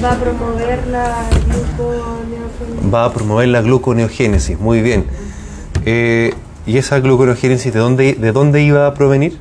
Va 0.02 0.12
a 0.12 0.16
promover 0.18 0.86
la 0.86 1.28
gluconeogénesis. 1.46 2.94
Va 2.94 3.04
a 3.04 3.12
promover 3.12 3.48
la 3.48 3.60
gluconeogénesis, 3.60 4.58
muy 4.58 4.80
bien. 4.80 5.04
Eh, 5.84 6.32
¿Y 6.66 6.78
esa 6.78 7.00
gluconeogénesis 7.00 7.72
de 7.72 7.80
dónde, 7.80 8.14
de 8.14 8.32
dónde 8.32 8.62
iba 8.62 8.86
a 8.86 8.94
provenir? 8.94 9.38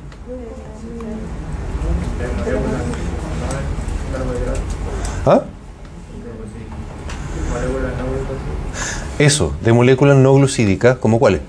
¿Ah? 5.26 5.42
Eso, 9.18 9.54
de 9.62 9.72
moléculas 9.72 10.16
no 10.16 10.34
glucídicas, 10.34 10.96
¿como 10.96 11.18
cuáles? 11.18 11.42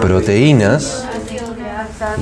Proteínas 0.00 1.06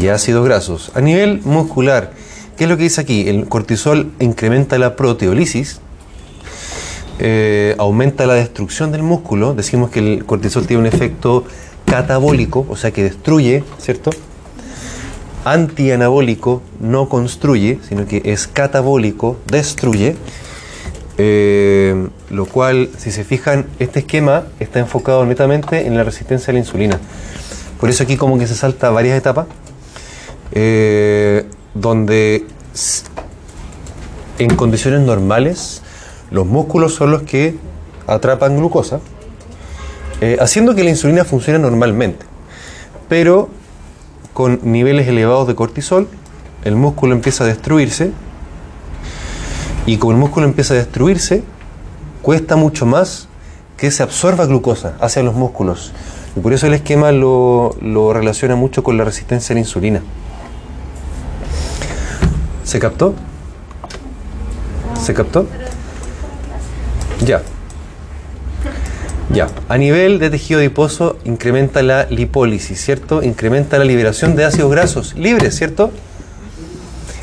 y 0.00 0.08
ácidos 0.08 0.44
grasos. 0.44 0.92
A 0.94 1.00
nivel 1.00 1.40
muscular, 1.42 2.12
¿qué 2.56 2.64
es 2.64 2.70
lo 2.70 2.76
que 2.76 2.84
dice 2.84 3.00
aquí? 3.00 3.28
El 3.28 3.48
cortisol 3.48 4.12
incrementa 4.20 4.78
la 4.78 4.94
proteólisis, 4.94 5.80
eh, 7.24 7.76
aumenta 7.78 8.26
la 8.26 8.34
destrucción 8.34 8.90
del 8.90 9.04
músculo. 9.04 9.54
Decimos 9.54 9.90
que 9.90 10.00
el 10.00 10.24
cortisol 10.26 10.66
tiene 10.66 10.80
un 10.80 10.86
efecto 10.86 11.44
catabólico, 11.86 12.66
o 12.68 12.74
sea 12.74 12.90
que 12.90 13.04
destruye, 13.04 13.62
¿cierto? 13.78 14.10
Antianabólico, 15.44 16.62
no 16.80 17.08
construye, 17.08 17.78
sino 17.88 18.06
que 18.06 18.22
es 18.24 18.48
catabólico, 18.48 19.38
destruye. 19.46 20.16
Eh, 21.16 22.08
lo 22.30 22.46
cual, 22.46 22.90
si 22.98 23.12
se 23.12 23.22
fijan, 23.22 23.66
este 23.78 24.00
esquema 24.00 24.46
está 24.58 24.80
enfocado 24.80 25.24
netamente 25.24 25.86
en 25.86 25.96
la 25.96 26.02
resistencia 26.02 26.50
a 26.50 26.54
la 26.54 26.58
insulina. 26.58 26.98
Por 27.78 27.88
eso 27.88 28.02
aquí 28.02 28.16
como 28.16 28.36
que 28.36 28.48
se 28.48 28.56
salta 28.56 28.90
varias 28.90 29.16
etapas, 29.16 29.46
eh, 30.50 31.46
donde 31.74 32.46
en 34.40 34.56
condiciones 34.56 35.02
normales 35.02 35.81
los 36.32 36.46
músculos 36.46 36.94
son 36.94 37.10
los 37.10 37.22
que 37.22 37.56
atrapan 38.06 38.56
glucosa, 38.56 39.00
eh, 40.20 40.38
haciendo 40.40 40.74
que 40.74 40.82
la 40.82 40.90
insulina 40.90 41.24
funcione 41.24 41.58
normalmente. 41.58 42.24
Pero 43.08 43.50
con 44.32 44.60
niveles 44.62 45.06
elevados 45.06 45.46
de 45.46 45.54
cortisol, 45.54 46.08
el 46.64 46.74
músculo 46.74 47.12
empieza 47.14 47.44
a 47.44 47.46
destruirse 47.46 48.12
y 49.84 49.98
como 49.98 50.12
el 50.12 50.18
músculo 50.18 50.46
empieza 50.46 50.72
a 50.74 50.78
destruirse, 50.78 51.42
cuesta 52.22 52.56
mucho 52.56 52.86
más 52.86 53.28
que 53.76 53.90
se 53.90 54.02
absorba 54.02 54.46
glucosa 54.46 54.94
hacia 55.00 55.22
los 55.22 55.34
músculos. 55.34 55.92
Y 56.34 56.40
por 56.40 56.54
eso 56.54 56.66
el 56.66 56.72
esquema 56.72 57.12
lo, 57.12 57.76
lo 57.82 58.14
relaciona 58.14 58.56
mucho 58.56 58.82
con 58.82 58.96
la 58.96 59.04
resistencia 59.04 59.52
a 59.52 59.54
la 59.54 59.60
insulina. 59.60 60.00
¿Se 62.64 62.78
captó? 62.78 63.14
¿Se 64.98 65.12
captó? 65.12 65.46
Ya. 67.24 67.42
Ya. 69.32 69.48
A 69.68 69.78
nivel 69.78 70.18
de 70.18 70.30
tejido 70.30 70.60
adiposo 70.60 71.16
incrementa 71.24 71.82
la 71.82 72.04
lipólisis, 72.06 72.80
¿cierto? 72.84 73.22
Incrementa 73.22 73.78
la 73.78 73.84
liberación 73.84 74.36
de 74.36 74.44
ácidos 74.44 74.70
grasos 74.70 75.14
libres, 75.14 75.56
¿cierto? 75.56 75.90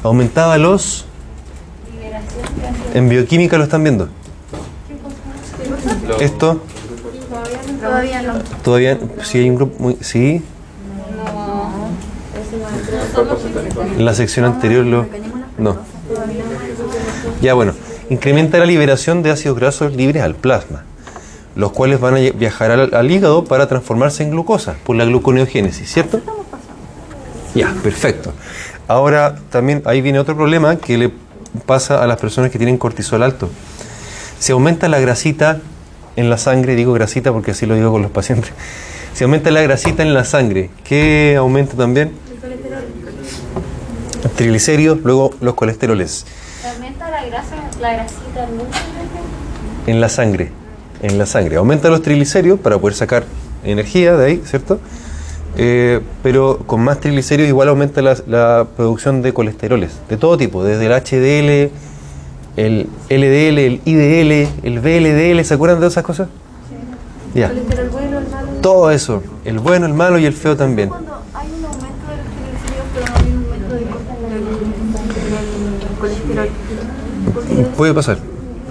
Aumentaba 0.03 0.57
los... 0.57 1.05
En 2.93 3.09
bioquímica 3.09 3.57
lo 3.57 3.65
están 3.65 3.83
viendo. 3.83 4.09
Esto 6.19 6.62
Todavía 7.79 8.21
no. 8.21 8.33
todavía 8.63 8.99
sí 9.23 9.38
hay 9.38 9.49
un 9.49 9.55
grupo 9.55 9.75
muy 9.79 9.97
sí. 10.01 10.41
En 13.97 14.05
la 14.05 14.13
sección 14.13 14.45
anterior 14.45 14.85
lo 14.85 15.05
no. 15.57 15.77
Ya 17.41 17.53
bueno, 17.53 17.73
incrementa 18.09 18.57
la 18.57 18.65
liberación 18.65 19.23
de 19.23 19.31
ácidos 19.31 19.57
grasos 19.57 19.95
libres 19.95 20.23
al 20.23 20.35
plasma, 20.35 20.83
los 21.55 21.71
cuales 21.71 21.99
van 21.99 22.15
a 22.15 22.19
viajar 22.19 22.71
al, 22.71 22.93
al 22.93 23.11
hígado 23.11 23.45
para 23.45 23.67
transformarse 23.67 24.23
en 24.23 24.31
glucosa 24.31 24.75
por 24.83 24.95
la 24.95 25.05
gluconeogénesis, 25.05 25.91
¿cierto? 25.91 26.21
Ya, 27.55 27.73
perfecto. 27.83 28.33
Ahora 28.87 29.35
también 29.49 29.81
ahí 29.85 30.01
viene 30.01 30.19
otro 30.19 30.35
problema 30.35 30.77
que 30.77 30.97
le 30.97 31.11
pasa 31.65 32.03
a 32.03 32.07
las 32.07 32.17
personas 32.17 32.51
que 32.51 32.57
tienen 32.57 32.77
cortisol 32.77 33.23
alto. 33.23 33.49
Si 34.39 34.51
aumenta 34.51 34.87
la 34.87 34.99
grasita 34.99 35.59
en 36.15 36.29
la 36.29 36.37
sangre, 36.37 36.75
digo 36.75 36.93
grasita 36.93 37.31
porque 37.31 37.51
así 37.51 37.65
lo 37.65 37.75
digo 37.75 37.91
con 37.91 38.01
los 38.01 38.11
pacientes. 38.11 38.51
Si 39.13 39.23
aumenta 39.23 39.51
la 39.51 39.61
grasita 39.61 40.03
en 40.03 40.13
la 40.13 40.23
sangre, 40.23 40.69
¿qué 40.83 41.35
aumenta 41.37 41.75
también? 41.75 42.11
Triglicéridos, 44.35 44.99
luego 45.03 45.31
los 45.41 45.55
colesteroles. 45.55 46.25
Aumenta 46.73 47.09
la 47.09 47.25
grasa, 47.25 47.55
la 47.79 47.93
grasita 47.93 48.47
mucho. 48.47 48.79
en 49.87 50.01
la 50.01 50.09
sangre. 50.09 50.51
En 51.01 51.17
la 51.17 51.25
sangre. 51.25 51.55
Aumenta 51.55 51.89
los 51.89 52.01
triglicéridos 52.01 52.59
para 52.59 52.77
poder 52.77 52.95
sacar 52.95 53.23
energía 53.63 54.15
de 54.17 54.25
ahí, 54.25 54.41
¿cierto? 54.45 54.79
Eh, 55.57 56.01
pero 56.23 56.59
con 56.65 56.81
más 56.81 56.99
triglicéridos 56.99 57.49
igual 57.49 57.69
aumenta 57.69 58.01
la, 58.01 58.15
la 58.27 58.67
producción 58.75 59.21
de 59.21 59.33
colesteroles, 59.33 59.99
de 60.07 60.17
todo 60.17 60.37
tipo, 60.37 60.63
desde 60.63 60.85
el 60.85 60.91
HDL, 60.91 61.71
el 62.55 62.89
LDL, 63.09 63.57
el 63.59 63.81
IDL, 63.85 64.47
el 64.63 64.79
VLDL, 64.79 65.43
¿se 65.43 65.53
acuerdan 65.53 65.79
de 65.79 65.87
esas 65.87 66.03
cosas? 66.03 66.27
Ya. 67.33 67.47
El 67.47 67.63
malo. 68.29 68.49
Todo 68.61 68.91
eso, 68.91 69.23
el 69.45 69.59
bueno, 69.59 69.85
el 69.85 69.93
malo 69.93 70.17
y 70.19 70.25
el 70.25 70.33
feo 70.33 70.57
también. 70.57 70.89
Cuando 70.89 71.21
hay 71.33 71.47
un 71.47 71.65
aumento 71.65 72.07
de 72.09 72.17
los 72.17 72.25
triglicéridos, 72.35 72.87
pero 72.93 73.05
no 73.07 73.15
hay 73.15 73.31
un 73.31 73.37
aumento 73.45 73.75
del, 73.75 73.85
del 75.79 75.97
colesterol. 75.99 76.49
¿Por 77.33 77.43
qué 77.43 77.48
Puede 77.77 77.93
pasar. 77.93 78.17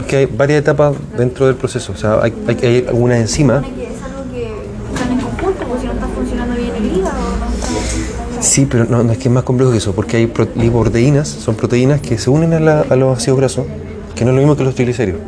Es 0.00 0.06
que 0.06 0.16
hay 0.16 0.26
varias 0.26 0.60
etapas 0.60 0.94
dentro 1.16 1.46
del 1.46 1.56
proceso. 1.56 1.92
O 1.92 1.96
sea, 1.96 2.20
hay, 2.22 2.32
hay, 2.46 2.56
hay 2.62 2.84
algunas 2.88 3.18
enzimas. 3.18 3.64
supone 3.64 3.76
que 3.84 3.92
es 3.94 4.02
algo 4.02 4.22
que 4.32 4.94
están 4.94 5.12
en 5.12 5.20
conjunto? 5.20 5.64
Porque 5.66 5.80
si 5.80 5.86
no 5.86 5.92
está 5.92 6.06
funcionando 6.08 6.54
bien 6.54 6.70
el 6.76 6.84
hígado, 6.98 7.16
no 7.40 7.46
está 7.54 7.66
funcionando 7.66 8.42
Sí, 8.42 8.66
pero 8.70 8.84
no, 8.84 9.02
no 9.02 9.12
es 9.12 9.18
que 9.18 9.24
es 9.28 9.34
más 9.34 9.42
complejo 9.42 9.72
que 9.72 9.78
eso, 9.78 9.92
porque 9.94 10.16
hay 10.18 10.26
pro- 10.28 10.46
lipoproteínas, 10.54 11.26
son 11.28 11.56
proteínas 11.56 12.00
que 12.00 12.18
se 12.18 12.30
unen 12.30 12.52
a, 12.52 12.60
la- 12.60 12.80
a 12.88 12.94
los 12.96 13.16
ácidos 13.18 13.38
grasos, 13.38 13.66
que 14.14 14.24
no 14.24 14.30
es 14.30 14.34
lo 14.36 14.40
mismo 14.42 14.56
que 14.56 14.62
los 14.64 14.74
triglicéridos. 14.76 15.20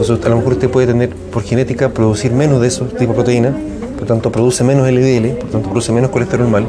Entonces, 0.00 0.24
a 0.26 0.28
lo 0.28 0.36
mejor 0.36 0.54
usted 0.54 0.68
puede 0.68 0.88
tener, 0.88 1.10
por 1.10 1.42
genética, 1.44 1.88
producir 1.90 2.32
menos 2.32 2.60
de 2.60 2.66
esos 2.68 2.88
tipos 2.90 3.08
de 3.08 3.14
proteínas, 3.14 3.54
por 3.96 4.06
tanto, 4.08 4.30
produce 4.32 4.64
menos 4.64 4.88
LDL, 4.90 5.36
por 5.38 5.50
tanto, 5.50 5.68
produce 5.70 5.92
menos 5.92 6.10
colesterol 6.10 6.48
mal, 6.48 6.66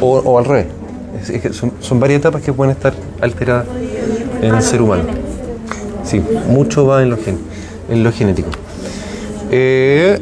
o, 0.00 0.18
o 0.18 0.38
al 0.38 0.44
revés. 0.44 0.66
Es- 1.22 1.30
es 1.30 1.40
que 1.42 1.52
son, 1.52 1.72
son 1.80 2.00
varias 2.00 2.18
etapas 2.20 2.42
que 2.42 2.52
pueden 2.52 2.72
estar 2.72 2.92
alteradas 3.20 3.66
en 4.42 4.54
el 4.54 4.62
ser 4.62 4.82
humano. 4.82 5.04
Sí, 6.06 6.22
mucho 6.48 6.86
va 6.86 7.02
en 7.02 7.10
lo, 7.10 7.16
gen- 7.16 7.40
en 7.90 8.04
lo 8.04 8.12
genético. 8.12 8.48
Eh, 9.50 10.18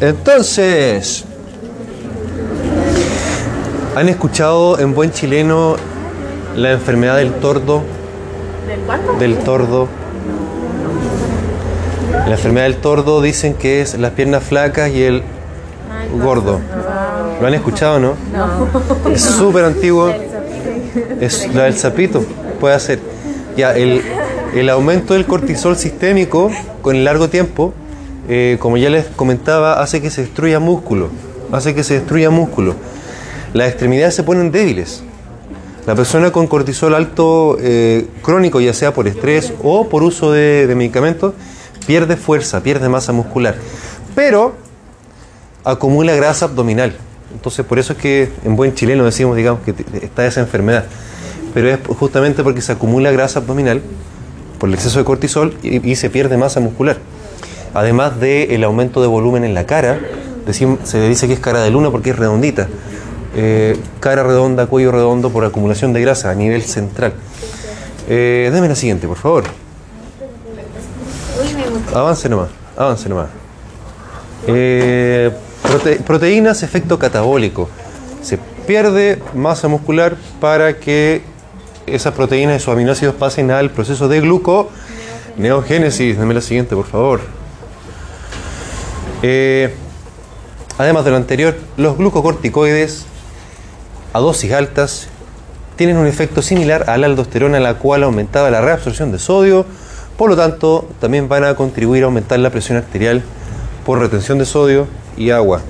entonces, 0.00 1.24
¿han 3.96 4.08
escuchado 4.08 4.78
en 4.78 4.94
buen 4.94 5.12
chileno 5.12 5.76
la 6.56 6.72
enfermedad 6.72 7.16
del 7.16 7.32
tordo? 7.34 7.82
¿Del 8.66 8.80
cuánto? 8.80 9.12
Del 9.14 9.38
tordo. 9.38 9.88
La 12.26 12.32
enfermedad 12.32 12.64
del 12.66 12.76
tordo 12.76 13.20
dicen 13.22 13.54
que 13.54 13.80
es 13.82 13.98
las 13.98 14.12
piernas 14.12 14.42
flacas 14.42 14.90
y 14.90 15.02
el 15.02 15.22
gordo. 16.22 16.60
¿Lo 17.40 17.46
han 17.46 17.54
escuchado, 17.54 17.98
no? 17.98 18.14
No. 18.32 19.10
Es 19.12 19.22
súper 19.22 19.64
antiguo. 19.64 20.12
Es 21.20 21.52
la 21.54 21.64
del 21.64 21.74
sapito. 21.76 22.24
Puede 22.60 22.78
ser. 22.80 22.98
Ya, 23.56 23.74
el, 23.76 24.02
el 24.54 24.68
aumento 24.68 25.14
del 25.14 25.26
cortisol 25.26 25.76
sistémico 25.76 26.50
con 26.82 26.96
el 26.96 27.04
largo 27.04 27.28
tiempo, 27.28 27.72
eh, 28.28 28.56
como 28.60 28.76
ya 28.76 28.90
les 28.90 29.06
comentaba, 29.06 29.80
hace 29.80 30.00
que 30.00 30.10
se 30.10 30.22
destruya 30.22 30.58
músculo. 30.58 31.08
Hace 31.52 31.74
que 31.74 31.84
se 31.84 31.94
destruya 31.94 32.30
músculo. 32.30 32.74
Las 33.54 33.68
extremidades 33.68 34.14
se 34.14 34.22
ponen 34.22 34.50
débiles. 34.50 35.02
La 35.86 35.94
persona 35.94 36.30
con 36.30 36.46
cortisol 36.46 36.94
alto 36.94 37.56
eh, 37.60 38.06
crónico, 38.22 38.60
ya 38.60 38.74
sea 38.74 38.92
por 38.92 39.08
estrés 39.08 39.52
o 39.62 39.88
por 39.88 40.02
uso 40.02 40.32
de, 40.32 40.66
de 40.66 40.74
medicamentos, 40.74 41.34
pierde 41.86 42.16
fuerza, 42.16 42.62
pierde 42.62 42.88
masa 42.88 43.12
muscular. 43.12 43.56
Pero 44.14 44.54
acumula 45.64 46.14
grasa 46.14 46.46
abdominal. 46.46 46.96
Entonces, 47.32 47.64
por 47.64 47.78
eso 47.78 47.92
es 47.92 47.98
que 47.98 48.30
en 48.44 48.56
buen 48.56 48.74
chileno 48.74 49.04
decimos, 49.04 49.36
digamos, 49.36 49.62
que 49.62 49.74
está 50.02 50.26
esa 50.26 50.40
enfermedad. 50.40 50.84
Pero 51.54 51.68
es 51.68 51.78
justamente 51.98 52.42
porque 52.42 52.60
se 52.60 52.72
acumula 52.72 53.10
grasa 53.10 53.38
abdominal 53.40 53.82
por 54.60 54.68
el 54.68 54.74
exceso 54.76 55.00
de 55.00 55.04
cortisol 55.04 55.56
y, 55.64 55.90
y 55.90 55.96
se 55.96 56.08
pierde 56.10 56.36
masa 56.36 56.60
muscular. 56.60 56.98
Además 57.74 58.20
del 58.20 58.62
aumento 58.62 59.00
de 59.00 59.08
volumen 59.08 59.42
en 59.42 59.54
la 59.54 59.66
cara, 59.66 59.98
decim- 60.46 60.78
se 60.84 60.98
le 60.98 61.08
dice 61.08 61.26
que 61.26 61.32
es 61.32 61.40
cara 61.40 61.60
de 61.62 61.70
luna 61.70 61.90
porque 61.90 62.10
es 62.10 62.16
redondita. 62.16 62.68
Eh, 63.34 63.76
cara 64.00 64.22
redonda, 64.22 64.66
cuello 64.66 64.92
redondo 64.92 65.30
por 65.30 65.44
acumulación 65.44 65.92
de 65.92 66.00
grasa 66.00 66.30
a 66.30 66.34
nivel 66.34 66.62
central. 66.62 67.14
Eh, 68.08 68.50
deme 68.52 68.68
la 68.68 68.74
siguiente, 68.76 69.06
por 69.08 69.16
favor. 69.16 69.44
Avance 71.94 72.28
nomás, 72.28 72.48
avance 72.76 73.08
nomás. 73.08 73.28
Eh, 74.46 75.30
prote- 75.62 76.00
proteínas, 76.02 76.62
efecto 76.62 76.98
catabólico. 76.98 77.68
Se 78.22 78.38
pierde 78.66 79.20
masa 79.34 79.68
muscular 79.68 80.16
para 80.40 80.76
que 80.78 81.22
esas 81.86 82.14
proteínas 82.14 82.56
y 82.56 82.64
sus 82.64 82.72
aminoácidos 82.72 83.14
pasen 83.14 83.50
al 83.50 83.70
proceso 83.70 84.08
de 84.08 84.20
gluconeogénesis. 84.20 86.18
Deme 86.18 86.34
la 86.34 86.40
siguiente, 86.40 86.74
por 86.74 86.86
favor. 86.86 87.20
Eh, 89.22 89.74
Además 90.80 91.04
de 91.04 91.10
lo 91.10 91.18
anterior, 91.18 91.58
los 91.76 91.98
glucocorticoides 91.98 93.04
a 94.14 94.18
dosis 94.18 94.50
altas 94.50 95.08
tienen 95.76 95.98
un 95.98 96.06
efecto 96.06 96.40
similar 96.40 96.88
a 96.88 96.96
la 96.96 97.04
aldosterona, 97.04 97.60
la 97.60 97.74
cual 97.74 98.02
aumentaba 98.02 98.48
la 98.48 98.62
reabsorción 98.62 99.12
de 99.12 99.18
sodio, 99.18 99.66
por 100.16 100.30
lo 100.30 100.36
tanto, 100.36 100.88
también 100.98 101.28
van 101.28 101.44
a 101.44 101.54
contribuir 101.54 102.04
a 102.04 102.06
aumentar 102.06 102.38
la 102.38 102.48
presión 102.48 102.78
arterial 102.78 103.22
por 103.84 103.98
retención 103.98 104.38
de 104.38 104.46
sodio 104.46 104.86
y 105.18 105.28
agua. 105.28 105.60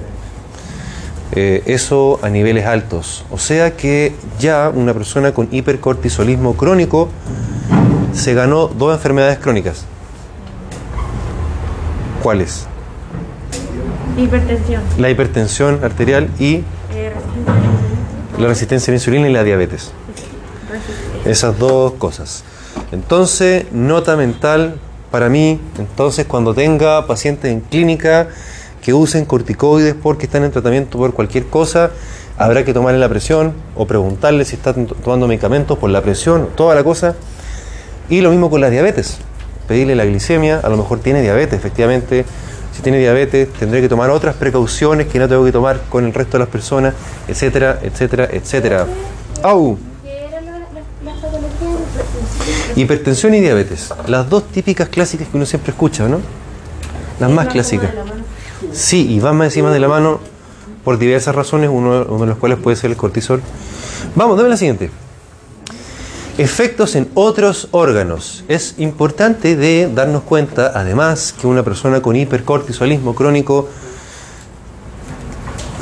Eh, 1.33 1.63
eso 1.67 2.19
a 2.23 2.29
niveles 2.29 2.67
altos. 2.67 3.25
O 3.31 3.39
sea 3.39 3.77
que 3.77 4.15
ya 4.39 4.69
una 4.69 4.93
persona 4.93 5.33
con 5.33 5.49
hipercortisolismo 5.51 6.55
crónico 6.55 7.09
se 8.13 8.35
ganó 8.35 8.67
dos 8.67 8.95
enfermedades 8.95 9.39
crónicas. 9.39 9.85
¿Cuáles? 12.23 12.67
Hipertensión. 14.19 14.83
La 14.99 15.09
hipertensión 15.09 15.85
arterial 15.85 16.29
y 16.39 16.65
Eh, 16.93 17.13
la 18.39 18.49
resistencia 18.49 18.91
a 18.91 18.93
la 18.93 18.97
insulina 18.97 19.29
y 19.29 19.33
la 19.33 19.45
diabetes. 19.45 19.93
Esas 21.25 21.59
dos 21.59 21.93
cosas. 21.93 22.43
Entonces, 22.91 23.67
nota 23.73 24.17
mental 24.17 24.77
para 25.11 25.29
mí, 25.29 25.61
entonces 25.79 26.27
cuando 26.27 26.55
tenga 26.55 27.07
pacientes 27.07 27.51
en 27.51 27.61
clínica 27.61 28.29
que 28.83 28.95
usen 28.95 29.25
corticoides 29.25 29.95
porque 29.95 30.27
están 30.27 30.45
en 30.45 30.51
tratamiento 30.51 30.99
por 30.99 31.13
cualquier 31.15 31.47
cosa, 31.47 31.91
habrá 32.39 32.65
que 32.65 32.73
tomarle 32.73 32.99
la 32.99 33.09
presión 33.09 33.53
o 33.77 33.87
preguntarle 33.87 34.45
si 34.45 34.57
está 34.57 34.73
tomando 34.73 35.29
medicamentos 35.29 35.79
por 35.79 35.91
la 35.91 36.01
presión, 36.03 36.49
toda 36.57 36.75
la 36.75 36.83
cosa. 36.83 37.15
Y 38.09 38.23
lo 38.23 38.31
mismo 38.31 38.51
con 38.51 38.61
la 38.61 38.71
diabetes. 38.71 39.19
Pedirle 39.69 39.95
la 39.95 40.05
glicemia, 40.05 40.59
a 40.59 40.69
lo 40.69 40.77
mejor 40.77 41.01
tiene 41.01 41.23
diabetes, 41.23 41.59
efectivamente. 41.59 42.25
Si 42.75 42.83
tiene 42.83 42.99
diabetes, 42.99 43.53
tendré 43.53 43.81
que 43.81 43.89
tomar 43.89 44.11
otras 44.11 44.35
precauciones 44.35 45.07
que 45.07 45.19
no 45.19 45.29
tengo 45.29 45.45
que 45.45 45.53
tomar 45.53 45.81
con 45.89 46.05
el 46.05 46.15
resto 46.15 46.39
de 46.39 46.41
las 46.41 46.49
personas, 46.49 46.95
etcétera, 47.29 47.79
etcétera, 47.83 48.29
etcétera. 48.33 48.87
¡Au! 49.43 49.79
Hipertensión 52.75 53.35
y 53.35 53.41
diabetes. 53.41 53.93
Las 54.07 54.29
dos 54.29 54.49
típicas 54.49 54.89
clásicas 54.89 55.29
que 55.29 55.37
uno 55.37 55.47
siempre 55.47 55.73
escucha, 55.73 56.09
¿no? 56.09 56.21
Las 57.19 57.31
más 57.31 57.49
clásicas. 57.49 57.91
Sí, 58.73 59.07
y 59.11 59.21
van 59.21 59.37
más 59.37 59.47
encima 59.47 59.71
de 59.71 59.81
la 59.81 59.89
mano 59.89 60.21
por 60.85 60.99
diversas 60.99 61.35
razones, 61.35 61.71
uno, 61.73 62.07
uno 62.09 62.21
de 62.21 62.27
los 62.27 62.39
cuales 62.39 62.59
puede 62.59 62.77
ser 62.77 62.91
el 62.91 62.97
cortisol. 62.97 63.43
Vamos, 64.15 64.37
dame 64.37 64.49
la 64.49 64.57
siguiente. 64.57 64.91
Efectos 66.39 66.95
en 66.95 67.09
otros 67.15 67.69
órganos. 67.71 68.45
Es 68.49 68.77
importante 68.79 69.57
de 69.57 69.91
darnos 69.93 70.23
cuenta, 70.23 70.73
además, 70.75 71.35
que 71.39 71.47
una 71.47 71.63
persona 71.63 72.01
con 72.01 72.17
hipercortisolismo 72.17 73.15
crónico, 73.15 73.69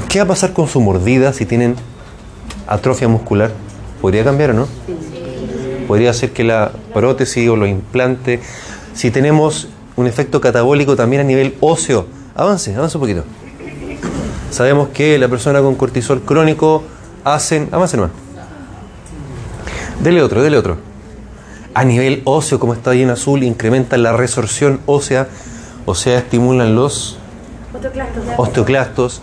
¿qué 0.09 0.19
va 0.19 0.25
a 0.25 0.29
pasar 0.29 0.53
con 0.53 0.67
su 0.67 0.81
mordida 0.81 1.33
si 1.33 1.47
tienen 1.47 1.77
atrofia 2.67 3.07
muscular? 3.07 3.53
¿Podría 4.01 4.25
cambiar 4.25 4.51
o 4.51 4.55
no? 4.55 4.69
Podría 5.87 6.13
ser 6.13 6.33
que 6.33 6.43
la 6.43 6.73
prótesis 6.93 7.49
o 7.49 7.57
los 7.57 7.69
implantes, 7.69 8.41
si 8.95 9.11
tenemos 9.11 9.69
un 9.97 10.07
efecto 10.07 10.41
catabólico 10.41 10.97
también 10.97 11.21
a 11.23 11.25
nivel 11.25 11.55
óseo, 11.61 12.07
avance, 12.39 12.75
avance 12.75 12.97
un 12.97 13.03
poquito. 13.03 13.25
Sabemos 14.51 14.89
que 14.89 15.19
la 15.19 15.29
persona 15.29 15.61
con 15.61 15.75
cortisol 15.75 16.23
crónico 16.23 16.85
hacen, 17.25 17.69
avance 17.73 17.97
nomás. 17.97 18.13
Dele 20.01 20.23
otro, 20.23 20.43
dele 20.43 20.57
otro. 20.57 20.79
A 21.75 21.85
nivel 21.85 22.23
óseo, 22.25 22.59
como 22.59 22.73
está 22.73 22.93
ahí 22.93 23.03
en 23.03 23.11
azul, 23.11 23.43
incrementan 23.43 24.03
la 24.03 24.17
resorción 24.17 24.81
ósea, 24.87 25.29
o 25.85 25.95
sea, 25.95 26.19
estimulan 26.19 26.75
los 26.75 27.19
osteoclastos. 28.37 29.21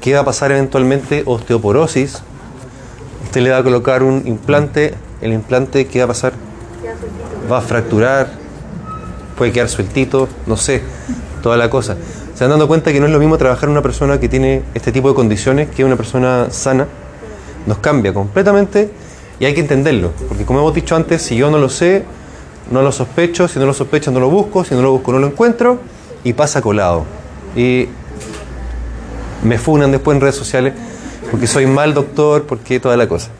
¿Qué 0.00 0.14
va 0.14 0.20
a 0.20 0.24
pasar 0.24 0.52
eventualmente? 0.52 1.22
Osteoporosis. 1.26 2.22
Usted 3.24 3.40
le 3.40 3.50
va 3.50 3.58
a 3.58 3.62
colocar 3.62 4.02
un 4.02 4.22
implante, 4.26 4.94
el 5.20 5.32
implante, 5.32 5.86
¿qué 5.86 5.98
va 5.98 6.04
a 6.04 6.08
pasar? 6.08 6.32
Va 7.50 7.58
a 7.58 7.62
fracturar, 7.62 8.30
puede 9.36 9.52
quedar 9.52 9.68
sueltito, 9.68 10.28
no 10.46 10.56
sé, 10.56 10.82
toda 11.42 11.56
la 11.56 11.68
cosa. 11.68 11.96
Se 12.36 12.44
van 12.44 12.50
dando 12.50 12.68
cuenta 12.68 12.92
que 12.92 13.00
no 13.00 13.06
es 13.06 13.12
lo 13.12 13.18
mismo 13.18 13.38
trabajar 13.38 13.70
una 13.70 13.80
persona 13.80 14.20
que 14.20 14.28
tiene 14.28 14.62
este 14.74 14.92
tipo 14.92 15.08
de 15.08 15.14
condiciones 15.14 15.70
que 15.70 15.86
una 15.86 15.96
persona 15.96 16.48
sana. 16.50 16.86
Nos 17.64 17.78
cambia 17.78 18.12
completamente 18.12 18.90
y 19.40 19.46
hay 19.46 19.54
que 19.54 19.62
entenderlo. 19.62 20.10
Porque 20.28 20.44
como 20.44 20.58
hemos 20.58 20.74
dicho 20.74 20.94
antes, 20.94 21.22
si 21.22 21.34
yo 21.34 21.50
no 21.50 21.56
lo 21.56 21.70
sé, 21.70 22.04
no 22.70 22.82
lo 22.82 22.92
sospecho, 22.92 23.48
si 23.48 23.58
no 23.58 23.64
lo 23.64 23.72
sospecho 23.72 24.10
no 24.10 24.20
lo 24.20 24.28
busco, 24.28 24.64
si 24.64 24.74
no 24.74 24.82
lo 24.82 24.92
busco 24.92 25.12
no 25.12 25.18
lo 25.18 25.28
encuentro 25.28 25.78
y 26.24 26.34
pasa 26.34 26.60
colado. 26.60 27.06
Y 27.56 27.88
me 29.42 29.56
funan 29.56 29.90
después 29.90 30.14
en 30.14 30.20
redes 30.20 30.36
sociales 30.36 30.74
porque 31.30 31.46
soy 31.46 31.64
mal 31.64 31.94
doctor, 31.94 32.42
porque 32.42 32.80
toda 32.80 32.98
la 32.98 33.08
cosa. 33.08 33.30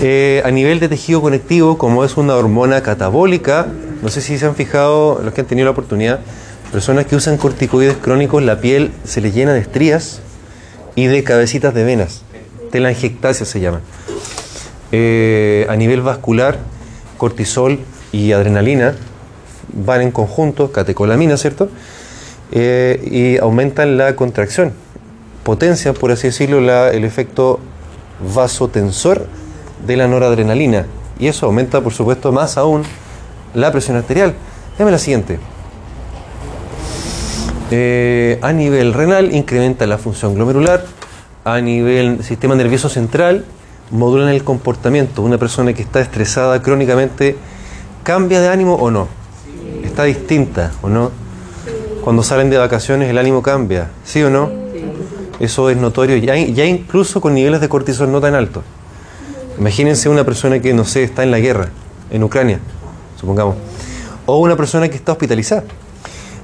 Eh, 0.00 0.42
a 0.44 0.50
nivel 0.50 0.80
de 0.80 0.88
tejido 0.88 1.22
conectivo, 1.22 1.78
como 1.78 2.04
es 2.04 2.16
una 2.16 2.34
hormona 2.34 2.82
catabólica, 2.82 3.68
no 4.02 4.08
sé 4.08 4.20
si 4.20 4.36
se 4.36 4.46
han 4.46 4.56
fijado, 4.56 5.20
los 5.22 5.32
que 5.32 5.42
han 5.42 5.46
tenido 5.46 5.66
la 5.66 5.70
oportunidad, 5.70 6.18
personas 6.72 7.06
que 7.06 7.16
usan 7.16 7.36
corticoides 7.36 7.96
crónicos, 7.96 8.42
la 8.42 8.60
piel 8.60 8.92
se 9.04 9.20
les 9.20 9.34
llena 9.34 9.52
de 9.52 9.60
estrías 9.60 10.20
y 10.94 11.06
de 11.06 11.22
cabecitas 11.24 11.74
de 11.74 11.84
venas. 11.84 12.22
Telangiectasia 12.70 13.46
se 13.46 13.60
llama. 13.60 13.80
Eh, 14.92 15.66
a 15.68 15.76
nivel 15.76 16.02
vascular, 16.02 16.58
cortisol 17.16 17.80
y 18.12 18.32
adrenalina 18.32 18.94
van 19.72 20.02
en 20.02 20.10
conjunto, 20.10 20.72
catecolamina, 20.72 21.36
¿cierto? 21.36 21.68
Eh, 22.52 23.00
y 23.10 23.38
aumentan 23.38 23.96
la 23.96 24.14
contracción, 24.14 24.72
potencian, 25.42 25.94
por 25.94 26.12
así 26.12 26.28
decirlo, 26.28 26.58
el 26.90 27.04
efecto 27.04 27.60
vasotensor 28.34 29.26
de 29.86 29.96
la 29.96 30.08
noradrenalina. 30.08 30.86
Y 31.18 31.28
eso 31.28 31.46
aumenta, 31.46 31.80
por 31.80 31.92
supuesto, 31.92 32.32
más 32.32 32.56
aún 32.56 32.82
la 33.54 33.72
presión 33.72 33.96
arterial. 33.96 34.34
Dame 34.78 34.90
la 34.90 34.98
siguiente. 34.98 35.38
Eh, 37.70 38.38
a 38.42 38.52
nivel 38.52 38.94
renal 38.94 39.34
incrementa 39.34 39.86
la 39.86 39.98
función 39.98 40.34
glomerular, 40.34 40.84
a 41.44 41.60
nivel 41.60 42.22
sistema 42.22 42.54
nervioso 42.54 42.88
central 42.88 43.44
modulan 43.90 44.28
el 44.28 44.44
comportamiento. 44.44 45.22
Una 45.22 45.38
persona 45.38 45.72
que 45.72 45.82
está 45.82 46.00
estresada 46.00 46.62
crónicamente 46.62 47.36
cambia 48.02 48.40
de 48.40 48.48
ánimo 48.48 48.74
o 48.74 48.90
no. 48.90 49.08
Está 49.84 50.04
distinta 50.04 50.72
o 50.82 50.88
no. 50.88 51.10
Cuando 52.02 52.22
salen 52.22 52.50
de 52.50 52.58
vacaciones 52.58 53.10
el 53.10 53.18
ánimo 53.18 53.42
cambia, 53.42 53.90
¿sí 54.04 54.22
o 54.22 54.30
no? 54.30 54.48
Eso 55.40 55.68
es 55.68 55.76
notorio, 55.76 56.16
ya, 56.16 56.36
ya 56.36 56.64
incluso 56.64 57.20
con 57.20 57.34
niveles 57.34 57.60
de 57.60 57.68
cortisol 57.68 58.10
no 58.10 58.20
tan 58.20 58.34
altos. 58.34 58.62
Imagínense 59.58 60.08
una 60.08 60.24
persona 60.24 60.60
que, 60.60 60.72
no 60.72 60.84
sé, 60.84 61.02
está 61.02 61.24
en 61.24 61.30
la 61.30 61.40
guerra, 61.40 61.68
en 62.10 62.22
Ucrania, 62.22 62.60
supongamos, 63.20 63.56
o 64.24 64.38
una 64.38 64.56
persona 64.56 64.88
que 64.88 64.96
está 64.96 65.12
hospitalizada. 65.12 65.64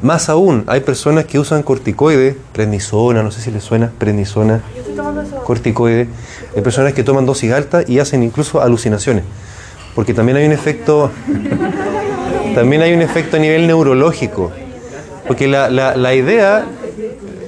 Más 0.03 0.29
aún, 0.29 0.65
hay 0.67 0.81
personas 0.81 1.27
que 1.27 1.39
usan 1.39 1.63
corticoides, 1.63 2.35
prednisona, 2.53 3.23
no 3.23 3.31
sé 3.31 3.41
si 3.41 3.53
les 3.53 3.63
suena, 3.63 3.93
prednisona, 3.99 4.61
corticoides. 5.45 6.09
Hay 6.57 6.63
personas 6.63 6.93
que 6.93 7.05
toman 7.05 7.25
dosis 7.25 7.53
altas 7.53 7.89
y 7.89 8.01
hacen 8.01 8.23
incluso 8.25 8.61
alucinaciones. 8.61 9.23
Porque 9.95 10.13
también 10.13 10.39
hay 10.39 10.47
un 10.47 10.53
efecto, 10.53 11.11
también 12.55 12.83
hay 12.83 12.93
un 12.95 13.01
efecto 13.03 13.37
a 13.37 13.41
nivel 13.41 13.67
neurológico. 13.69 14.51
Porque 15.29 15.47
la, 15.47 15.71
la- 15.71 15.97
la 15.97 16.15
idea, 16.15 16.65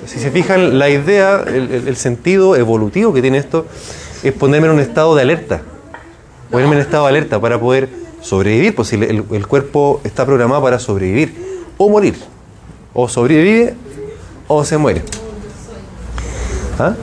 si 0.06 0.20
se 0.20 0.30
fijan, 0.30 0.78
la 0.78 0.88
idea, 0.88 1.42
el 1.46 1.96
sentido 1.96 2.54
evolutivo 2.54 3.12
que 3.12 3.20
tiene 3.20 3.38
esto, 3.38 3.66
es 4.22 4.32
ponerme 4.32 4.68
en 4.68 4.74
un 4.74 4.80
estado 4.80 5.16
de 5.16 5.22
alerta. 5.22 5.62
Ponerme 6.52 6.76
en 6.76 6.82
estado 6.82 7.04
de 7.04 7.08
alerta 7.10 7.40
para 7.40 7.58
poder 7.58 7.88
sobrevivir, 8.20 8.76
pues 8.76 8.88
si 8.88 8.94
el, 8.96 9.24
el 9.28 9.46
cuerpo 9.48 10.00
está 10.04 10.24
programado 10.24 10.62
para 10.62 10.78
sobrevivir 10.78 11.34
o 11.78 11.88
morir. 11.90 12.14
O 12.94 13.08
sobrevive 13.08 13.74
o 14.48 14.64
se 14.64 14.78
muere. 14.78 15.02
¿Ah? 16.78 16.94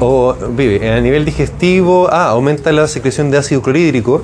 O 0.00 0.34
vive 0.50 0.90
a 0.90 1.00
nivel 1.00 1.24
digestivo, 1.24 2.08
ah, 2.10 2.28
aumenta 2.28 2.70
la 2.72 2.86
secreción 2.86 3.30
de 3.30 3.38
ácido 3.38 3.62
clorhídrico, 3.62 4.22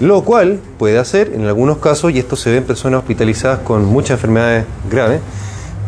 lo 0.00 0.22
cual 0.24 0.60
puede 0.78 0.98
hacer, 0.98 1.32
en 1.34 1.46
algunos 1.46 1.78
casos, 1.78 2.12
y 2.12 2.18
esto 2.18 2.36
se 2.36 2.50
ve 2.50 2.58
en 2.58 2.64
personas 2.64 3.00
hospitalizadas 3.00 3.60
con 3.60 3.84
muchas 3.84 4.12
enfermedades 4.12 4.64
graves, 4.90 5.20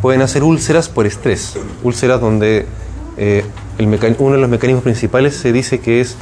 pueden 0.02 0.22
hacer 0.22 0.42
úlceras 0.42 0.88
por 0.88 1.06
estrés. 1.06 1.56
Úlceras 1.82 2.20
donde 2.20 2.66
eh, 3.16 3.44
el 3.78 4.16
uno 4.18 4.34
de 4.34 4.40
los 4.40 4.50
mecanismos 4.50 4.84
principales 4.84 5.36
se 5.36 5.52
dice 5.52 5.80
que 5.80 6.00
es 6.00 6.16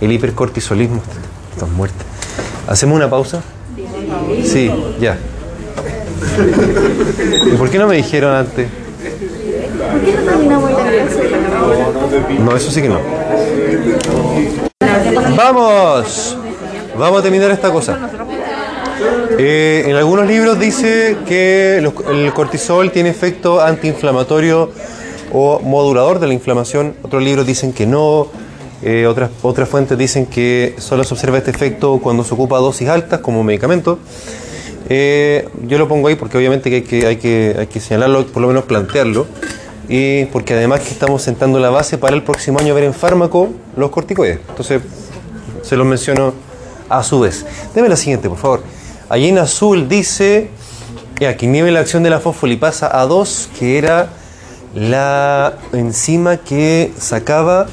el 0.00 0.12
hipercortisolismo. 0.12 1.02
Están 1.52 1.74
muertas. 1.74 2.06
¿Hacemos 2.66 2.96
una 2.96 3.10
pausa? 3.10 3.42
Sí, 4.44 4.70
ya. 5.00 5.18
¿Y 7.46 7.56
por 7.56 7.70
qué 7.70 7.78
no 7.78 7.86
me 7.86 7.96
dijeron 7.96 8.34
antes? 8.34 8.68
¿Por 8.68 10.00
qué 10.00 10.12
no 10.12 10.22
terminamos 10.22 10.70
la 10.70 10.76
clase? 10.78 11.30
No, 12.40 12.56
eso 12.56 12.70
sí 12.70 12.82
que 12.82 12.88
no. 12.88 12.98
Vamos. 15.36 16.36
Vamos 16.98 17.20
a 17.20 17.22
terminar 17.22 17.50
esta 17.50 17.70
cosa. 17.70 17.98
Eh, 19.38 19.84
en 19.86 19.94
algunos 19.96 20.26
libros 20.26 20.58
dice 20.58 21.16
que 21.26 21.78
los- 21.82 21.94
el 22.10 22.32
cortisol 22.32 22.90
tiene 22.90 23.10
efecto 23.10 23.60
antiinflamatorio 23.60 24.70
o 25.32 25.60
modulador 25.60 26.18
de 26.18 26.26
la 26.26 26.34
inflamación. 26.34 26.94
Otros 27.02 27.22
libros 27.22 27.46
dicen 27.46 27.72
que 27.72 27.86
no. 27.86 28.26
Eh, 28.82 29.06
otras, 29.06 29.30
otras 29.42 29.68
fuentes 29.68 29.98
dicen 29.98 30.26
que 30.26 30.74
solo 30.78 31.02
se 31.04 31.12
observa 31.14 31.38
este 31.38 31.50
efecto 31.50 31.98
cuando 32.02 32.22
se 32.24 32.34
ocupa 32.34 32.58
dosis 32.58 32.88
altas 32.88 33.20
como 33.20 33.42
medicamento. 33.44 33.98
Eh, 34.88 35.48
yo 35.66 35.78
lo 35.78 35.86
pongo 35.86 36.08
ahí 36.08 36.14
porque 36.14 36.38
obviamente 36.38 36.82
que 36.82 37.06
hay, 37.06 37.16
que 37.16 37.80
señalarlo, 37.80 38.26
por 38.26 38.42
lo 38.42 38.48
menos 38.48 38.64
plantearlo. 38.64 39.26
Y 39.88 40.26
porque 40.26 40.54
además 40.54 40.80
que 40.80 40.90
estamos 40.90 41.22
sentando 41.22 41.58
la 41.58 41.70
base 41.70 41.96
para 41.96 42.14
el 42.14 42.22
próximo 42.22 42.58
año 42.58 42.74
ver 42.74 42.84
en 42.84 42.94
fármaco 42.94 43.48
los 43.76 43.90
corticoides. 43.90 44.40
Entonces, 44.48 44.82
se 45.62 45.76
los 45.76 45.86
menciono 45.86 46.34
a 46.88 47.02
su 47.02 47.20
vez. 47.20 47.46
Deme 47.74 47.88
la 47.88 47.96
siguiente, 47.96 48.28
por 48.28 48.38
favor. 48.38 48.62
Allí 49.08 49.28
en 49.28 49.38
azul 49.38 49.88
dice 49.88 50.50
que 51.14 51.36
inhibe 51.40 51.70
la 51.70 51.80
acción 51.80 52.02
de 52.02 52.10
la 52.10 52.20
fosfolipasa 52.20 52.92
A2, 52.92 53.48
que 53.58 53.78
era 53.78 54.10
la 54.74 55.54
enzima 55.72 56.36
que 56.36 56.92
sacaba 56.98 57.66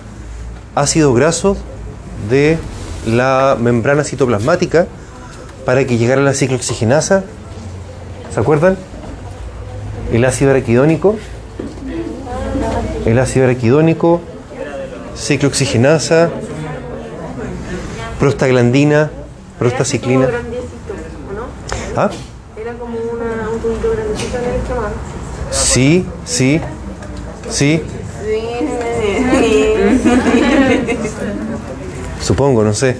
ácido 0.73 1.13
graso 1.13 1.57
de 2.29 2.57
la 3.05 3.57
membrana 3.59 4.03
citoplasmática 4.03 4.87
para 5.65 5.85
que 5.85 5.97
llegara 5.97 6.21
la 6.21 6.33
ciclooxigenasa. 6.33 7.23
¿Se 8.33 8.39
acuerdan? 8.39 8.77
El 10.13 10.23
ácido 10.25 10.51
araquidónico. 10.51 11.17
El 13.05 13.19
ácido 13.19 13.45
araquidónico, 13.45 14.19
ciclooxigenasa, 15.15 16.29
prostaglandina, 18.19 19.11
prostaciclina. 19.59 20.27
¿Ah? 21.95 22.09
Era 22.59 22.73
como 22.73 22.97
una, 22.97 23.49
un 23.51 23.59
tubito 23.59 23.91
grandecito 23.91 24.37
en 24.39 24.43
el 24.43 24.55
estómago. 24.55 24.93
Sí, 25.51 26.05
sí, 26.25 26.59
sí, 27.49 27.83
supongo, 32.21 32.63
no 32.63 32.73
sé. 32.73 32.95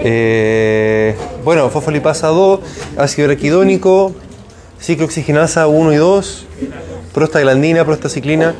Eh, 0.00 1.16
bueno, 1.48 1.70
fosfolipasa 1.70 2.26
2, 2.26 2.60
ácido 2.98 3.24
araquidónico, 3.24 4.14
ciclooxigenasa 4.82 5.66
1 5.66 5.94
y 5.94 5.96
2, 5.96 6.46
prostaglandina, 7.14 7.86
prostaciclina, 7.86 8.54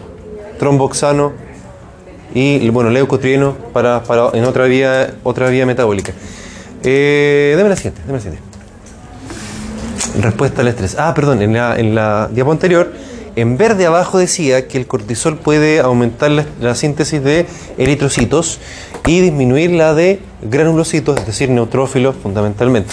tromboxano 0.58 1.34
y 2.32 2.66
bueno, 2.70 2.88
leucotrieno 2.88 3.56
para, 3.74 4.02
para 4.04 4.30
en 4.32 4.42
otra 4.46 4.64
vía, 4.64 5.16
otra 5.22 5.50
vía 5.50 5.66
metabólica. 5.66 6.14
Eh, 6.82 7.52
deme 7.58 7.68
la 7.68 7.76
siguiente, 7.76 8.00
deme 8.06 8.14
la 8.14 8.20
siguiente. 8.20 8.48
Respuesta 10.22 10.62
al 10.62 10.68
estrés. 10.68 10.96
Ah, 10.98 11.12
perdón, 11.12 11.42
en 11.42 11.52
la, 11.52 11.78
en 11.78 11.94
la 11.94 12.30
diapo 12.32 12.52
anterior, 12.52 12.94
en 13.36 13.58
verde 13.58 13.84
abajo 13.84 14.16
decía 14.16 14.66
que 14.66 14.78
el 14.78 14.86
cortisol 14.86 15.36
puede 15.36 15.80
aumentar 15.80 16.30
la 16.30 16.74
síntesis 16.74 17.22
de 17.22 17.44
eritrocitos 17.76 18.60
y 19.08 19.22
disminuir 19.22 19.70
la 19.70 19.94
de 19.94 20.20
granulocitos, 20.42 21.18
es 21.18 21.24
decir, 21.24 21.48
neutrófilos 21.48 22.14
fundamentalmente. 22.14 22.92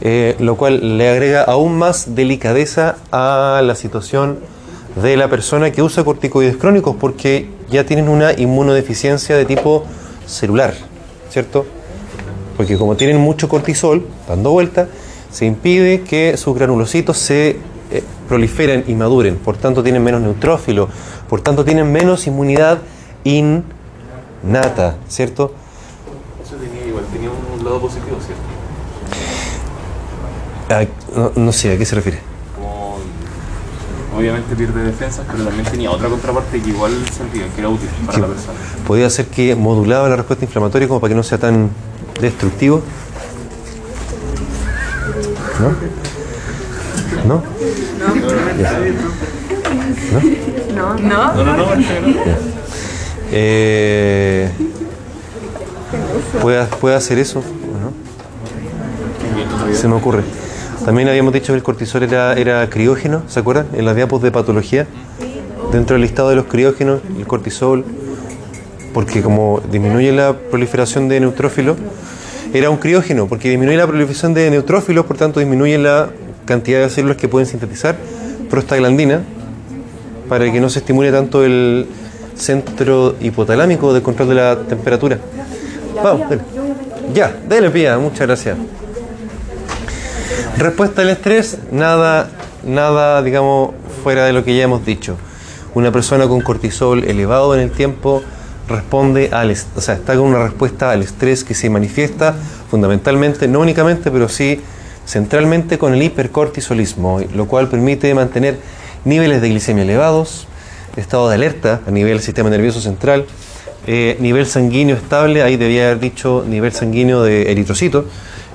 Eh, 0.00 0.34
lo 0.40 0.56
cual 0.56 0.98
le 0.98 1.08
agrega 1.08 1.42
aún 1.42 1.78
más 1.78 2.16
delicadeza 2.16 2.96
a 3.12 3.62
la 3.64 3.76
situación 3.76 4.40
de 5.00 5.16
la 5.16 5.28
persona 5.28 5.70
que 5.70 5.80
usa 5.80 6.04
corticoides 6.04 6.56
crónicos 6.56 6.96
porque 6.98 7.48
ya 7.70 7.84
tienen 7.84 8.08
una 8.08 8.32
inmunodeficiencia 8.32 9.36
de 9.36 9.44
tipo 9.44 9.84
celular, 10.26 10.74
¿cierto? 11.30 11.66
Porque 12.56 12.76
como 12.76 12.96
tienen 12.96 13.18
mucho 13.18 13.48
cortisol 13.48 14.04
dando 14.28 14.50
vuelta, 14.50 14.88
se 15.30 15.46
impide 15.46 16.02
que 16.02 16.36
sus 16.36 16.56
granulocitos 16.56 17.16
se 17.16 17.58
eh, 17.92 18.02
proliferen 18.28 18.84
y 18.88 18.94
maduren, 18.94 19.36
por 19.36 19.56
tanto 19.56 19.84
tienen 19.84 20.02
menos 20.02 20.20
neutrófilo, 20.20 20.88
por 21.28 21.42
tanto 21.42 21.64
tienen 21.64 21.92
menos 21.92 22.26
inmunidad 22.26 22.78
innata, 24.44 24.96
¿cierto? 25.08 25.52
Eso 26.44 26.56
tenía 26.56 26.86
igual, 26.86 27.04
tenía 27.12 27.30
un 27.30 27.64
lado 27.64 27.80
positivo, 27.80 28.16
¿cierto? 28.24 28.42
Ah, 30.70 30.84
no, 31.16 31.32
no 31.44 31.52
sé, 31.52 31.72
¿a 31.72 31.78
qué 31.78 31.84
se 31.84 31.94
refiere? 31.94 32.18
Como 32.54 32.98
obviamente 34.16 34.54
pierde 34.54 34.82
defensas, 34.84 35.24
pero 35.30 35.44
también 35.44 35.64
tenía 35.66 35.90
otra 35.90 36.08
contraparte 36.08 36.60
que 36.60 36.68
igual 36.70 36.92
sentía 37.16 37.46
que 37.54 37.60
era 37.60 37.68
útil 37.70 37.88
para 38.06 38.12
Que 38.16 38.20
la 38.22 38.26
persona. 38.28 38.52
podía 38.86 39.08
ser 39.10 39.26
que 39.28 39.54
modulaba 39.54 40.08
la 40.08 40.16
respuesta 40.16 40.44
inflamatoria 40.44 40.86
como 40.88 41.00
para 41.00 41.10
que 41.10 41.14
no 41.16 41.22
sea 41.22 41.38
tan 41.38 41.70
destructivo. 42.20 42.82
¿No? 45.60 45.68
¿No? 47.26 47.42
No, 50.74 50.94
No, 50.94 50.94
no, 50.94 51.56
no, 51.56 51.66
parece 51.66 51.94
que 51.94 52.00
no. 52.00 52.67
Eh, 53.32 54.50
¿puede, 56.40 56.64
puede 56.80 56.96
hacer 56.96 57.18
eso? 57.18 57.42
¿no? 57.82 57.92
Se 59.74 59.88
me 59.88 59.94
ocurre. 59.94 60.22
También 60.84 61.08
habíamos 61.08 61.32
dicho 61.32 61.52
que 61.52 61.56
el 61.56 61.62
cortisol 61.62 62.02
era, 62.02 62.34
era 62.34 62.68
criógeno, 62.70 63.22
¿se 63.28 63.40
acuerdan? 63.40 63.66
En 63.74 63.84
las 63.84 63.94
diapos 63.94 64.22
de 64.22 64.30
patología. 64.30 64.86
Dentro 65.72 65.94
del 65.94 66.02
listado 66.02 66.30
de 66.30 66.36
los 66.36 66.46
criógenos, 66.46 67.02
el 67.18 67.26
cortisol, 67.26 67.84
porque 68.94 69.20
como 69.20 69.60
disminuye 69.70 70.12
la 70.12 70.32
proliferación 70.32 71.08
de 71.08 71.20
neutrófilos, 71.20 71.76
era 72.54 72.70
un 72.70 72.78
criógeno, 72.78 73.26
porque 73.26 73.50
disminuye 73.50 73.76
la 73.76 73.86
proliferación 73.86 74.32
de 74.32 74.50
neutrófilos, 74.50 75.04
por 75.04 75.18
tanto 75.18 75.40
disminuye 75.40 75.76
la 75.76 76.08
cantidad 76.46 76.80
de 76.80 76.88
células 76.88 77.18
que 77.18 77.28
pueden 77.28 77.46
sintetizar 77.46 77.98
prostaglandina, 78.48 79.22
para 80.28 80.50
que 80.50 80.58
no 80.60 80.70
se 80.70 80.78
estimule 80.78 81.12
tanto 81.12 81.44
el 81.44 81.86
centro 82.38 83.16
hipotalámico 83.20 83.92
de 83.92 84.02
control 84.02 84.28
de 84.30 84.34
la 84.34 84.56
temperatura. 84.60 85.18
Vamos, 86.02 86.28
dale. 86.28 86.42
Ya, 87.12 87.36
dale 87.48 87.70
pía, 87.70 87.98
muchas 87.98 88.26
gracias. 88.26 88.56
Respuesta 90.56 91.02
al 91.02 91.10
estrés, 91.10 91.58
nada, 91.70 92.30
nada, 92.64 93.22
digamos, 93.22 93.70
fuera 94.02 94.26
de 94.26 94.32
lo 94.32 94.44
que 94.44 94.56
ya 94.56 94.64
hemos 94.64 94.84
dicho. 94.84 95.16
Una 95.74 95.92
persona 95.92 96.26
con 96.26 96.40
cortisol 96.40 97.04
elevado 97.04 97.54
en 97.54 97.60
el 97.60 97.70
tiempo 97.70 98.22
responde 98.68 99.30
al, 99.32 99.54
o 99.76 99.80
sea, 99.80 99.94
está 99.94 100.16
con 100.16 100.26
una 100.26 100.42
respuesta 100.42 100.90
al 100.90 101.02
estrés 101.02 101.44
que 101.44 101.54
se 101.54 101.70
manifiesta 101.70 102.34
fundamentalmente, 102.70 103.48
no 103.48 103.60
únicamente, 103.60 104.10
pero 104.10 104.28
sí 104.28 104.60
centralmente 105.06 105.78
con 105.78 105.94
el 105.94 106.02
hipercortisolismo, 106.02 107.20
lo 107.34 107.46
cual 107.46 107.68
permite 107.68 108.12
mantener 108.14 108.58
niveles 109.04 109.40
de 109.40 109.48
glicemia 109.48 109.84
elevados, 109.84 110.46
estado 110.96 111.28
de 111.28 111.34
alerta 111.34 111.80
a 111.86 111.90
nivel 111.90 112.14
del 112.14 112.22
sistema 112.22 112.50
nervioso 112.50 112.80
central, 112.80 113.26
eh, 113.86 114.16
nivel 114.20 114.46
sanguíneo 114.46 114.96
estable, 114.96 115.42
ahí 115.42 115.56
debía 115.56 115.86
haber 115.86 116.00
dicho 116.00 116.44
nivel 116.46 116.72
sanguíneo 116.72 117.22
de 117.22 117.50
eritrocito, 117.50 118.04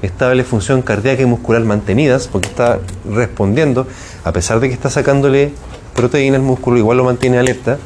estable 0.02 0.44
función 0.44 0.82
cardíaca 0.82 1.22
y 1.22 1.26
muscular 1.26 1.64
mantenidas, 1.64 2.28
porque 2.28 2.50
está 2.50 2.80
respondiendo, 3.10 3.88
a 4.24 4.32
pesar 4.32 4.60
de 4.60 4.68
que 4.68 4.74
está 4.74 4.90
sacándole 4.90 5.54
proteína 5.96 6.36
al 6.36 6.44
músculo, 6.44 6.78
igual 6.78 6.98
lo 6.98 7.04
mantiene 7.04 7.40
alerta, 7.40 7.78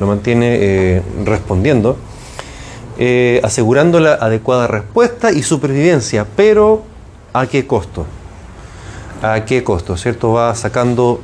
lo 0.00 0.06
mantiene 0.06 0.56
eh, 0.58 1.02
respondiendo, 1.24 1.96
eh, 2.98 3.40
asegurando 3.44 4.00
la 4.00 4.14
adecuada 4.14 4.66
respuesta 4.66 5.30
y 5.30 5.42
supervivencia, 5.42 6.26
pero 6.34 6.84
¿a 7.32 7.46
qué 7.46 7.66
costo? 7.66 8.06
¿A 9.22 9.44
qué 9.44 9.62
costo? 9.62 9.96
¿Cierto? 9.96 10.32
Va 10.32 10.54
sacando 10.54 11.20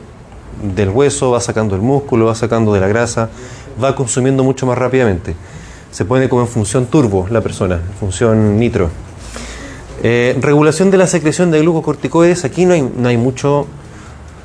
del 0.63 0.91
hueso, 0.91 1.31
va 1.31 1.41
sacando 1.41 1.75
el 1.75 1.83
músculo, 1.83 2.27
va 2.27 2.35
sacando 2.35 2.73
de 2.73 2.81
la 2.81 2.89
grasa, 2.89 3.31
va 3.83 3.95
consumiendo 3.95 4.45
mucho 4.45 4.67
más 4.67 4.79
rápidamente. 4.79 5.35
Se 5.91 6.05
pone 6.05 6.29
como 6.29 6.43
en 6.43 6.49
función 6.49 6.87
turbo 6.87 7.27
la 7.31 7.41
persona, 7.41 7.77
en 7.77 7.95
función 7.99 8.59
nitro. 8.59 8.91
Eh, 10.03 10.37
regulación 10.41 10.91
de 10.91 10.99
la 10.99 11.07
secreción 11.07 11.51
de 11.51 11.61
glucocorticoides, 11.61 12.45
aquí 12.45 12.65
no 12.65 12.75
hay, 12.75 12.83
no 12.83 13.09
hay 13.09 13.17
mucho, 13.17 13.67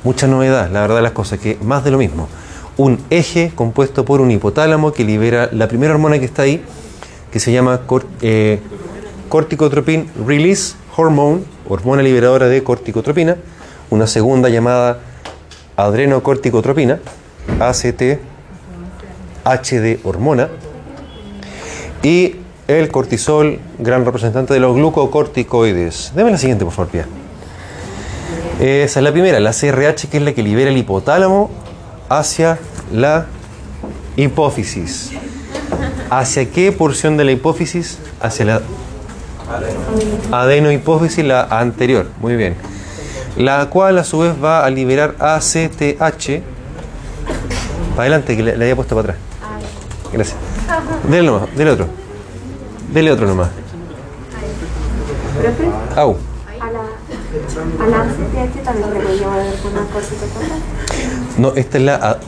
mucha 0.04 0.26
novedad, 0.26 0.70
la 0.70 0.82
verdad 0.82 1.02
las 1.02 1.12
cosas, 1.12 1.38
que 1.38 1.58
más 1.62 1.84
de 1.84 1.90
lo 1.90 1.98
mismo. 1.98 2.28
Un 2.76 3.00
eje 3.10 3.50
compuesto 3.54 4.04
por 4.04 4.20
un 4.20 4.30
hipotálamo 4.30 4.92
que 4.92 5.04
libera 5.04 5.48
la 5.52 5.66
primera 5.66 5.94
hormona 5.94 6.18
que 6.18 6.26
está 6.26 6.42
ahí, 6.42 6.62
que 7.32 7.40
se 7.40 7.52
llama 7.52 7.80
eh, 8.20 8.60
corticotropin 9.28 10.10
release 10.26 10.74
hormone, 10.96 11.42
hormona 11.68 12.02
liberadora 12.02 12.48
de 12.48 12.62
corticotropina, 12.62 13.36
una 13.90 14.06
segunda 14.06 14.48
llamada 14.48 15.00
adrenocorticotropina, 15.78 16.98
ACT, 17.60 18.18
HD 19.44 20.00
hormona, 20.02 20.48
y 22.02 22.34
el 22.66 22.90
cortisol, 22.90 23.60
gran 23.78 24.04
representante 24.04 24.54
de 24.54 24.60
los 24.60 24.74
glucocorticoides. 24.74 26.12
Deme 26.14 26.32
la 26.32 26.38
siguiente, 26.38 26.64
por 26.64 26.74
favor, 26.74 26.90
Pia. 26.90 27.06
Esa 28.60 29.00
es 29.00 29.04
la 29.04 29.12
primera, 29.12 29.38
la 29.38 29.52
CRH, 29.52 30.08
que 30.08 30.16
es 30.16 30.22
la 30.22 30.32
que 30.32 30.42
libera 30.42 30.68
el 30.68 30.76
hipotálamo 30.76 31.48
hacia 32.08 32.58
la 32.92 33.26
hipófisis. 34.16 35.12
¿Hacia 36.10 36.50
qué 36.50 36.72
porción 36.72 37.16
de 37.16 37.24
la 37.24 37.32
hipófisis? 37.32 37.98
Hacia 38.20 38.44
la 38.44 38.62
Adenohipófisis, 40.32 41.24
la 41.24 41.42
anterior. 41.44 42.08
Muy 42.20 42.34
bien. 42.34 42.56
La 43.36 43.66
cual 43.70 43.98
a 43.98 44.04
su 44.04 44.18
vez 44.20 44.34
va 44.42 44.64
a 44.64 44.70
liberar 44.70 45.14
ACTH. 45.18 46.42
Para 47.94 48.02
adelante, 48.02 48.36
que 48.36 48.42
le, 48.42 48.56
le 48.56 48.64
había 48.64 48.76
puesto 48.76 48.94
para 48.96 49.10
atrás. 49.12 49.18
Gracias. 50.12 50.36
Dele 51.08 51.26
nomás, 51.26 51.54
dele 51.56 51.70
otro. 51.72 51.86
Dele 52.92 53.12
otro 53.12 53.26
nomás. 53.26 53.48
Au. 55.96 56.16
a 56.60 56.70
la, 56.70 56.80
a 57.84 57.88
la 57.88 58.04
CTH 58.04 58.62
también 58.64 58.94
le 58.94 59.00
puede 59.00 59.18
llamar 59.18 59.40
alguna 59.40 59.80
corticotropa. 59.92 60.54
No, 61.38 61.52
esta 61.54 61.78
es 61.78 61.84
la. 61.84 61.94
a- 61.96 62.18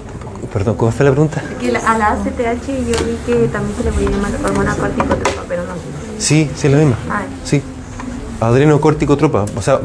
perdón, 0.53 0.77
¿cómo 0.77 0.93
fue 0.93 1.05
la 1.07 1.13
pregunta? 1.13 1.43
Que 1.61 1.73
la- 1.73 1.79
a 1.81 1.99
la 1.99 2.13
ACTH 2.13 2.67
yo 2.67 3.05
vi 3.05 3.19
que 3.27 3.49
también 3.49 3.77
se 3.77 3.85
le 3.85 3.93
puede 3.93 4.11
llamar 4.11 4.31
hormona 4.45 4.75
corticotropa, 4.77 5.43
pero 5.49 5.63
no. 5.65 5.73
Sí, 6.19 6.51
sí, 6.55 6.67
es 6.67 6.73
la 6.73 6.79
misma. 6.79 6.97
Ah, 7.11 7.23
Sí. 7.45 7.63
Adrenocórticotropa. 8.41 9.45
O 9.57 9.63
sea, 9.63 9.81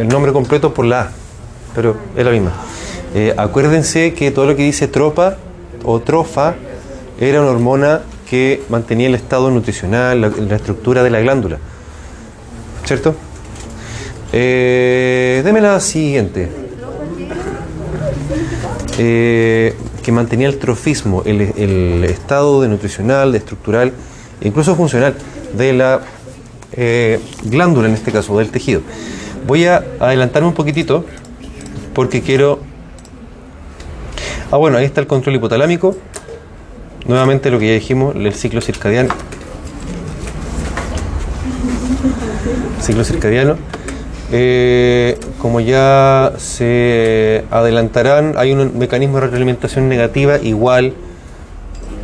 el 0.00 0.08
nombre 0.08 0.32
completo 0.32 0.72
por 0.72 0.86
la 0.86 1.02
A. 1.02 1.10
Pero 1.74 1.96
es 2.16 2.24
la 2.24 2.30
misma. 2.30 2.52
Eh, 3.14 3.34
acuérdense 3.36 4.14
que 4.14 4.30
todo 4.30 4.46
lo 4.46 4.56
que 4.56 4.62
dice 4.62 4.88
tropa 4.88 5.36
o 5.84 6.00
trofa 6.00 6.54
era 7.18 7.40
una 7.40 7.50
hormona 7.50 8.02
que 8.28 8.62
mantenía 8.68 9.08
el 9.08 9.14
estado 9.14 9.50
nutricional, 9.50 10.20
la, 10.20 10.28
la 10.28 10.56
estructura 10.56 11.02
de 11.02 11.10
la 11.10 11.20
glándula. 11.20 11.58
¿Cierto? 12.84 13.14
Eh, 14.32 15.42
deme 15.44 15.60
la 15.60 15.78
siguiente. 15.80 16.48
Eh, 18.98 19.76
que 20.02 20.12
mantenía 20.12 20.48
el 20.48 20.58
trofismo, 20.58 21.22
el, 21.26 22.04
estado 22.04 22.62
de 22.62 22.68
nutricional, 22.68 23.32
de 23.32 23.38
estructural, 23.38 23.92
incluso 24.40 24.74
funcional 24.74 25.14
de 25.52 25.72
la 25.74 26.00
glándula, 27.44 27.88
en 27.88 27.94
este 27.94 28.10
caso, 28.10 28.38
del 28.38 28.50
tejido. 28.50 28.80
Voy 29.46 29.66
a 29.66 29.82
adelantarme 29.98 30.48
un 30.48 30.54
poquitito 30.54 31.04
porque 31.94 32.22
quiero... 32.22 32.60
Ah, 34.52 34.56
bueno, 34.56 34.78
ahí 34.78 34.84
está 34.84 35.00
el 35.00 35.06
control 35.06 35.36
hipotalámico. 35.36 35.96
Nuevamente 37.06 37.50
lo 37.50 37.58
que 37.58 37.68
ya 37.68 37.74
dijimos, 37.74 38.14
el 38.14 38.32
ciclo 38.34 38.60
circadiano. 38.60 39.14
Ciclo 42.80 43.04
circadiano. 43.04 43.56
Eh, 44.32 45.18
como 45.38 45.60
ya 45.60 46.32
se 46.36 47.44
adelantarán, 47.50 48.34
hay 48.36 48.52
un 48.52 48.78
mecanismo 48.78 49.16
de 49.16 49.22
retroalimentación 49.22 49.88
negativa 49.88 50.38
igual, 50.38 50.94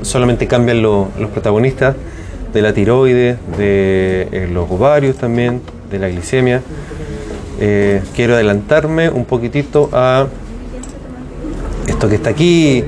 solamente 0.03 0.49
cambian 0.49 0.83
lo- 0.83 1.09
los 1.21 1.31
protagonistas 1.31 1.95
de 2.53 2.63
la 2.63 2.73
tiroides, 2.73 3.39
de 3.57 4.29
eh, 4.33 4.49
los 4.53 4.69
ovarios 4.71 5.17
también, 5.17 5.63
de 5.91 5.99
la 6.01 6.09
glicemia. 6.09 6.63
Eh, 7.59 8.03
quiero 8.15 8.35
adelantarme 8.35 9.09
un 9.09 9.25
poquitito 9.25 9.89
a 9.93 10.27
esto 11.87 12.09
que 12.09 12.17
está 12.17 12.31
aquí, 12.31 12.85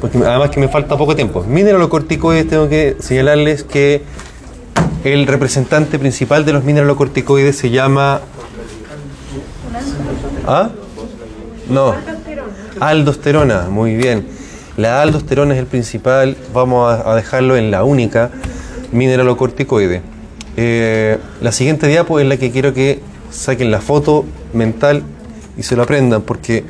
porque 0.00 0.18
además 0.18 0.50
que 0.50 0.60
me 0.60 0.68
falta 0.68 0.96
poco 0.96 1.14
tiempo. 1.14 1.42
Mineralocorticoides, 1.42 2.48
tengo 2.48 2.68
que 2.68 2.96
señalarles 3.00 3.64
que 3.64 4.02
el 5.04 5.26
representante 5.26 5.98
principal 5.98 6.44
de 6.44 6.52
los 6.52 6.64
mineralocorticoides 6.64 7.56
se 7.56 7.70
llama... 7.70 8.20
¿Ah? 10.46 10.70
No. 11.68 11.94
Aldosterona, 12.80 13.68
muy 13.68 13.96
bien. 13.96 14.26
La 14.76 15.02
aldosterona 15.02 15.54
es 15.54 15.60
el 15.60 15.66
principal, 15.66 16.36
vamos 16.54 16.98
a, 17.04 17.14
dejarlo 17.16 17.56
en 17.56 17.70
la 17.70 17.84
única 17.84 18.30
mineralocorticoide. 18.92 20.02
Eh, 20.56 21.18
la 21.40 21.52
siguiente 21.52 21.86
diapo 21.88 22.20
es 22.20 22.26
la 22.26 22.36
que 22.36 22.50
quiero 22.50 22.72
que 22.72 23.00
saquen 23.30 23.70
la 23.70 23.80
foto 23.80 24.24
mental 24.52 25.02
y 25.56 25.62
se 25.62 25.76
lo 25.76 25.82
aprendan, 25.82 26.22
porque 26.22 26.64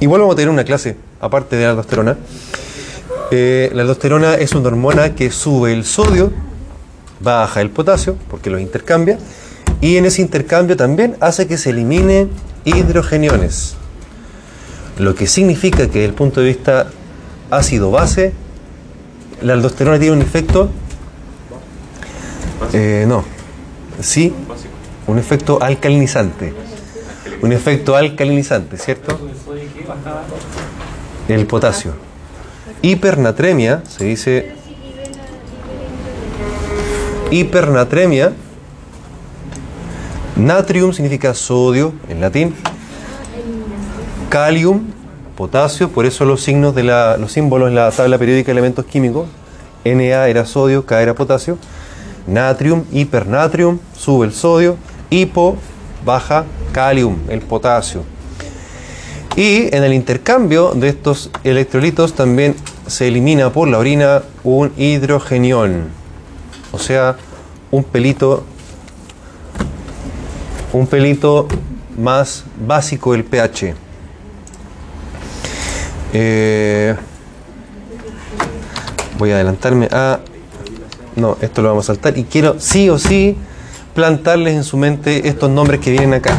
igual 0.00 0.20
vamos 0.20 0.34
a 0.34 0.36
tener 0.36 0.50
una 0.50 0.64
clase 0.64 0.96
aparte 1.20 1.56
de 1.56 1.64
la 1.64 1.70
aldosterona. 1.70 2.16
Eh, 3.30 3.70
la 3.74 3.82
aldosterona 3.82 4.34
es 4.34 4.52
una 4.52 4.68
hormona 4.68 5.14
que 5.14 5.30
sube 5.30 5.72
el 5.72 5.84
sodio, 5.84 6.32
baja 7.20 7.60
el 7.60 7.70
potasio, 7.70 8.16
porque 8.30 8.50
los 8.50 8.60
intercambia, 8.60 9.18
y 9.80 9.96
en 9.96 10.06
ese 10.06 10.22
intercambio 10.22 10.76
también 10.76 11.16
hace 11.20 11.46
que 11.46 11.58
se 11.58 11.70
eliminen 11.70 12.30
hidrogeniones. 12.64 13.74
Lo 14.98 15.14
que 15.14 15.26
significa 15.26 15.86
que 15.88 16.00
desde 16.00 16.04
el 16.06 16.14
punto 16.14 16.40
de 16.40 16.46
vista 16.48 16.90
ácido-base, 17.50 18.32
la 19.42 19.52
aldosterona 19.52 19.98
tiene 19.98 20.16
un 20.16 20.22
efecto... 20.22 20.70
Eh, 22.72 23.04
no, 23.06 23.24
sí, 24.00 24.34
un 25.08 25.18
efecto 25.18 25.58
alcalinizante. 25.60 26.54
Un 27.42 27.52
efecto 27.52 27.96
alcalinizante, 27.96 28.76
¿cierto? 28.76 29.18
El 31.28 31.46
potasio. 31.46 31.92
Hipernatremia, 32.82 33.82
se 33.88 34.04
dice 34.04 34.54
hipernatremia. 37.30 38.32
Natrium 40.36 40.92
significa 40.92 41.34
sodio 41.34 41.92
en 42.08 42.20
latín. 42.20 42.54
Calium, 44.28 44.84
potasio, 45.36 45.88
por 45.88 46.06
eso 46.06 46.24
los 46.24 46.42
signos 46.42 46.74
de 46.74 46.84
la, 46.84 47.16
los 47.16 47.32
símbolos 47.32 47.68
en 47.68 47.74
la 47.74 47.90
tabla 47.90 48.18
periódica 48.18 48.46
de 48.46 48.52
elementos 48.52 48.84
químicos. 48.84 49.26
Na 49.84 50.28
era 50.28 50.44
sodio, 50.44 50.84
K 50.84 51.00
era 51.00 51.14
potasio. 51.14 51.56
Natrium, 52.26 52.84
hipernatrium, 52.92 53.78
sube 53.96 54.26
el 54.26 54.32
sodio. 54.34 54.76
Hipo, 55.10 55.56
baja 56.04 56.44
calium, 56.72 57.18
el 57.28 57.40
potasio. 57.40 58.04
Y 59.36 59.74
en 59.74 59.84
el 59.84 59.94
intercambio 59.94 60.72
de 60.74 60.88
estos 60.88 61.30
electrolitos 61.44 62.14
también 62.14 62.56
se 62.86 63.08
elimina 63.08 63.52
por 63.52 63.68
la 63.68 63.78
orina 63.78 64.22
un 64.42 64.72
hidrogenión. 64.76 65.88
O 66.72 66.78
sea, 66.78 67.16
un 67.70 67.84
pelito 67.84 68.44
un 70.72 70.86
pelito 70.86 71.48
más 71.96 72.44
básico 72.66 73.12
del 73.12 73.24
pH. 73.24 73.74
Eh, 76.12 76.94
voy 79.18 79.30
a 79.30 79.36
adelantarme 79.36 79.88
a... 79.90 80.20
No, 81.16 81.36
esto 81.40 81.62
lo 81.62 81.68
vamos 81.68 81.88
a 81.88 81.94
saltar. 81.94 82.16
Y 82.16 82.24
quiero 82.24 82.60
sí 82.60 82.88
o 82.90 82.98
sí 82.98 83.36
plantarles 83.98 84.54
en 84.54 84.62
su 84.62 84.76
mente 84.76 85.26
estos 85.26 85.50
nombres 85.50 85.80
que 85.80 85.90
vienen 85.90 86.14
acá. 86.14 86.38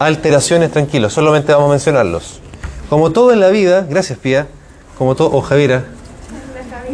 Alteraciones, 0.00 0.72
tranquilos, 0.72 1.12
solamente 1.12 1.52
vamos 1.52 1.68
a 1.68 1.70
mencionarlos. 1.70 2.40
Como 2.90 3.12
todo 3.12 3.32
en 3.32 3.38
la 3.38 3.50
vida, 3.50 3.86
gracias 3.88 4.18
Pía, 4.18 4.48
como 4.98 5.14
todo, 5.14 5.30
o 5.30 5.42
Javiera, 5.42 5.84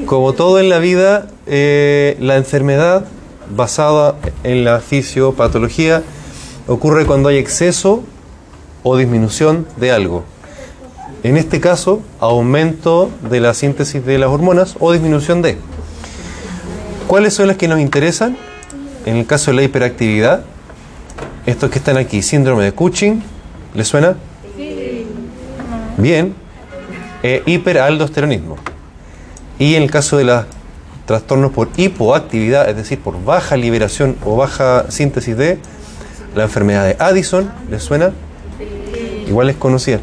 como 0.05 0.35
todo 0.35 0.61
en 0.61 0.69
la 0.69 0.79
vida, 0.79 1.27
eh, 1.47 2.19
la 2.21 2.37
enfermedad 2.37 3.07
basada 3.49 4.17
en 4.45 4.63
la 4.63 4.81
fisiopatología 4.81 6.03
ocurre 6.69 7.07
cuando 7.07 7.31
hay 7.31 7.39
exceso 7.39 8.03
o 8.83 8.99
disminución 8.99 9.67
de 9.79 9.91
algo. 9.91 10.25
En 11.23 11.39
este 11.39 11.61
caso, 11.61 12.03
aumento 12.21 13.09
de 13.31 13.41
la 13.41 13.55
síntesis 13.55 14.05
de 14.05 14.19
las 14.19 14.29
hormonas 14.29 14.75
o 14.81 14.93
disminución 14.93 15.41
de. 15.41 15.57
¿Cuáles 17.07 17.33
son 17.33 17.47
las 17.47 17.57
que 17.57 17.69
nos 17.69 17.81
interesan? 17.81 18.37
En 19.07 19.17
el 19.17 19.27
caso 19.27 19.51
de 19.51 19.57
la 19.57 19.63
hiperactividad, 19.65 20.45
estos 21.47 21.71
que 21.71 21.79
están 21.79 21.97
aquí, 21.97 22.23
síndrome 22.23 22.65
de 22.65 22.73
Cushing, 22.73 23.23
¿les 23.75 23.89
suena? 23.89 24.17
Bien. 25.97 26.35
Eh, 27.23 27.43
hiperaldosteronismo. 27.47 28.57
Y 29.59 29.75
en 29.75 29.83
el 29.85 29.91
caso 29.91 30.17
de 30.17 30.25
los 30.25 30.45
trastornos 31.07 31.53
por 31.53 31.69
hipoactividad, 31.77 32.69
es 32.69 32.77
decir, 32.77 32.99
por 33.01 33.23
baja 33.25 33.57
liberación 33.57 34.17
o 34.25 34.37
baja 34.37 34.91
síntesis 34.91 35.37
de 35.37 35.59
la 36.35 36.45
enfermedad 36.45 36.85
de 36.87 36.97
Addison, 36.99 37.51
¿les 37.71 37.83
suena? 37.83 38.13
Igual 39.29 39.51
es 39.51 39.57
conocida. 39.57 39.99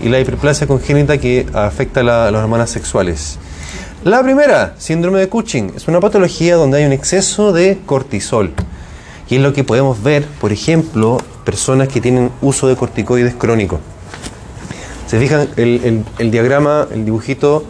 Y 0.00 0.08
la 0.08 0.20
hiperplasia 0.20 0.66
congénita 0.66 1.18
que 1.18 1.46
afecta 1.52 2.02
la- 2.02 2.30
las 2.30 2.40
hormonas 2.42 2.70
sexuales. 2.70 3.38
La 4.08 4.22
primera, 4.22 4.72
síndrome 4.78 5.18
de 5.18 5.28
Cushing, 5.28 5.74
es 5.76 5.86
una 5.86 6.00
patología 6.00 6.56
donde 6.56 6.78
hay 6.78 6.86
un 6.86 6.92
exceso 6.92 7.52
de 7.52 7.78
cortisol. 7.84 8.54
Y 9.28 9.36
es 9.36 9.42
lo 9.42 9.52
que 9.52 9.64
podemos 9.64 10.02
ver, 10.02 10.24
por 10.40 10.50
ejemplo, 10.50 11.18
personas 11.44 11.88
que 11.88 12.00
tienen 12.00 12.30
uso 12.40 12.68
de 12.68 12.74
corticoides 12.74 13.34
crónico. 13.34 13.80
Se 15.06 15.20
fijan, 15.20 15.50
el, 15.58 15.84
el- 15.84 16.04
el 16.18 16.30
diagrama, 16.30 16.86
el 16.90 17.04
dibujito, 17.04 17.64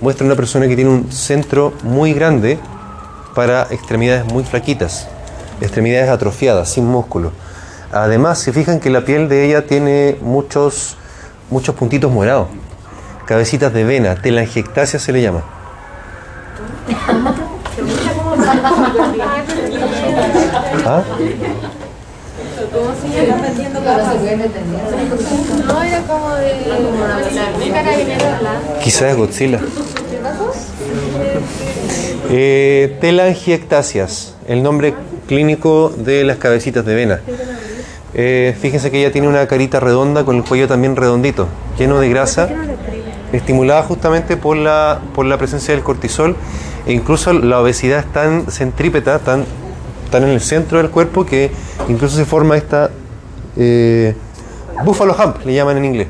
muestra 0.00 0.24
una 0.24 0.36
persona 0.36 0.68
que 0.68 0.76
tiene 0.76 0.92
un 0.92 1.10
centro 1.10 1.72
muy 1.82 2.12
grande 2.12 2.60
para 3.34 3.66
extremidades 3.72 4.32
muy 4.32 4.44
flaquitas, 4.44 5.08
extremidades 5.60 6.08
atrofiadas, 6.08 6.70
sin 6.70 6.84
músculo. 6.84 7.32
Además, 7.90 8.38
se 8.38 8.52
fijan 8.52 8.78
que 8.78 8.90
la 8.90 9.04
piel 9.04 9.28
de 9.28 9.44
ella 9.44 9.66
tiene 9.66 10.16
muchos, 10.20 10.96
muchos 11.50 11.74
puntitos 11.74 12.12
morados, 12.12 12.46
cabecitas 13.26 13.72
de 13.72 13.82
vena, 13.82 14.14
telangiectasia 14.14 15.00
se 15.00 15.10
le 15.10 15.20
llama. 15.22 15.42
¿Ah? 20.86 21.02
No, 25.66 25.82
era 25.82 26.00
como 26.02 26.34
de. 26.34 26.52
Quizás 28.82 29.16
Godzilla. 29.16 29.60
Eh, 32.30 32.98
telangiectasias, 33.00 34.36
el 34.46 34.62
nombre 34.62 34.94
clínico 35.26 35.92
de 35.96 36.24
las 36.24 36.36
cabecitas 36.36 36.84
de 36.84 36.94
vena. 36.94 37.20
Eh, 38.14 38.56
fíjense 38.60 38.90
que 38.90 39.00
ella 39.00 39.12
tiene 39.12 39.28
una 39.28 39.46
carita 39.46 39.80
redonda 39.80 40.24
con 40.24 40.36
el 40.36 40.44
cuello 40.44 40.66
también 40.68 40.96
redondito, 40.96 41.46
lleno 41.78 42.00
de 42.00 42.08
grasa, 42.08 42.48
estimulada 43.32 43.82
justamente 43.82 44.36
por 44.36 44.56
la, 44.56 45.00
por 45.14 45.26
la 45.26 45.38
presencia 45.38 45.74
del 45.74 45.84
cortisol 45.84 46.36
incluso 46.86 47.32
la 47.32 47.60
obesidad 47.60 48.00
es 48.00 48.12
tan 48.12 48.50
centrípeta, 48.50 49.18
tan, 49.18 49.44
tan 50.10 50.24
en 50.24 50.30
el 50.30 50.40
centro 50.40 50.78
del 50.78 50.90
cuerpo 50.90 51.24
que 51.24 51.50
incluso 51.88 52.16
se 52.16 52.24
forma 52.24 52.56
esta 52.56 52.90
eh, 53.56 54.14
buffalo 54.84 55.14
hump, 55.14 55.44
le 55.44 55.54
llaman 55.54 55.76
en 55.78 55.84
inglés. 55.84 56.08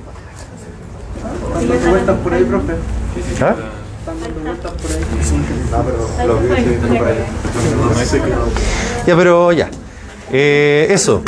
¿Ah? 3.41 3.57
Ya, 9.07 9.16
pero 9.16 9.53
ya. 9.53 9.68
Eh, 10.33 10.87
eso. 10.91 11.23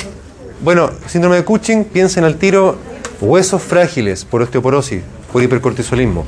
Bueno, 0.61 0.91
síndrome 1.07 1.37
de 1.37 1.45
Cushing, 1.45 1.85
piensen 1.85 2.25
al 2.25 2.37
tiro 2.37 2.77
huesos 3.21 3.63
frágiles 3.63 4.25
por 4.25 4.43
osteoporosis, 4.43 5.03
por 5.33 5.43
hipercortisolismo. 5.43 6.25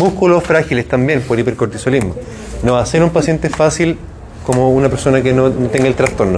Músculos 0.00 0.42
frágiles 0.42 0.88
también 0.88 1.20
por 1.22 1.38
hipercortisolismo. 1.38 2.14
No 2.62 2.72
va 2.72 2.82
a 2.82 3.04
un 3.04 3.10
paciente 3.10 3.48
fácil 3.50 3.98
como 4.44 4.70
una 4.70 4.88
persona 4.88 5.22
que 5.22 5.32
no, 5.32 5.48
no 5.48 5.68
tenga 5.68 5.86
el 5.88 5.94
trastorno. 5.94 6.36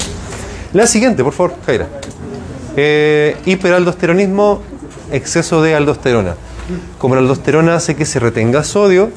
La 0.73 0.87
siguiente, 0.87 1.23
por 1.23 1.33
favor, 1.33 1.55
Jaira. 1.65 1.87
Eh, 2.77 3.37
hiperaldosteronismo, 3.47 4.61
exceso 5.13 5.63
de 5.63 5.75
aldosterona. 5.75 6.35
Como 6.99 7.15
la 7.15 7.21
aldosterona 7.21 7.75
hace 7.75 7.97
que 7.97 8.05
se 8.05 8.19
retenga 8.19 8.63
sodio, 8.65 9.11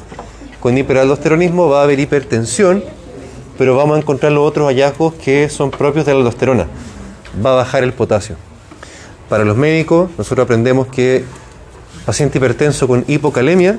con 0.60 0.76
hiperaldosteronismo 0.78 1.68
va 1.68 1.80
a 1.80 1.84
haber 1.84 2.00
hipertensión, 2.00 2.82
pero 3.58 3.76
vamos 3.76 3.96
a 3.96 4.00
encontrar 4.00 4.32
los 4.32 4.48
otros 4.48 4.68
hallazgos 4.68 5.14
que 5.14 5.48
son 5.48 5.70
propios 5.70 6.06
de 6.06 6.12
la 6.12 6.18
aldosterona. 6.18 6.66
Va 7.44 7.52
a 7.52 7.56
bajar 7.56 7.84
el 7.84 7.92
potasio. 7.92 8.36
Para 9.28 9.44
los 9.44 9.56
médicos, 9.56 10.10
nosotros 10.16 10.44
aprendemos 10.44 10.86
que 10.88 11.24
paciente 12.04 12.38
hipertenso 12.38 12.88
con 12.88 13.04
hipocalemia 13.08 13.78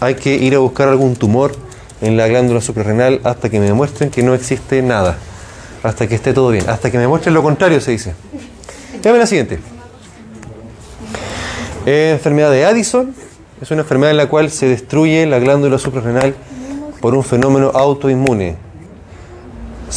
hay 0.00 0.14
que 0.14 0.34
ir 0.34 0.54
a 0.54 0.58
buscar 0.58 0.88
algún 0.88 1.16
tumor 1.16 1.54
en 2.00 2.16
la 2.16 2.28
glándula 2.28 2.60
suprarrenal 2.60 3.20
hasta 3.24 3.48
que 3.48 3.58
me 3.58 3.66
demuestren 3.66 4.10
que 4.10 4.22
no 4.22 4.34
existe 4.34 4.82
nada, 4.82 5.16
hasta 5.82 6.06
que 6.06 6.14
esté 6.14 6.34
todo 6.34 6.50
bien, 6.50 6.68
hasta 6.68 6.90
que 6.90 6.98
me 6.98 7.06
muestren 7.06 7.34
lo 7.34 7.42
contrario, 7.42 7.80
se 7.80 7.92
dice. 7.92 8.14
Veamos 9.02 9.20
la 9.20 9.26
siguiente. 9.26 9.58
Enfermedad 11.86 12.50
de 12.50 12.64
Addison 12.64 13.14
es 13.60 13.70
una 13.70 13.82
enfermedad 13.82 14.10
en 14.10 14.16
la 14.16 14.26
cual 14.26 14.50
se 14.50 14.66
destruye 14.66 15.26
la 15.26 15.38
glándula 15.38 15.78
suprarrenal 15.78 16.34
por 17.00 17.14
un 17.14 17.24
fenómeno 17.24 17.70
autoinmune. 17.74 18.56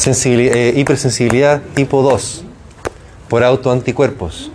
Eh, 0.06 0.74
hipersensibilidad 0.76 1.60
tipo 1.74 2.02
2 2.02 2.44
por 3.28 3.42
autoanticuerpos. 3.42 4.50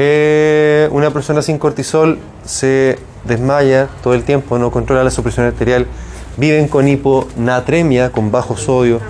Eh, 0.00 0.88
una 0.92 1.10
persona 1.10 1.42
sin 1.42 1.58
cortisol 1.58 2.20
se 2.44 3.00
desmaya 3.24 3.88
todo 4.00 4.14
el 4.14 4.22
tiempo, 4.22 4.56
no 4.56 4.70
controla 4.70 5.02
la 5.02 5.10
supresión 5.10 5.44
arterial, 5.46 5.88
viven 6.36 6.68
con 6.68 6.86
hiponatremia, 6.86 8.12
con 8.12 8.30
bajo 8.30 8.56
sodio, 8.56 9.00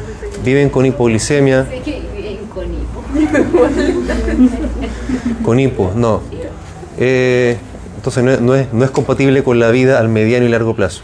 viven 0.42 0.70
con 0.70 0.86
hipoglicemia. 0.86 1.66
Con 5.44 5.60
hipo, 5.60 5.92
no. 5.94 6.22
Eh, 6.98 7.58
entonces 7.96 8.24
no 8.24 8.30
es, 8.30 8.40
no, 8.40 8.54
es, 8.54 8.72
no 8.72 8.84
es 8.84 8.90
compatible 8.90 9.42
con 9.42 9.58
la 9.58 9.70
vida 9.70 9.98
al 9.98 10.08
mediano 10.08 10.46
y 10.46 10.48
largo 10.48 10.74
plazo. 10.74 11.02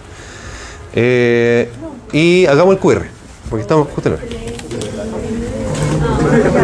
Eh, 0.94 1.70
y 2.12 2.46
hagamos 2.46 2.74
el 2.74 2.80
QR, 2.80 3.06
porque 3.48 3.62
estamos 3.62 3.88
justo 3.88 4.10
en 4.10 4.16
la 4.16 4.20
hora. 6.42 6.63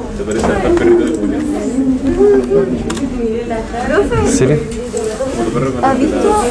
Se 0.21 0.27
parece 0.27 0.45
al 0.45 0.73
perrito 0.75 1.03
de 1.05 1.17
Julio. 1.17 1.37
¿En 4.21 4.27
serio? 4.31 4.57
¿Ha 5.81 5.93
visto? 5.95 6.43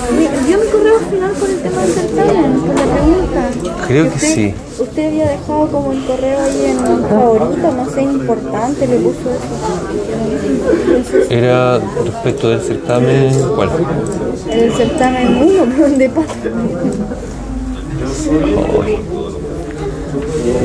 ¿Vio 0.49 0.59
mi 0.59 0.67
correo 0.67 0.99
final 1.09 1.33
con 1.39 1.51
el 1.51 1.59
tema 1.61 1.83
del 1.83 1.93
certamen? 1.93 2.61
Con 2.61 2.75
la 2.75 2.83
pregunta. 2.83 3.51
Creo 3.87 4.05
que 4.11 4.17
Usted- 4.17 4.35
sí. 4.35 4.55
Usted 4.81 5.07
había 5.07 5.29
dejado 5.31 5.69
como 5.69 5.93
el 5.93 6.05
correo 6.05 6.39
ahí 6.41 6.65
en 6.65 6.79
favorito, 7.09 7.73
no 7.77 7.91
sé, 7.91 8.03
importante, 8.03 8.87
le 8.89 8.97
puso 8.97 9.31
eso. 9.31 11.17
Era 11.31 11.79
respecto 11.79 12.49
del 12.51 12.61
certamen. 12.63 13.33
¿Cuál? 13.55 13.71
El 14.51 14.73
certamen 14.73 15.37
1, 15.37 15.65
pero 15.77 15.87
el 15.93 15.97
de. 15.99 16.11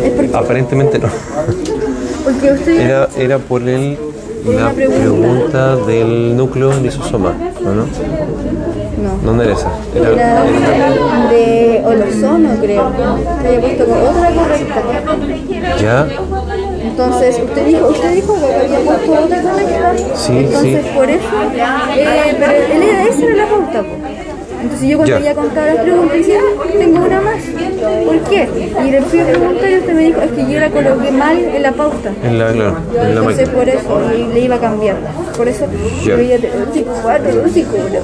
Es 0.04 0.12
porque, 0.12 0.32
Aparentemente 0.34 0.98
no. 0.98 1.08
Porque 2.26 2.52
usted. 2.52 2.80
Era, 2.82 3.08
era 3.18 3.38
por 3.40 3.62
el, 3.62 3.98
la 4.46 4.72
pregunta. 4.72 5.76
del 5.78 6.36
núcleo 6.36 6.74
lisosoma, 6.82 7.34
¿o 7.60 7.70
no? 7.70 7.86
No. 7.86 9.18
¿Dónde 9.24 9.44
era 9.46 9.54
esa? 9.54 9.70
Era, 9.96 10.10
Era 10.12 11.30
de 11.30 11.82
Olozono, 11.86 12.50
creo. 12.62 12.92
Había 13.40 13.62
puesto 13.62 13.86
con 13.86 13.98
otra 14.02 14.30
correcta. 14.32 14.82
¿Ya? 15.82 16.08
Entonces, 16.84 17.40
usted 17.44 17.66
dijo, 17.68 17.88
usted 17.90 18.14
dijo 18.16 18.36
que 18.40 18.54
había 18.56 18.80
puesto 18.80 19.12
otra 19.12 19.42
correcta. 19.42 19.94
Sí, 20.16 20.38
Entonces, 20.38 20.84
sí. 20.86 20.92
por 20.96 21.10
eso, 21.10 21.26
eh, 21.96 22.36
pero 22.40 22.52
él 22.54 22.84
era, 22.84 23.04
esa 23.04 23.26
era 23.26 23.36
la 23.36 23.46
pauta. 23.48 23.84
Entonces 24.62 24.90
yo 24.90 24.98
cuando 24.98 25.20
Ya. 25.20 25.24
ya 25.26 25.36
contaba 25.36 25.68
las 25.68 25.78
preguntas 25.84 26.18
decía, 26.18 26.40
"Ah, 26.42 26.64
tengo 26.80 27.06
una 27.06 27.22
más. 27.22 27.44
¿Por 28.06 28.20
qué? 28.30 28.48
Y 28.86 28.92
le 28.92 29.02
fui 29.02 29.20
a 29.20 29.26
preguntar 29.28 29.70
y 29.72 29.78
usted 29.78 29.94
me 29.94 30.02
dijo, 30.04 30.22
es 30.22 30.32
que 30.32 30.52
yo 30.52 30.60
la 30.60 30.70
coloqué 30.70 31.12
mal 31.12 31.38
en 31.38 31.62
la 31.64 31.72
pauta. 31.72 32.12
En 32.24 32.40
la, 32.40 32.52
claro, 32.52 32.78
en 32.94 33.16
la 33.16 33.22
Entonces 33.22 33.50
por 33.50 33.68
eso 33.70 34.02
y 34.18 34.34
le 34.34 34.40
iba 34.42 34.56
a 34.56 34.60
cambiar. 34.60 34.96
Por 35.36 35.48
eso 35.48 35.66
Ya. 36.02 36.10
yo 36.10 36.18
veía 36.18 36.38
de- 36.38 36.48
tipo 36.74 36.92
cuatro, 37.04 37.36
dos 37.36 37.58
y 37.58 37.64
cuatro. 37.64 38.00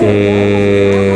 Eh, 0.00 1.14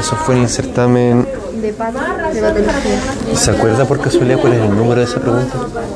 eso 0.00 0.16
fue 0.16 0.36
en 0.36 0.42
el 0.42 0.48
certamen. 0.48 1.26
De 1.60 1.72
pato, 1.72 1.98
de 2.32 2.40
patología. 2.40 3.34
¿Se 3.34 3.50
acuerda 3.50 3.84
por 3.84 4.00
casualidad 4.00 4.38
cuál 4.40 4.52
es 4.54 4.60
el 4.62 4.76
número 4.76 5.00
de 5.00 5.04
esa 5.04 5.20
pregunta? 5.20 5.54